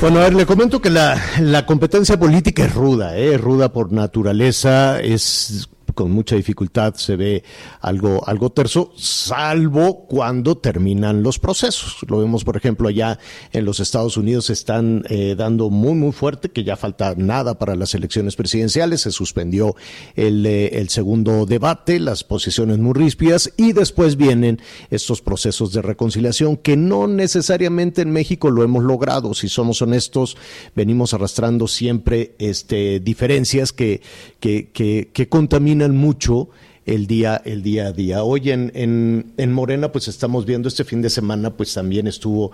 Bueno, 0.00 0.20
a 0.20 0.22
ver, 0.22 0.34
le 0.34 0.46
comento 0.46 0.80
que 0.80 0.88
la, 0.88 1.20
la 1.38 1.66
competencia 1.66 2.18
política 2.18 2.64
es 2.64 2.74
ruda, 2.74 3.18
¿eh? 3.18 3.36
ruda 3.36 3.70
por 3.74 3.92
naturaleza, 3.92 5.00
es 5.00 5.68
con 5.94 6.10
mucha 6.10 6.36
dificultad 6.36 6.94
se 6.94 7.16
ve 7.16 7.44
algo, 7.80 8.26
algo 8.26 8.50
terso, 8.50 8.92
salvo 8.96 10.06
cuando 10.06 10.56
terminan 10.58 11.22
los 11.22 11.38
procesos. 11.38 11.98
Lo 12.08 12.18
vemos, 12.18 12.44
por 12.44 12.56
ejemplo, 12.56 12.88
allá 12.88 13.18
en 13.52 13.64
los 13.64 13.80
Estados 13.80 14.16
Unidos 14.16 14.50
están 14.50 15.04
eh, 15.08 15.34
dando 15.36 15.70
muy, 15.70 15.94
muy 15.94 16.12
fuerte 16.12 16.50
que 16.50 16.64
ya 16.64 16.76
falta 16.76 17.14
nada 17.16 17.58
para 17.58 17.76
las 17.76 17.94
elecciones 17.94 18.36
presidenciales. 18.36 19.02
Se 19.02 19.10
suspendió 19.10 19.74
el, 20.14 20.44
eh, 20.46 20.78
el 20.78 20.88
segundo 20.88 21.46
debate, 21.46 22.00
las 22.00 22.24
posiciones 22.24 22.78
muy 22.78 22.94
ríspidas 22.94 23.52
y 23.56 23.72
después 23.72 24.16
vienen 24.16 24.60
estos 24.90 25.22
procesos 25.22 25.72
de 25.72 25.82
reconciliación 25.82 26.56
que 26.56 26.76
no 26.76 27.06
necesariamente 27.06 28.02
en 28.02 28.10
México 28.10 28.50
lo 28.50 28.62
hemos 28.62 28.84
logrado. 28.84 29.34
Si 29.34 29.48
somos 29.48 29.82
honestos, 29.82 30.36
venimos 30.74 31.14
arrastrando 31.14 31.66
siempre 31.66 32.34
este, 32.38 33.00
diferencias 33.00 33.72
que, 33.72 34.02
que, 34.40 34.70
que, 34.70 35.10
que 35.12 35.28
contaminan 35.28 35.81
mucho 35.90 36.48
el 36.86 37.06
día, 37.06 37.40
el 37.44 37.62
día 37.62 37.88
a 37.88 37.92
día. 37.92 38.22
Hoy 38.22 38.50
en, 38.50 38.72
en, 38.74 39.32
en 39.36 39.52
Morena, 39.52 39.92
pues 39.92 40.08
estamos 40.08 40.46
viendo 40.46 40.68
este 40.68 40.84
fin 40.84 41.02
de 41.02 41.10
semana, 41.10 41.50
pues 41.50 41.74
también 41.74 42.06
estuvo 42.06 42.52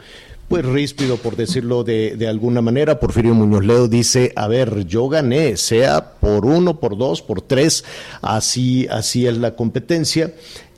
pues 0.49 0.65
ríspido, 0.65 1.19
por 1.19 1.37
decirlo 1.37 1.85
de, 1.85 2.17
de, 2.17 2.27
alguna 2.27 2.63
manera. 2.63 3.01
Porfirio 3.01 3.35
Muñoz 3.35 3.65
Leo 3.65 3.89
dice, 3.89 4.33
a 4.35 4.49
ver, 4.49 4.87
yo 4.87 5.09
gané, 5.09 5.57
sea 5.57 6.15
por 6.21 6.47
uno, 6.47 6.81
por 6.81 6.97
dos, 6.97 7.21
por 7.21 7.43
tres, 7.43 7.85
así, 8.23 8.87
así 8.91 9.27
es 9.27 9.37
la 9.37 9.55
competencia. 9.55 10.33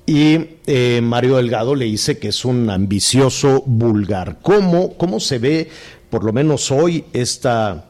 Y 0.07 0.57
eh, 0.67 1.01
Mario 1.03 1.37
Delgado 1.37 1.77
le 1.77 1.85
dice 1.85 2.19
que 2.19 2.29
es 2.29 2.45
un 2.45 2.69
ambicioso 2.69 3.63
vulgar. 3.65 4.39
¿Cómo, 4.43 4.95
cómo 4.95 5.21
se 5.21 5.39
ve, 5.39 5.69
por 6.09 6.25
lo 6.25 6.33
menos 6.33 6.73
hoy, 6.73 7.05
esta, 7.13 7.90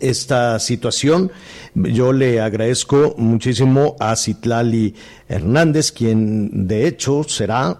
esta 0.00 0.58
situación? 0.58 1.30
Yo 1.74 2.12
le 2.12 2.40
agradezco 2.40 3.14
muchísimo 3.18 3.96
a 4.00 4.16
Citlali 4.16 4.94
Hernández, 5.28 5.92
quien 5.92 6.66
de 6.66 6.86
hecho 6.86 7.24
será 7.24 7.78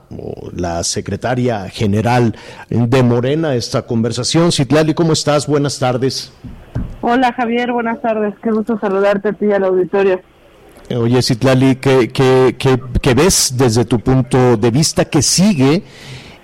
la 0.55 0.83
secretaria 0.85 1.69
general 1.69 2.35
de 2.69 3.03
Morena 3.03 3.55
esta 3.55 3.83
conversación. 3.83 4.53
Citlali, 4.53 4.95
¿cómo 4.95 5.13
estás? 5.13 5.47
Buenas 5.47 5.79
tardes. 5.79 6.33
Hola 7.01 7.33
Javier, 7.33 7.73
buenas 7.73 8.01
tardes. 8.01 8.35
Qué 8.43 8.51
gusto 8.51 8.79
saludarte 8.81 9.29
a 9.29 9.33
ti 9.33 9.47
y 9.47 9.53
al 9.53 9.65
auditorio. 9.65 10.21
Oye, 10.91 11.23
Citlali, 11.23 11.77
¿qué, 11.77 12.09
qué, 12.09 12.57
qué, 12.59 12.79
qué 13.01 13.15
ves 13.15 13.55
desde 13.57 13.85
tu 13.85 14.01
punto 14.01 14.57
de 14.57 14.71
vista 14.71 15.07
que 15.07 15.23
sigue 15.23 15.83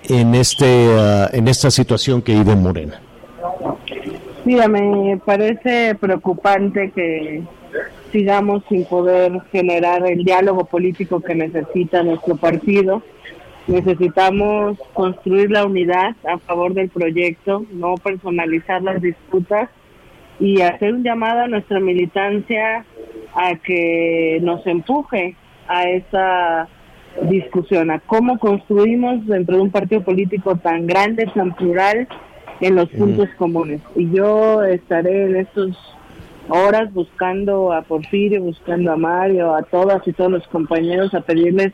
en, 0.03 0.33
este, 0.35 0.87
uh, 0.87 1.35
en 1.35 1.47
esta 1.47 1.69
situación 1.69 2.21
que 2.21 2.33
vive 2.33 2.55
Morena? 2.55 2.99
Mira, 4.43 4.67
me 4.67 5.19
parece 5.23 5.95
preocupante 5.95 6.91
que 6.91 7.43
sigamos 8.11 8.63
sin 8.67 8.85
poder 8.85 9.39
generar 9.51 10.05
el 10.07 10.23
diálogo 10.23 10.65
político 10.65 11.21
que 11.21 11.35
necesita 11.35 12.01
nuestro 12.01 12.35
partido. 12.35 13.03
Necesitamos 13.67 14.79
construir 14.93 15.51
la 15.51 15.65
unidad 15.65 16.15
a 16.27 16.39
favor 16.39 16.73
del 16.73 16.89
proyecto, 16.89 17.65
no 17.71 17.95
personalizar 17.95 18.81
las 18.81 18.99
disputas 18.99 19.69
y 20.39 20.61
hacer 20.61 20.95
un 20.95 21.03
llamado 21.03 21.41
a 21.41 21.47
nuestra 21.47 21.79
militancia 21.79 22.83
a 23.35 23.55
que 23.55 24.39
nos 24.41 24.65
empuje 24.65 25.35
a 25.67 25.83
esa 25.83 26.67
discusión, 27.29 27.91
a 27.91 27.99
cómo 27.99 28.39
construimos 28.39 29.25
dentro 29.27 29.57
de 29.57 29.61
un 29.61 29.71
partido 29.71 30.01
político 30.01 30.55
tan 30.55 30.87
grande, 30.87 31.27
tan 31.27 31.53
plural, 31.53 32.07
en 32.61 32.75
los 32.75 32.89
puntos 32.89 33.27
comunes. 33.37 33.81
Y 33.95 34.09
yo 34.11 34.63
estaré 34.63 35.25
en 35.25 35.35
estas 35.37 35.69
horas 36.47 36.93
buscando 36.93 37.73
a 37.73 37.81
Porfirio, 37.81 38.41
buscando 38.41 38.91
a 38.91 38.97
Mario, 38.97 39.55
a 39.55 39.63
todas 39.63 40.07
y 40.07 40.13
todos 40.13 40.31
los 40.31 40.47
compañeros, 40.47 41.13
a 41.13 41.21
pedirles 41.21 41.73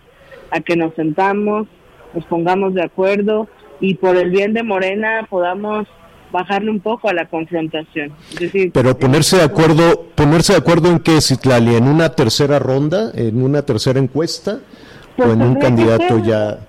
a 0.51 0.61
que 0.61 0.75
nos 0.75 0.93
sentamos, 0.95 1.67
nos 2.13 2.25
pongamos 2.25 2.73
de 2.73 2.83
acuerdo 2.83 3.47
y 3.79 3.95
por 3.95 4.15
el 4.15 4.31
bien 4.31 4.53
de 4.53 4.63
Morena 4.63 5.27
podamos 5.29 5.88
bajarle 6.31 6.71
un 6.71 6.79
poco 6.79 7.09
a 7.09 7.13
la 7.13 7.27
confrontación. 7.27 8.11
Pero 8.73 8.97
ponerse 8.97 9.38
de 9.38 9.43
acuerdo, 9.43 10.07
ponerse 10.15 10.53
de 10.53 10.59
acuerdo 10.59 10.89
en 10.89 10.99
qué, 10.99 11.21
Citlali, 11.21 11.75
en 11.75 11.85
una 11.88 12.09
tercera 12.09 12.59
ronda, 12.59 13.11
en 13.13 13.41
una 13.41 13.63
tercera 13.63 13.99
encuesta 13.99 14.59
o 15.17 15.31
en 15.31 15.41
un 15.41 15.55
candidato 15.55 16.19
ya. 16.19 16.66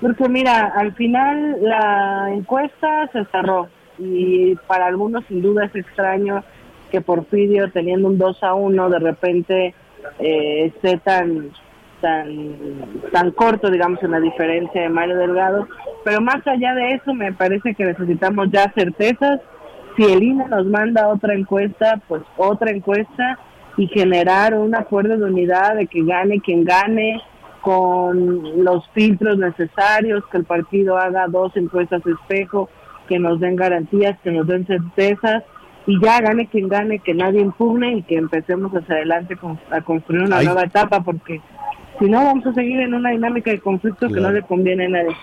Porque 0.00 0.28
mira, 0.28 0.72
al 0.76 0.94
final 0.94 1.58
la 1.60 2.30
encuesta 2.32 3.08
se 3.12 3.24
cerró 3.26 3.68
y 3.98 4.54
para 4.66 4.86
algunos 4.86 5.24
sin 5.26 5.42
duda 5.42 5.66
es 5.66 5.74
extraño 5.74 6.42
que 6.90 7.00
Porfirio 7.00 7.70
teniendo 7.70 8.08
un 8.08 8.16
2 8.16 8.42
a 8.44 8.54
1 8.54 8.88
de 8.88 8.98
repente 8.98 9.74
eh, 10.18 10.72
esté 10.72 10.98
tan 10.98 11.50
tan 12.00 12.30
tan 13.12 13.32
corto 13.32 13.70
digamos 13.70 14.02
en 14.02 14.12
la 14.12 14.20
diferencia 14.20 14.82
de 14.82 14.88
Mario 14.88 15.16
Delgado. 15.16 15.68
Pero 16.04 16.20
más 16.20 16.46
allá 16.46 16.74
de 16.74 16.94
eso 16.94 17.12
me 17.12 17.32
parece 17.32 17.74
que 17.74 17.84
necesitamos 17.84 18.48
ya 18.50 18.72
certezas. 18.74 19.40
Si 19.96 20.04
el 20.04 20.22
INE 20.22 20.46
nos 20.46 20.64
manda 20.66 21.08
otra 21.08 21.34
encuesta 21.34 22.00
pues 22.08 22.22
otra 22.36 22.70
encuesta 22.70 23.38
y 23.76 23.86
generar 23.88 24.54
un 24.54 24.74
acuerdo 24.74 25.18
de 25.18 25.24
unidad 25.24 25.76
de 25.76 25.86
que 25.86 26.04
gane 26.04 26.40
quien 26.40 26.64
gane 26.64 27.20
con 27.68 28.64
los 28.64 28.88
filtros 28.94 29.36
necesarios 29.36 30.24
que 30.32 30.38
el 30.38 30.44
partido 30.44 30.96
haga 30.96 31.26
dos 31.26 31.54
encuestas 31.54 32.02
de 32.02 32.12
espejo 32.12 32.70
que 33.06 33.18
nos 33.18 33.40
den 33.40 33.56
garantías 33.56 34.18
que 34.20 34.30
nos 34.30 34.46
den 34.46 34.66
certezas 34.66 35.44
y 35.86 36.00
ya 36.02 36.18
gane 36.22 36.46
quien 36.46 36.68
gane, 36.68 36.98
que 37.00 37.12
nadie 37.12 37.42
impugne 37.42 37.96
y 37.96 38.02
que 38.04 38.16
empecemos 38.16 38.72
hacia 38.72 38.94
adelante 38.94 39.36
a 39.70 39.82
construir 39.82 40.22
una 40.22 40.42
nueva 40.42 40.62
etapa, 40.62 41.02
porque 41.02 41.42
si 41.98 42.06
no 42.06 42.24
vamos 42.24 42.46
a 42.46 42.54
seguir 42.54 42.80
en 42.80 42.94
una 42.94 43.10
dinámica 43.10 43.50
de 43.50 43.60
conflicto 43.60 44.08
que 44.08 44.18
no 44.18 44.32
le 44.32 44.40
conviene 44.40 44.86
a 44.86 44.88
nadie. 44.88 45.16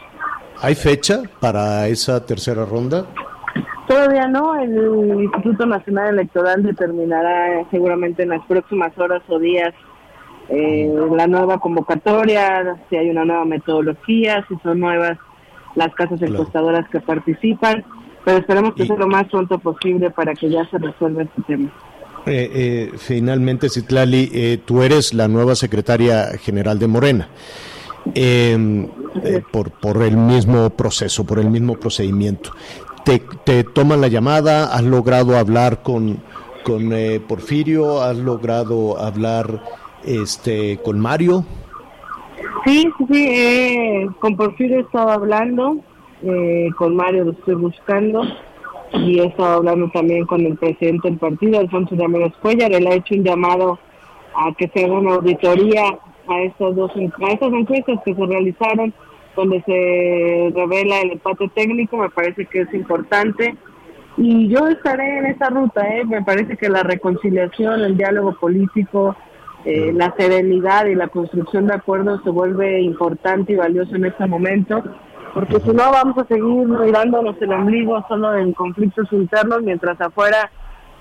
¿Hay 0.62 0.76
fecha 0.76 1.24
para 1.40 1.88
esa 1.88 2.24
tercera 2.28 2.64
ronda? 2.64 3.08
Todavía 3.88 4.28
no, 4.28 4.54
el 4.54 5.24
Instituto 5.24 5.66
Nacional 5.66 6.10
Electoral 6.10 6.62
determinará 6.62 7.66
seguramente 7.72 8.22
en 8.22 8.30
las 8.30 8.46
próximas 8.46 8.96
horas 9.00 9.24
o 9.30 9.40
días 9.40 9.74
eh, 10.50 10.94
la 11.16 11.28
nueva 11.28 11.60
convocatoria, 11.60 12.78
si 12.90 12.98
hay 12.98 13.10
una 13.10 13.26
nueva 13.26 13.46
metodología, 13.46 14.46
si 14.48 14.56
son 14.64 14.80
nuevas 14.80 15.18
las 15.76 15.94
casas 15.94 16.22
encuestadoras 16.22 16.88
que 16.90 17.02
participan 17.02 17.84
pero 18.26 18.40
esperemos 18.40 18.74
que 18.74 18.88
sea 18.88 18.98
lo 18.98 19.08
más 19.08 19.30
pronto 19.30 19.60
posible 19.60 20.10
para 20.10 20.34
que 20.34 20.50
ya 20.50 20.68
se 20.70 20.80
resuelva 20.80 21.22
este 21.22 21.44
tema. 21.44 21.72
Eh, 22.26 22.50
eh, 22.54 22.92
finalmente, 22.98 23.70
Citlali, 23.70 24.32
eh, 24.34 24.60
tú 24.66 24.82
eres 24.82 25.14
la 25.14 25.28
nueva 25.28 25.54
secretaria 25.54 26.32
general 26.40 26.80
de 26.80 26.88
Morena. 26.88 27.30
Em, 28.16 28.88
eh, 29.24 29.42
por, 29.52 29.72
por 29.72 30.02
el 30.02 30.18
mismo 30.18 30.72
proceso, 30.72 31.24
por 31.24 31.40
el 31.40 31.50
mismo 31.50 31.76
procedimiento. 31.76 32.52
Te, 33.04 33.22
te 33.44 33.64
toman 33.64 34.02
la 34.02 34.08
llamada, 34.08 34.76
has 34.76 34.84
logrado 34.84 35.38
hablar 35.38 35.84
con, 35.84 36.20
con 36.64 36.94
eh, 36.94 37.20
Porfirio, 37.20 38.02
has 38.02 38.18
logrado 38.18 39.00
hablar 39.00 39.64
este 40.06 40.78
con 40.84 41.00
Mario. 41.00 41.46
Sí, 42.66 42.90
sí, 43.12 43.28
eh, 43.30 44.08
con 44.20 44.36
Porfirio 44.36 44.78
he 44.78 44.82
estado 44.82 45.12
hablando, 45.12 45.78
eh, 46.24 46.70
con 46.78 46.96
Mario 46.96 47.26
lo 47.26 47.32
estoy 47.32 47.56
buscando 47.56 48.24
y 48.94 49.20
he 49.20 49.26
estado 49.26 49.56
hablando 49.56 49.90
también 49.92 50.26
con 50.26 50.42
el 50.42 50.58
presidente 50.58 51.10
del 51.10 51.18
partido, 51.18 51.60
Alfonso 51.60 51.96
Ramírez 51.96 52.34
Cuellar, 52.42 52.72
él 52.72 52.88
ha 52.88 52.96
hecho 52.96 53.16
un 53.16 53.24
llamado 53.24 53.80
a 54.36 54.54
que 54.54 54.68
se 54.70 54.86
haga 54.86 55.00
una 55.00 55.16
auditoría 55.16 55.98
a 56.28 56.42
estas 56.42 56.76
dos 56.76 56.92
a 56.96 57.32
estas 57.32 57.54
encuestas 57.54 58.00
que 58.04 58.16
se 58.16 58.26
realizaron 58.26 58.94
donde 59.36 59.62
se 59.64 60.52
revela 60.56 61.02
el 61.02 61.12
empate 61.12 61.50
técnico, 61.50 61.98
me 61.98 62.10
parece 62.10 62.46
que 62.46 62.62
es 62.62 62.74
importante 62.74 63.56
y 64.18 64.48
yo 64.48 64.68
estaré 64.68 65.20
en 65.20 65.26
esa 65.26 65.50
ruta, 65.50 65.86
¿eh? 65.88 66.06
me 66.06 66.24
parece 66.24 66.56
que 66.56 66.70
la 66.70 66.84
reconciliación, 66.84 67.82
el 67.82 67.98
diálogo 67.98 68.34
político, 68.40 69.16
eh, 69.66 69.92
la 69.94 70.14
serenidad 70.16 70.86
y 70.86 70.96
la 70.96 71.08
construcción 71.08 71.68
de 71.68 71.74
acuerdos 71.74 72.22
se 72.24 72.30
vuelve 72.30 72.82
importante 72.82 73.54
y 73.54 73.56
valioso 73.56 73.96
en 73.96 74.06
este 74.06 74.26
momento 74.28 74.84
porque 75.36 75.60
si 75.60 75.70
no 75.72 75.92
vamos 75.92 76.18
a 76.18 76.26
seguir 76.28 76.66
mirándonos 76.66 77.36
el 77.42 77.52
ombligo 77.52 78.02
solo 78.08 78.38
en 78.38 78.54
conflictos 78.54 79.12
internos, 79.12 79.62
mientras 79.64 80.00
afuera 80.00 80.50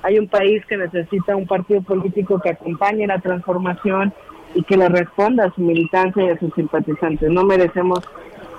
hay 0.02 0.18
un 0.18 0.26
país 0.26 0.60
que 0.66 0.76
necesita 0.76 1.36
un 1.36 1.46
partido 1.46 1.82
político 1.82 2.40
que 2.40 2.50
acompañe 2.50 3.06
la 3.06 3.20
transformación 3.20 4.12
y 4.56 4.64
que 4.64 4.76
le 4.76 4.88
responda 4.88 5.44
a 5.44 5.54
su 5.54 5.60
militancia 5.60 6.24
y 6.24 6.30
a 6.30 6.38
sus 6.40 6.52
simpatizantes. 6.54 7.30
No 7.30 7.44
merecemos 7.44 8.00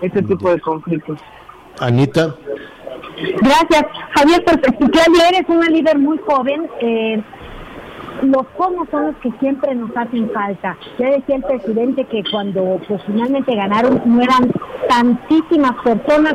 ese 0.02 0.22
tipo 0.22 0.50
de 0.50 0.62
conflictos. 0.62 1.20
Anita. 1.82 2.34
Gracias. 3.42 3.86
Javier, 4.16 4.46
pues, 4.46 4.58
eres 5.30 5.50
una 5.50 5.68
líder 5.68 6.00
muy 6.00 6.18
joven. 6.20 6.70
Eh, 6.80 7.22
los 8.24 8.46
cómo 8.58 8.86
son 8.92 9.08
los 9.08 9.16
que 9.18 9.32
siempre 9.40 9.76
nos 9.76 9.96
hacen 9.96 10.30
falta. 10.32 10.78
Ya 10.98 11.10
decía 11.10 11.36
el 11.36 11.44
presidente 11.44 12.06
que 12.06 12.24
cuando 12.32 12.80
pues, 12.88 13.02
finalmente 13.06 13.56
ganaron 13.56 14.02
no 14.06 14.22
eran 14.22 14.52
tantísimas 14.88 15.74
personas. 15.84 16.34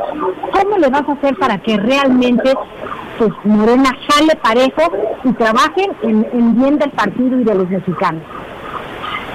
¿Cómo 0.51 0.77
le 0.77 0.89
vas 0.89 1.07
a 1.07 1.13
hacer 1.13 1.35
para 1.37 1.57
que 1.59 1.77
realmente 1.77 2.53
pues 3.17 3.31
Morena 3.43 3.91
sale 4.07 4.35
parejo 4.41 4.91
y 5.23 5.31
trabajen 5.33 5.91
en, 6.01 6.27
en 6.31 6.59
bien 6.59 6.79
del 6.79 6.91
partido 6.91 7.39
y 7.39 7.43
de 7.43 7.55
los 7.55 7.69
mexicanos? 7.69 8.23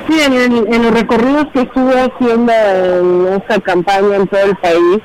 Sí, 0.08 0.20
en, 0.20 0.72
en 0.72 0.82
los 0.82 0.92
recorridos 0.92 1.46
que 1.52 1.62
estuve 1.62 2.00
haciendo 2.00 2.52
en 2.52 3.26
esta 3.34 3.60
campaña 3.60 4.16
en 4.16 4.28
todo 4.28 4.40
el 4.42 4.56
país, 4.56 5.00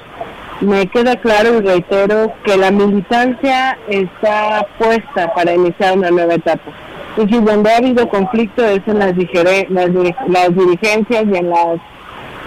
me 0.62 0.86
queda 0.88 1.16
claro 1.16 1.58
y 1.58 1.62
reitero 1.62 2.32
que 2.44 2.56
la 2.56 2.70
militancia 2.70 3.78
está 3.88 4.66
puesta 4.78 5.34
para 5.34 5.54
iniciar 5.56 5.98
una 5.98 6.12
nueva 6.12 6.36
etapa. 6.36 6.72
Es 7.18 7.26
decir, 7.26 7.43
donde 7.43 7.72
ha 7.72 7.78
habido 7.78 8.07
conflicto 8.07 8.66
es 8.66 8.82
en 8.88 8.99
las, 8.99 9.14
digere- 9.14 9.68
las, 9.70 9.89
las 10.28 10.55
dirigencias 10.55 11.26
y 11.26 11.36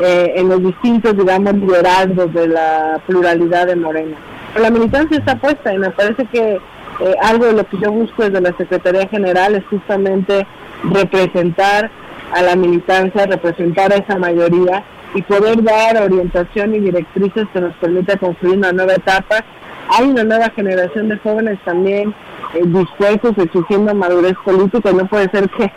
eh, 0.02 0.32
en 0.36 0.48
los 0.48 0.62
distintos, 0.62 1.16
digamos, 1.16 1.54
liderazgos 1.54 2.32
de 2.32 2.48
la 2.48 3.00
pluralidad 3.06 3.66
de 3.66 3.76
Morena. 3.76 4.16
La 4.60 4.70
militancia 4.70 5.18
está 5.18 5.36
puesta 5.36 5.72
y 5.74 5.78
me 5.78 5.90
parece 5.90 6.24
que 6.26 6.54
eh, 7.00 7.14
algo 7.22 7.46
de 7.46 7.52
lo 7.52 7.64
que 7.68 7.76
yo 7.78 7.92
busco 7.92 8.22
desde 8.22 8.40
la 8.40 8.56
Secretaría 8.56 9.06
General 9.08 9.54
es 9.54 9.64
justamente 9.66 10.46
representar 10.84 11.90
a 12.32 12.42
la 12.42 12.56
militancia, 12.56 13.26
representar 13.26 13.92
a 13.92 13.96
esa 13.96 14.18
mayoría 14.18 14.82
y 15.14 15.22
poder 15.22 15.62
dar 15.62 16.02
orientación 16.02 16.74
y 16.74 16.80
directrices 16.80 17.46
que 17.52 17.60
nos 17.60 17.74
permita 17.76 18.16
construir 18.16 18.56
una 18.56 18.72
nueva 18.72 18.94
etapa. 18.94 19.44
Hay 19.90 20.08
una 20.08 20.24
nueva 20.24 20.50
generación 20.50 21.08
de 21.08 21.18
jóvenes 21.18 21.58
también 21.64 22.14
eh, 22.54 22.62
dispuestos, 22.64 23.36
exigiendo 23.38 23.94
madurez 23.94 24.34
política 24.44 24.92
no 24.92 25.06
puede 25.06 25.30
ser 25.30 25.48
que 25.50 25.70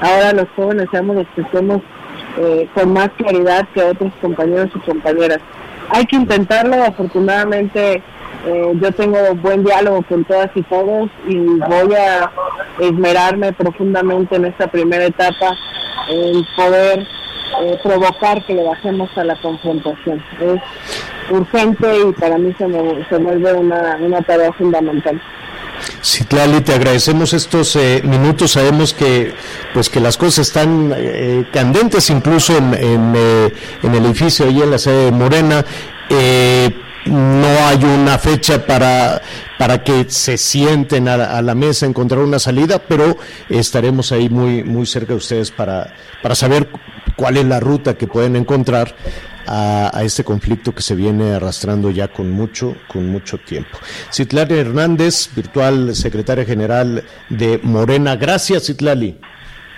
ahora 0.00 0.32
los 0.32 0.48
jóvenes 0.56 0.88
seamos 0.90 1.16
los 1.16 1.26
que 1.34 1.42
estemos 1.42 1.80
eh, 2.38 2.68
con 2.74 2.92
más 2.92 3.08
claridad 3.16 3.66
que 3.74 3.82
otros 3.82 4.12
compañeros 4.20 4.70
y 4.74 4.78
compañeras. 4.80 5.38
Hay 5.90 6.04
que 6.06 6.16
intentarlo, 6.16 6.82
afortunadamente 6.82 8.02
eh, 8.46 8.72
yo 8.80 8.92
tengo 8.92 9.18
buen 9.36 9.64
diálogo 9.64 10.02
con 10.02 10.24
todas 10.24 10.50
y 10.54 10.62
todos 10.62 11.08
y 11.26 11.36
voy 11.36 11.94
a 11.94 12.30
esmerarme 12.78 13.52
profundamente 13.52 14.36
en 14.36 14.46
esta 14.46 14.66
primera 14.66 15.06
etapa 15.06 15.56
en 16.08 16.44
poder 16.56 17.06
eh, 17.62 17.78
provocar 17.82 18.44
que 18.44 18.54
le 18.54 18.64
bajemos 18.64 19.16
a 19.16 19.24
la 19.24 19.36
confrontación. 19.36 20.22
Urgente 21.30 21.86
y 22.08 22.12
para 22.12 22.38
mí 22.38 22.54
se, 22.58 22.66
me, 22.66 23.06
se 23.08 23.16
vuelve 23.18 23.52
una, 23.52 23.96
una 24.00 24.22
tarea 24.22 24.52
fundamental. 24.52 25.20
Citlali, 26.02 26.60
te 26.60 26.74
agradecemos 26.74 27.32
estos 27.32 27.76
eh, 27.76 28.02
minutos. 28.04 28.52
Sabemos 28.52 28.94
que 28.94 29.34
pues 29.72 29.88
que 29.88 30.00
las 30.00 30.16
cosas 30.16 30.48
están 30.48 30.92
eh, 30.96 31.46
candentes 31.52 32.10
incluso 32.10 32.56
en, 32.56 32.74
en, 32.74 33.14
eh, 33.16 33.52
el 33.82 33.94
edificio 33.94 34.46
ahí 34.46 34.62
en 34.62 34.70
la 34.70 34.78
sede 34.78 35.06
de 35.06 35.12
Morena. 35.12 35.64
no 37.06 37.48
hay 37.66 37.84
una 37.84 38.18
fecha 38.18 38.64
para, 38.64 39.20
para 39.58 39.82
que 39.82 40.06
se 40.08 40.38
sienten 40.38 41.08
a, 41.08 41.14
a, 41.14 41.42
la 41.42 41.54
mesa, 41.54 41.86
encontrar 41.86 42.20
una 42.22 42.38
salida, 42.38 42.78
pero 42.78 43.16
estaremos 43.48 44.12
ahí 44.12 44.28
muy, 44.28 44.62
muy 44.62 44.86
cerca 44.86 45.12
de 45.12 45.18
ustedes 45.18 45.50
para, 45.50 45.92
para 46.22 46.34
saber 46.34 46.68
cuál 47.16 47.36
es 47.36 47.44
la 47.44 47.60
ruta 47.60 47.94
que 47.94 48.06
pueden 48.06 48.36
encontrar 48.36 48.94
a, 49.46 49.90
a, 49.96 50.02
este 50.02 50.24
conflicto 50.24 50.74
que 50.74 50.82
se 50.82 50.94
viene 50.94 51.34
arrastrando 51.34 51.90
ya 51.90 52.08
con 52.08 52.30
mucho, 52.30 52.76
con 52.88 53.08
mucho 53.08 53.38
tiempo. 53.38 53.78
Citlali 54.12 54.58
Hernández, 54.58 55.30
virtual 55.34 55.94
secretaria 55.94 56.44
general 56.44 57.04
de 57.28 57.60
Morena. 57.62 58.16
Gracias, 58.16 58.66
Citlali. 58.66 59.18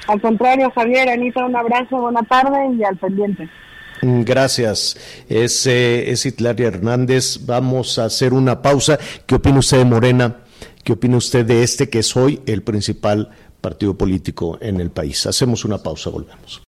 Al 0.06 0.20
contrario, 0.20 0.70
Javier, 0.74 1.08
Anita, 1.08 1.44
un 1.44 1.56
abrazo, 1.56 1.98
buena 1.98 2.22
tarde 2.22 2.74
y 2.78 2.84
al 2.84 2.96
pendiente. 2.96 3.48
Gracias. 4.02 4.96
Es, 5.28 5.66
eh, 5.66 6.10
es 6.10 6.26
Hernández. 6.26 7.44
Vamos 7.46 7.98
a 7.98 8.04
hacer 8.04 8.32
una 8.32 8.62
pausa. 8.62 8.98
¿Qué 9.26 9.34
opina 9.34 9.58
usted 9.58 9.78
de 9.78 9.84
Morena? 9.84 10.36
¿Qué 10.84 10.92
opina 10.92 11.16
usted 11.16 11.44
de 11.44 11.62
este 11.62 11.88
que 11.88 12.00
es 12.00 12.16
hoy 12.16 12.40
el 12.46 12.62
principal 12.62 13.30
partido 13.60 13.96
político 13.96 14.58
en 14.60 14.80
el 14.80 14.90
país? 14.90 15.26
Hacemos 15.26 15.64
una 15.64 15.78
pausa, 15.78 16.10
volvemos. 16.10 16.65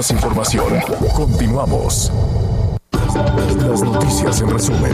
Más 0.00 0.10
información. 0.12 0.64
Continuamos. 1.14 2.10
Las 2.90 3.82
noticias 3.82 4.40
en 4.40 4.48
resumen. 4.48 4.92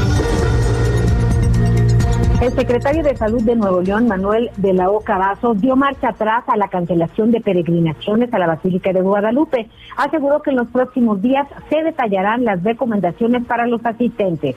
El 2.41 2.53
secretario 2.53 3.05
de 3.05 3.17
Salud 3.17 3.41
de 3.43 3.55
Nuevo 3.55 3.83
León, 3.83 4.09
Manuel 4.09 4.51
de 4.57 4.73
la 4.73 4.91
Oca 4.91 5.17
Vasos, 5.17 5.61
dio 5.61 5.77
marcha 5.77 6.09
atrás 6.09 6.43
a 6.49 6.57
la 6.57 6.67
cancelación 6.67 7.31
de 7.31 7.41
peregrinaciones 7.41 8.35
a 8.35 8.39
la 8.41 8.49
Basílica 8.49 8.93
de 8.93 9.01
Guadalupe. 9.01 9.69
Aseguró 9.97 10.43
que 10.43 10.51
en 10.51 10.57
los 10.57 10.67
próximos 10.71 11.23
días 11.23 11.47
se 11.71 11.85
detallarán 11.85 12.45
las 12.45 12.65
recomendaciones 12.65 13.47
para 13.47 13.69
los 13.69 13.87
asistentes. 13.87 14.57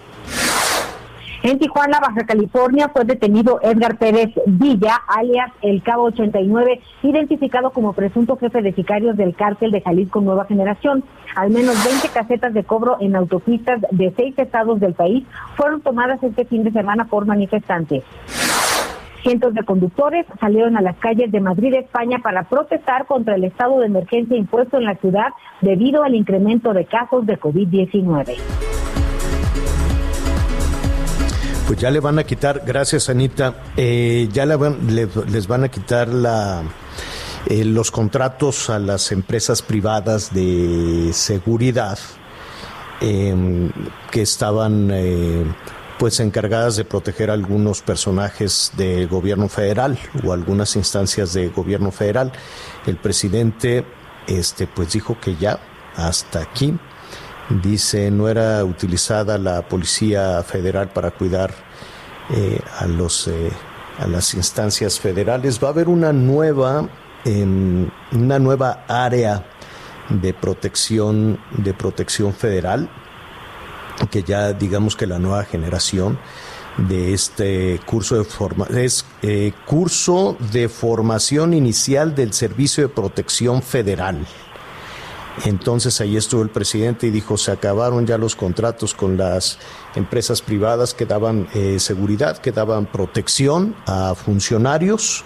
En 1.42 1.58
Tijuana, 1.58 2.02
Baja 2.02 2.26
California, 2.26 2.90
fue 2.90 3.06
detenido 3.06 3.60
Edgar 3.62 3.98
Pérez 3.98 4.30
Villa, 4.46 4.96
alias 5.08 5.50
El 5.62 5.82
Cabo 5.82 6.04
89, 6.04 6.82
identificado 7.02 7.72
como 7.72 7.94
presunto 7.94 8.36
jefe 8.36 8.62
de 8.62 8.74
sicarios 8.74 9.16
del 9.16 9.36
cártel 9.36 9.72
de 9.72 9.80
Jalisco 9.80 10.20
Nueva 10.20 10.46
Generación. 10.46 11.02
Al 11.36 11.52
menos 11.52 11.82
20 11.86 12.10
casetas 12.10 12.54
de 12.54 12.66
cobro 12.66 12.98
en 13.00 13.16
autopistas 13.16 13.80
de 13.90 14.14
seis 14.18 14.38
estados 14.38 14.82
del 14.82 14.94
país 14.94 15.26
fueron 15.56 15.80
tomadas 15.80 16.22
este 16.24 16.44
fin 16.44 16.66
de 16.66 16.72
semana 16.72 17.06
por 17.06 17.26
manifestantes. 17.26 18.04
Cientos 19.24 19.54
de 19.54 19.64
conductores 19.64 20.26
salieron 20.42 20.76
a 20.76 20.82
las 20.82 20.98
calles 20.98 21.32
de 21.32 21.40
Madrid, 21.40 21.74
España, 21.74 22.20
para 22.22 22.44
protestar 22.44 23.06
contra 23.06 23.36
el 23.36 23.46
estado 23.46 23.80
de 23.80 23.86
emergencia 23.86 24.36
impuesto 24.36 24.78
en 24.78 24.84
la 24.84 24.96
ciudad 24.96 25.30
debido 25.62 26.04
al 26.04 26.16
incremento 26.16 26.74
de 26.74 26.84
casos 26.84 27.26
de 27.26 27.40
COVID-19 27.40 28.79
pues 31.70 31.82
ya 31.82 31.91
le 31.91 31.99
van 31.99 32.17
a 32.17 32.24
quitar, 32.24 32.63
gracias 32.65 33.09
Anita, 33.09 33.61
eh, 33.78 34.28
ya 34.34 34.47
van, 34.57 34.95
le, 34.95 35.07
les 35.30 35.45
van 35.45 35.65
a 35.65 35.70
quitar 35.70 36.09
eh, 37.45 37.63
los 37.63 37.91
contratos 37.91 38.72
a 38.72 38.80
las 38.80 39.11
empresas 39.11 39.61
privadas 39.61 40.34
de 40.34 41.11
seguridad 41.13 41.99
eh, 43.01 43.70
que 44.09 44.24
estaban 44.24 44.91
pues 45.99 46.20
encargadas 46.20 46.76
de 46.76 46.86
proteger 46.86 47.30
a 47.30 47.34
algunos 47.34 47.84
personajes 47.84 48.72
del 48.76 49.07
gobierno 49.07 49.47
federal 49.47 49.99
o 50.26 50.34
algunas 50.34 50.76
instancias 50.76 51.34
de 51.34 51.49
gobierno 51.49 51.91
federal. 51.91 52.32
El 52.88 52.95
presidente 52.97 53.86
este 54.26 54.65
pues 54.65 54.91
dijo 54.93 55.20
que 55.22 55.36
ya 55.36 55.59
hasta 55.95 56.41
aquí 56.41 56.80
Dice, 57.50 58.12
no 58.12 58.30
era 58.30 58.64
utilizada 58.64 59.38
la 59.38 59.64
Policía 59.64 60.43
Federal 60.43 60.89
para 60.89 61.12
cuidar 61.12 61.54
eh, 62.30 62.60
a, 62.78 62.86
los, 62.86 63.28
eh, 63.28 63.52
a 63.97 64.08
las 64.08 64.34
instancias 64.36 65.00
federales. 65.00 65.60
Va 65.62 65.70
a 65.70 65.72
haber 65.72 65.89
una 65.89 66.14
nueva, 66.14 66.88
una 67.26 68.39
nueva 68.39 68.86
área 68.88 69.43
de 70.10 70.34
protección, 70.34 71.39
de 71.58 71.74
protección 71.74 72.34
federal, 72.34 72.89
que 74.12 74.24
ya 74.24 74.54
digamos 74.54 74.95
que 74.95 75.08
la 75.08 75.20
nueva 75.20 75.43
generación 75.43 76.20
de 76.78 77.14
este 77.14 77.80
curso 77.86 78.16
de 78.16 78.24
forma 78.24 78.66
es 78.70 79.06
eh, 79.22 79.52
curso 79.66 80.38
de 80.52 80.70
formación 80.70 81.54
inicial 81.54 82.16
del 82.16 82.34
Servicio 82.34 82.88
de 82.88 82.89
Protección 82.89 83.62
Federal. 83.62 84.26
Entonces 85.46 86.02
ahí 86.02 86.18
estuvo 86.18 86.42
el 86.42 86.50
presidente 86.50 87.08
y 87.08 87.12
dijo, 87.12 87.38
se 87.38 87.52
acabaron 87.52 88.06
ya 88.06 88.18
los 88.18 88.36
contratos 88.36 88.94
con 88.94 89.18
las 89.18 89.58
empresas 89.96 90.42
privadas 90.42 90.94
que 90.94 91.06
daban 91.06 91.48
eh, 91.54 91.80
seguridad, 91.80 92.38
que 92.38 92.52
daban 92.52 92.86
protección 92.86 93.76
a 93.86 94.16
funcionarios. 94.16 95.24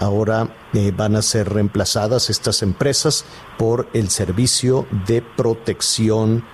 Ahora 0.00 0.48
eh, 0.72 0.92
van 0.96 1.16
a 1.16 1.22
ser 1.22 1.52
reemplazadas 1.52 2.30
estas 2.30 2.62
empresas 2.62 3.26
por 3.58 3.88
el 3.92 4.08
Servicio 4.08 4.86
de 5.06 5.20
Protección 5.20 6.44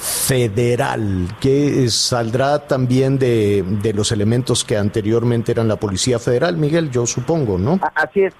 Federal, 0.00 1.28
que 1.40 1.88
saldrá 1.88 2.66
también 2.66 3.20
de, 3.20 3.64
de 3.82 3.92
los 3.92 4.10
elementos 4.10 4.64
que 4.64 4.76
anteriormente 4.76 5.52
eran 5.52 5.68
la 5.68 5.76
Policía 5.76 6.18
Federal, 6.18 6.56
Miguel, 6.56 6.90
yo 6.90 7.06
supongo, 7.06 7.56
¿no? 7.56 7.78
Así 7.94 8.22
es. 8.22 8.34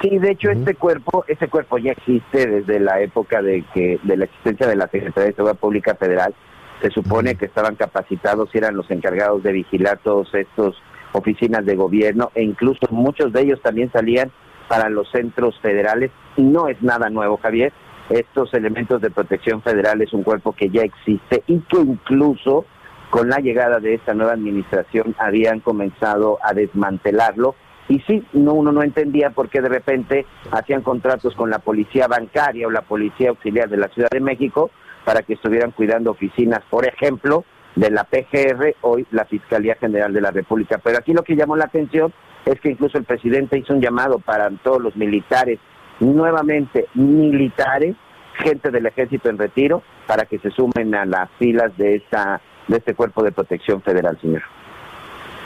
Sí, 0.00 0.18
de 0.18 0.32
hecho 0.32 0.50
este 0.50 0.74
cuerpo, 0.74 1.24
ese 1.28 1.48
cuerpo 1.48 1.78
ya 1.78 1.92
existe 1.92 2.46
desde 2.46 2.80
la 2.80 3.00
época 3.00 3.40
de 3.40 3.64
que 3.72 3.98
de 4.02 4.16
la 4.16 4.24
existencia 4.24 4.66
de 4.66 4.76
la 4.76 4.88
Secretaría 4.88 5.30
de 5.30 5.34
Seguridad 5.34 5.58
Pública 5.58 5.94
Federal. 5.94 6.34
Se 6.82 6.90
supone 6.90 7.36
que 7.36 7.46
estaban 7.46 7.76
capacitados 7.76 8.50
y 8.52 8.58
eran 8.58 8.76
los 8.76 8.90
encargados 8.90 9.42
de 9.42 9.52
vigilar 9.52 10.00
todos 10.02 10.34
estos 10.34 10.76
oficinas 11.12 11.64
de 11.64 11.76
gobierno 11.76 12.30
e 12.34 12.42
incluso 12.42 12.80
muchos 12.90 13.32
de 13.32 13.42
ellos 13.42 13.62
también 13.62 13.90
salían 13.92 14.30
para 14.68 14.90
los 14.90 15.10
centros 15.10 15.58
federales. 15.60 16.10
No 16.36 16.68
es 16.68 16.82
nada 16.82 17.08
nuevo, 17.08 17.38
Javier. 17.38 17.72
Estos 18.10 18.52
elementos 18.52 19.00
de 19.00 19.10
protección 19.10 19.62
federal 19.62 20.02
es 20.02 20.12
un 20.12 20.24
cuerpo 20.24 20.52
que 20.52 20.68
ya 20.68 20.82
existe 20.82 21.42
y 21.46 21.60
que 21.60 21.78
incluso 21.78 22.66
con 23.08 23.28
la 23.28 23.38
llegada 23.38 23.78
de 23.78 23.94
esta 23.94 24.12
nueva 24.12 24.32
administración 24.32 25.14
habían 25.18 25.60
comenzado 25.60 26.38
a 26.42 26.52
desmantelarlo 26.52 27.54
y 27.88 28.00
sí, 28.00 28.24
no, 28.32 28.54
uno 28.54 28.72
no 28.72 28.82
entendía 28.82 29.30
por 29.30 29.48
qué 29.48 29.60
de 29.60 29.68
repente 29.68 30.26
hacían 30.50 30.82
contratos 30.82 31.34
con 31.34 31.50
la 31.50 31.58
policía 31.58 32.06
bancaria 32.08 32.66
o 32.66 32.70
la 32.70 32.82
policía 32.82 33.30
auxiliar 33.30 33.68
de 33.68 33.76
la 33.76 33.88
Ciudad 33.88 34.08
de 34.10 34.20
México 34.20 34.70
para 35.04 35.22
que 35.22 35.34
estuvieran 35.34 35.72
cuidando 35.72 36.10
oficinas, 36.10 36.62
por 36.70 36.86
ejemplo, 36.86 37.44
de 37.76 37.90
la 37.90 38.04
PGR, 38.04 38.76
hoy 38.82 39.06
la 39.10 39.24
Fiscalía 39.26 39.74
General 39.74 40.12
de 40.12 40.20
la 40.20 40.30
República. 40.30 40.78
Pero 40.82 40.98
aquí 40.98 41.12
lo 41.12 41.22
que 41.22 41.36
llamó 41.36 41.56
la 41.56 41.64
atención 41.64 42.12
es 42.46 42.60
que 42.60 42.70
incluso 42.70 42.98
el 42.98 43.04
presidente 43.04 43.58
hizo 43.58 43.74
un 43.74 43.80
llamado 43.80 44.18
para 44.18 44.48
todos 44.62 44.80
los 44.80 44.96
militares, 44.96 45.58
nuevamente 46.00 46.86
militares, 46.94 47.96
gente 48.38 48.70
del 48.70 48.86
ejército 48.86 49.28
en 49.28 49.38
retiro, 49.38 49.82
para 50.06 50.24
que 50.24 50.38
se 50.38 50.50
sumen 50.50 50.94
a 50.94 51.04
las 51.04 51.30
filas 51.38 51.76
de, 51.76 51.96
esta, 51.96 52.40
de 52.68 52.78
este 52.78 52.94
cuerpo 52.94 53.22
de 53.22 53.32
protección 53.32 53.82
federal, 53.82 54.18
señor. 54.20 54.42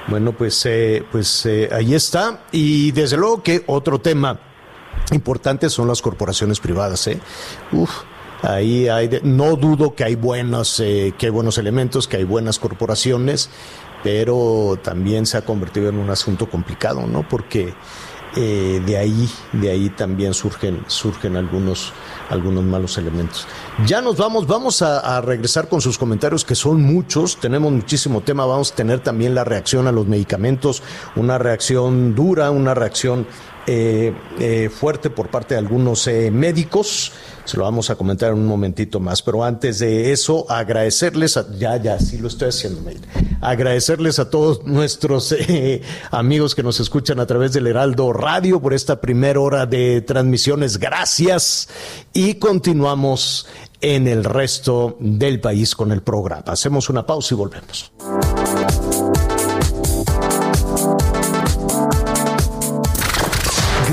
Bueno, 0.08 0.32
pues, 0.32 0.64
eh, 0.66 1.04
pues 1.10 1.44
eh, 1.46 1.68
ahí 1.72 1.94
está. 1.94 2.44
Y 2.52 2.92
desde 2.92 3.16
luego 3.16 3.42
que 3.42 3.62
otro 3.66 4.00
tema 4.00 4.38
importante 5.12 5.68
son 5.68 5.88
las 5.88 6.02
corporaciones 6.02 6.60
privadas. 6.60 7.06
¿eh? 7.08 7.20
Uf, 7.72 7.90
Ahí 8.42 8.88
hay, 8.88 9.20
no 9.24 9.56
dudo 9.56 9.94
que 9.94 10.04
hay 10.04 10.14
buenos, 10.14 10.78
eh, 10.78 11.12
que 11.18 11.26
hay 11.26 11.32
buenos 11.32 11.58
elementos, 11.58 12.06
que 12.06 12.18
hay 12.18 12.24
buenas 12.24 12.58
corporaciones, 12.60 13.50
pero 14.04 14.78
también 14.82 15.26
se 15.26 15.38
ha 15.38 15.44
convertido 15.44 15.88
en 15.88 15.98
un 15.98 16.08
asunto 16.10 16.48
complicado, 16.48 17.06
¿no? 17.06 17.28
Porque 17.28 17.74
eh, 18.36 18.82
de 18.84 18.96
ahí, 18.96 19.28
de 19.52 19.70
ahí 19.70 19.90
también 19.90 20.34
surgen, 20.34 20.84
surgen 20.86 21.36
algunos, 21.36 21.92
algunos 22.28 22.62
malos 22.62 22.98
elementos. 22.98 23.46
Ya 23.86 24.00
nos 24.00 24.16
vamos, 24.16 24.46
vamos 24.46 24.82
a, 24.82 25.20
regresar 25.20 25.68
con 25.68 25.80
sus 25.80 25.98
comentarios, 25.98 26.44
que 26.44 26.54
son 26.54 26.82
muchos, 26.82 27.38
tenemos 27.38 27.72
muchísimo 27.72 28.20
tema, 28.20 28.44
vamos 28.44 28.72
a 28.72 28.74
tener 28.74 29.00
también 29.00 29.34
la 29.34 29.44
reacción 29.44 29.86
a 29.86 29.92
los 29.92 30.06
medicamentos, 30.06 30.82
una 31.16 31.38
reacción 31.38 32.14
dura, 32.14 32.50
una 32.50 32.74
reacción 32.74 33.26
eh, 33.70 34.14
eh, 34.40 34.70
fuerte 34.70 35.10
por 35.10 35.28
parte 35.28 35.52
de 35.52 35.58
algunos 35.58 36.06
eh, 36.06 36.30
médicos. 36.30 37.12
Se 37.44 37.58
lo 37.58 37.64
vamos 37.64 37.90
a 37.90 37.96
comentar 37.96 38.30
en 38.32 38.38
un 38.38 38.46
momentito 38.46 38.98
más. 38.98 39.20
Pero 39.20 39.44
antes 39.44 39.78
de 39.80 40.10
eso, 40.10 40.50
agradecerles, 40.50 41.38
ya, 41.58 41.76
ya, 41.76 41.98
sí 41.98 42.16
lo 42.16 42.28
estoy 42.28 42.48
haciendo, 42.48 42.80
agradecerles 43.42 44.18
a 44.20 44.30
todos 44.30 44.64
nuestros 44.64 45.34
amigos 46.10 46.54
que 46.54 46.62
nos 46.62 46.80
escuchan 46.80 47.20
a 47.20 47.26
través 47.26 47.52
del 47.52 47.66
Heraldo 47.66 48.14
Radio 48.14 48.58
por 48.58 48.72
esta 48.72 49.02
primera 49.02 49.38
hora 49.38 49.66
de 49.66 50.00
transmisiones. 50.00 50.78
Gracias. 50.78 51.68
Y 52.14 52.36
continuamos 52.36 53.46
en 53.82 54.08
el 54.08 54.24
resto 54.24 54.96
del 54.98 55.40
país 55.40 55.74
con 55.74 55.92
el 55.92 56.00
programa. 56.00 56.44
Hacemos 56.46 56.88
una 56.88 57.04
pausa 57.04 57.34
y 57.34 57.36
volvemos. 57.36 57.92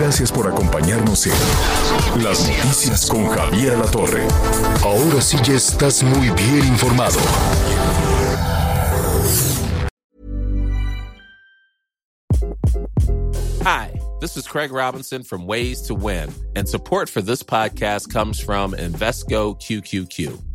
Gracias 0.06 0.32
por 0.32 0.48
acompañarnos 0.48 1.26
en 1.26 2.24
Las 2.24 2.48
Noticias 2.48 3.08
con 3.08 3.28
Javier 3.28 3.76
La 3.76 3.86
Torre. 3.86 4.28
Ahora 4.84 5.20
sí 5.20 5.36
ya 5.44 5.56
estás 5.56 6.04
muy 6.04 6.30
bien 6.30 6.68
informado. 6.68 7.18
Hi, 13.64 14.00
this 14.22 14.38
is 14.38 14.48
Craig 14.48 14.72
Robinson 14.72 15.24
from 15.24 15.48
Ways 15.48 15.82
to 15.88 15.96
Win, 15.96 16.30
and 16.56 16.70
support 16.70 17.10
for 17.10 17.24
this 17.24 17.42
podcast 17.42 18.14
comes 18.14 18.40
from 18.40 18.74
Invesco 18.74 19.60
QQQ. 19.60 20.55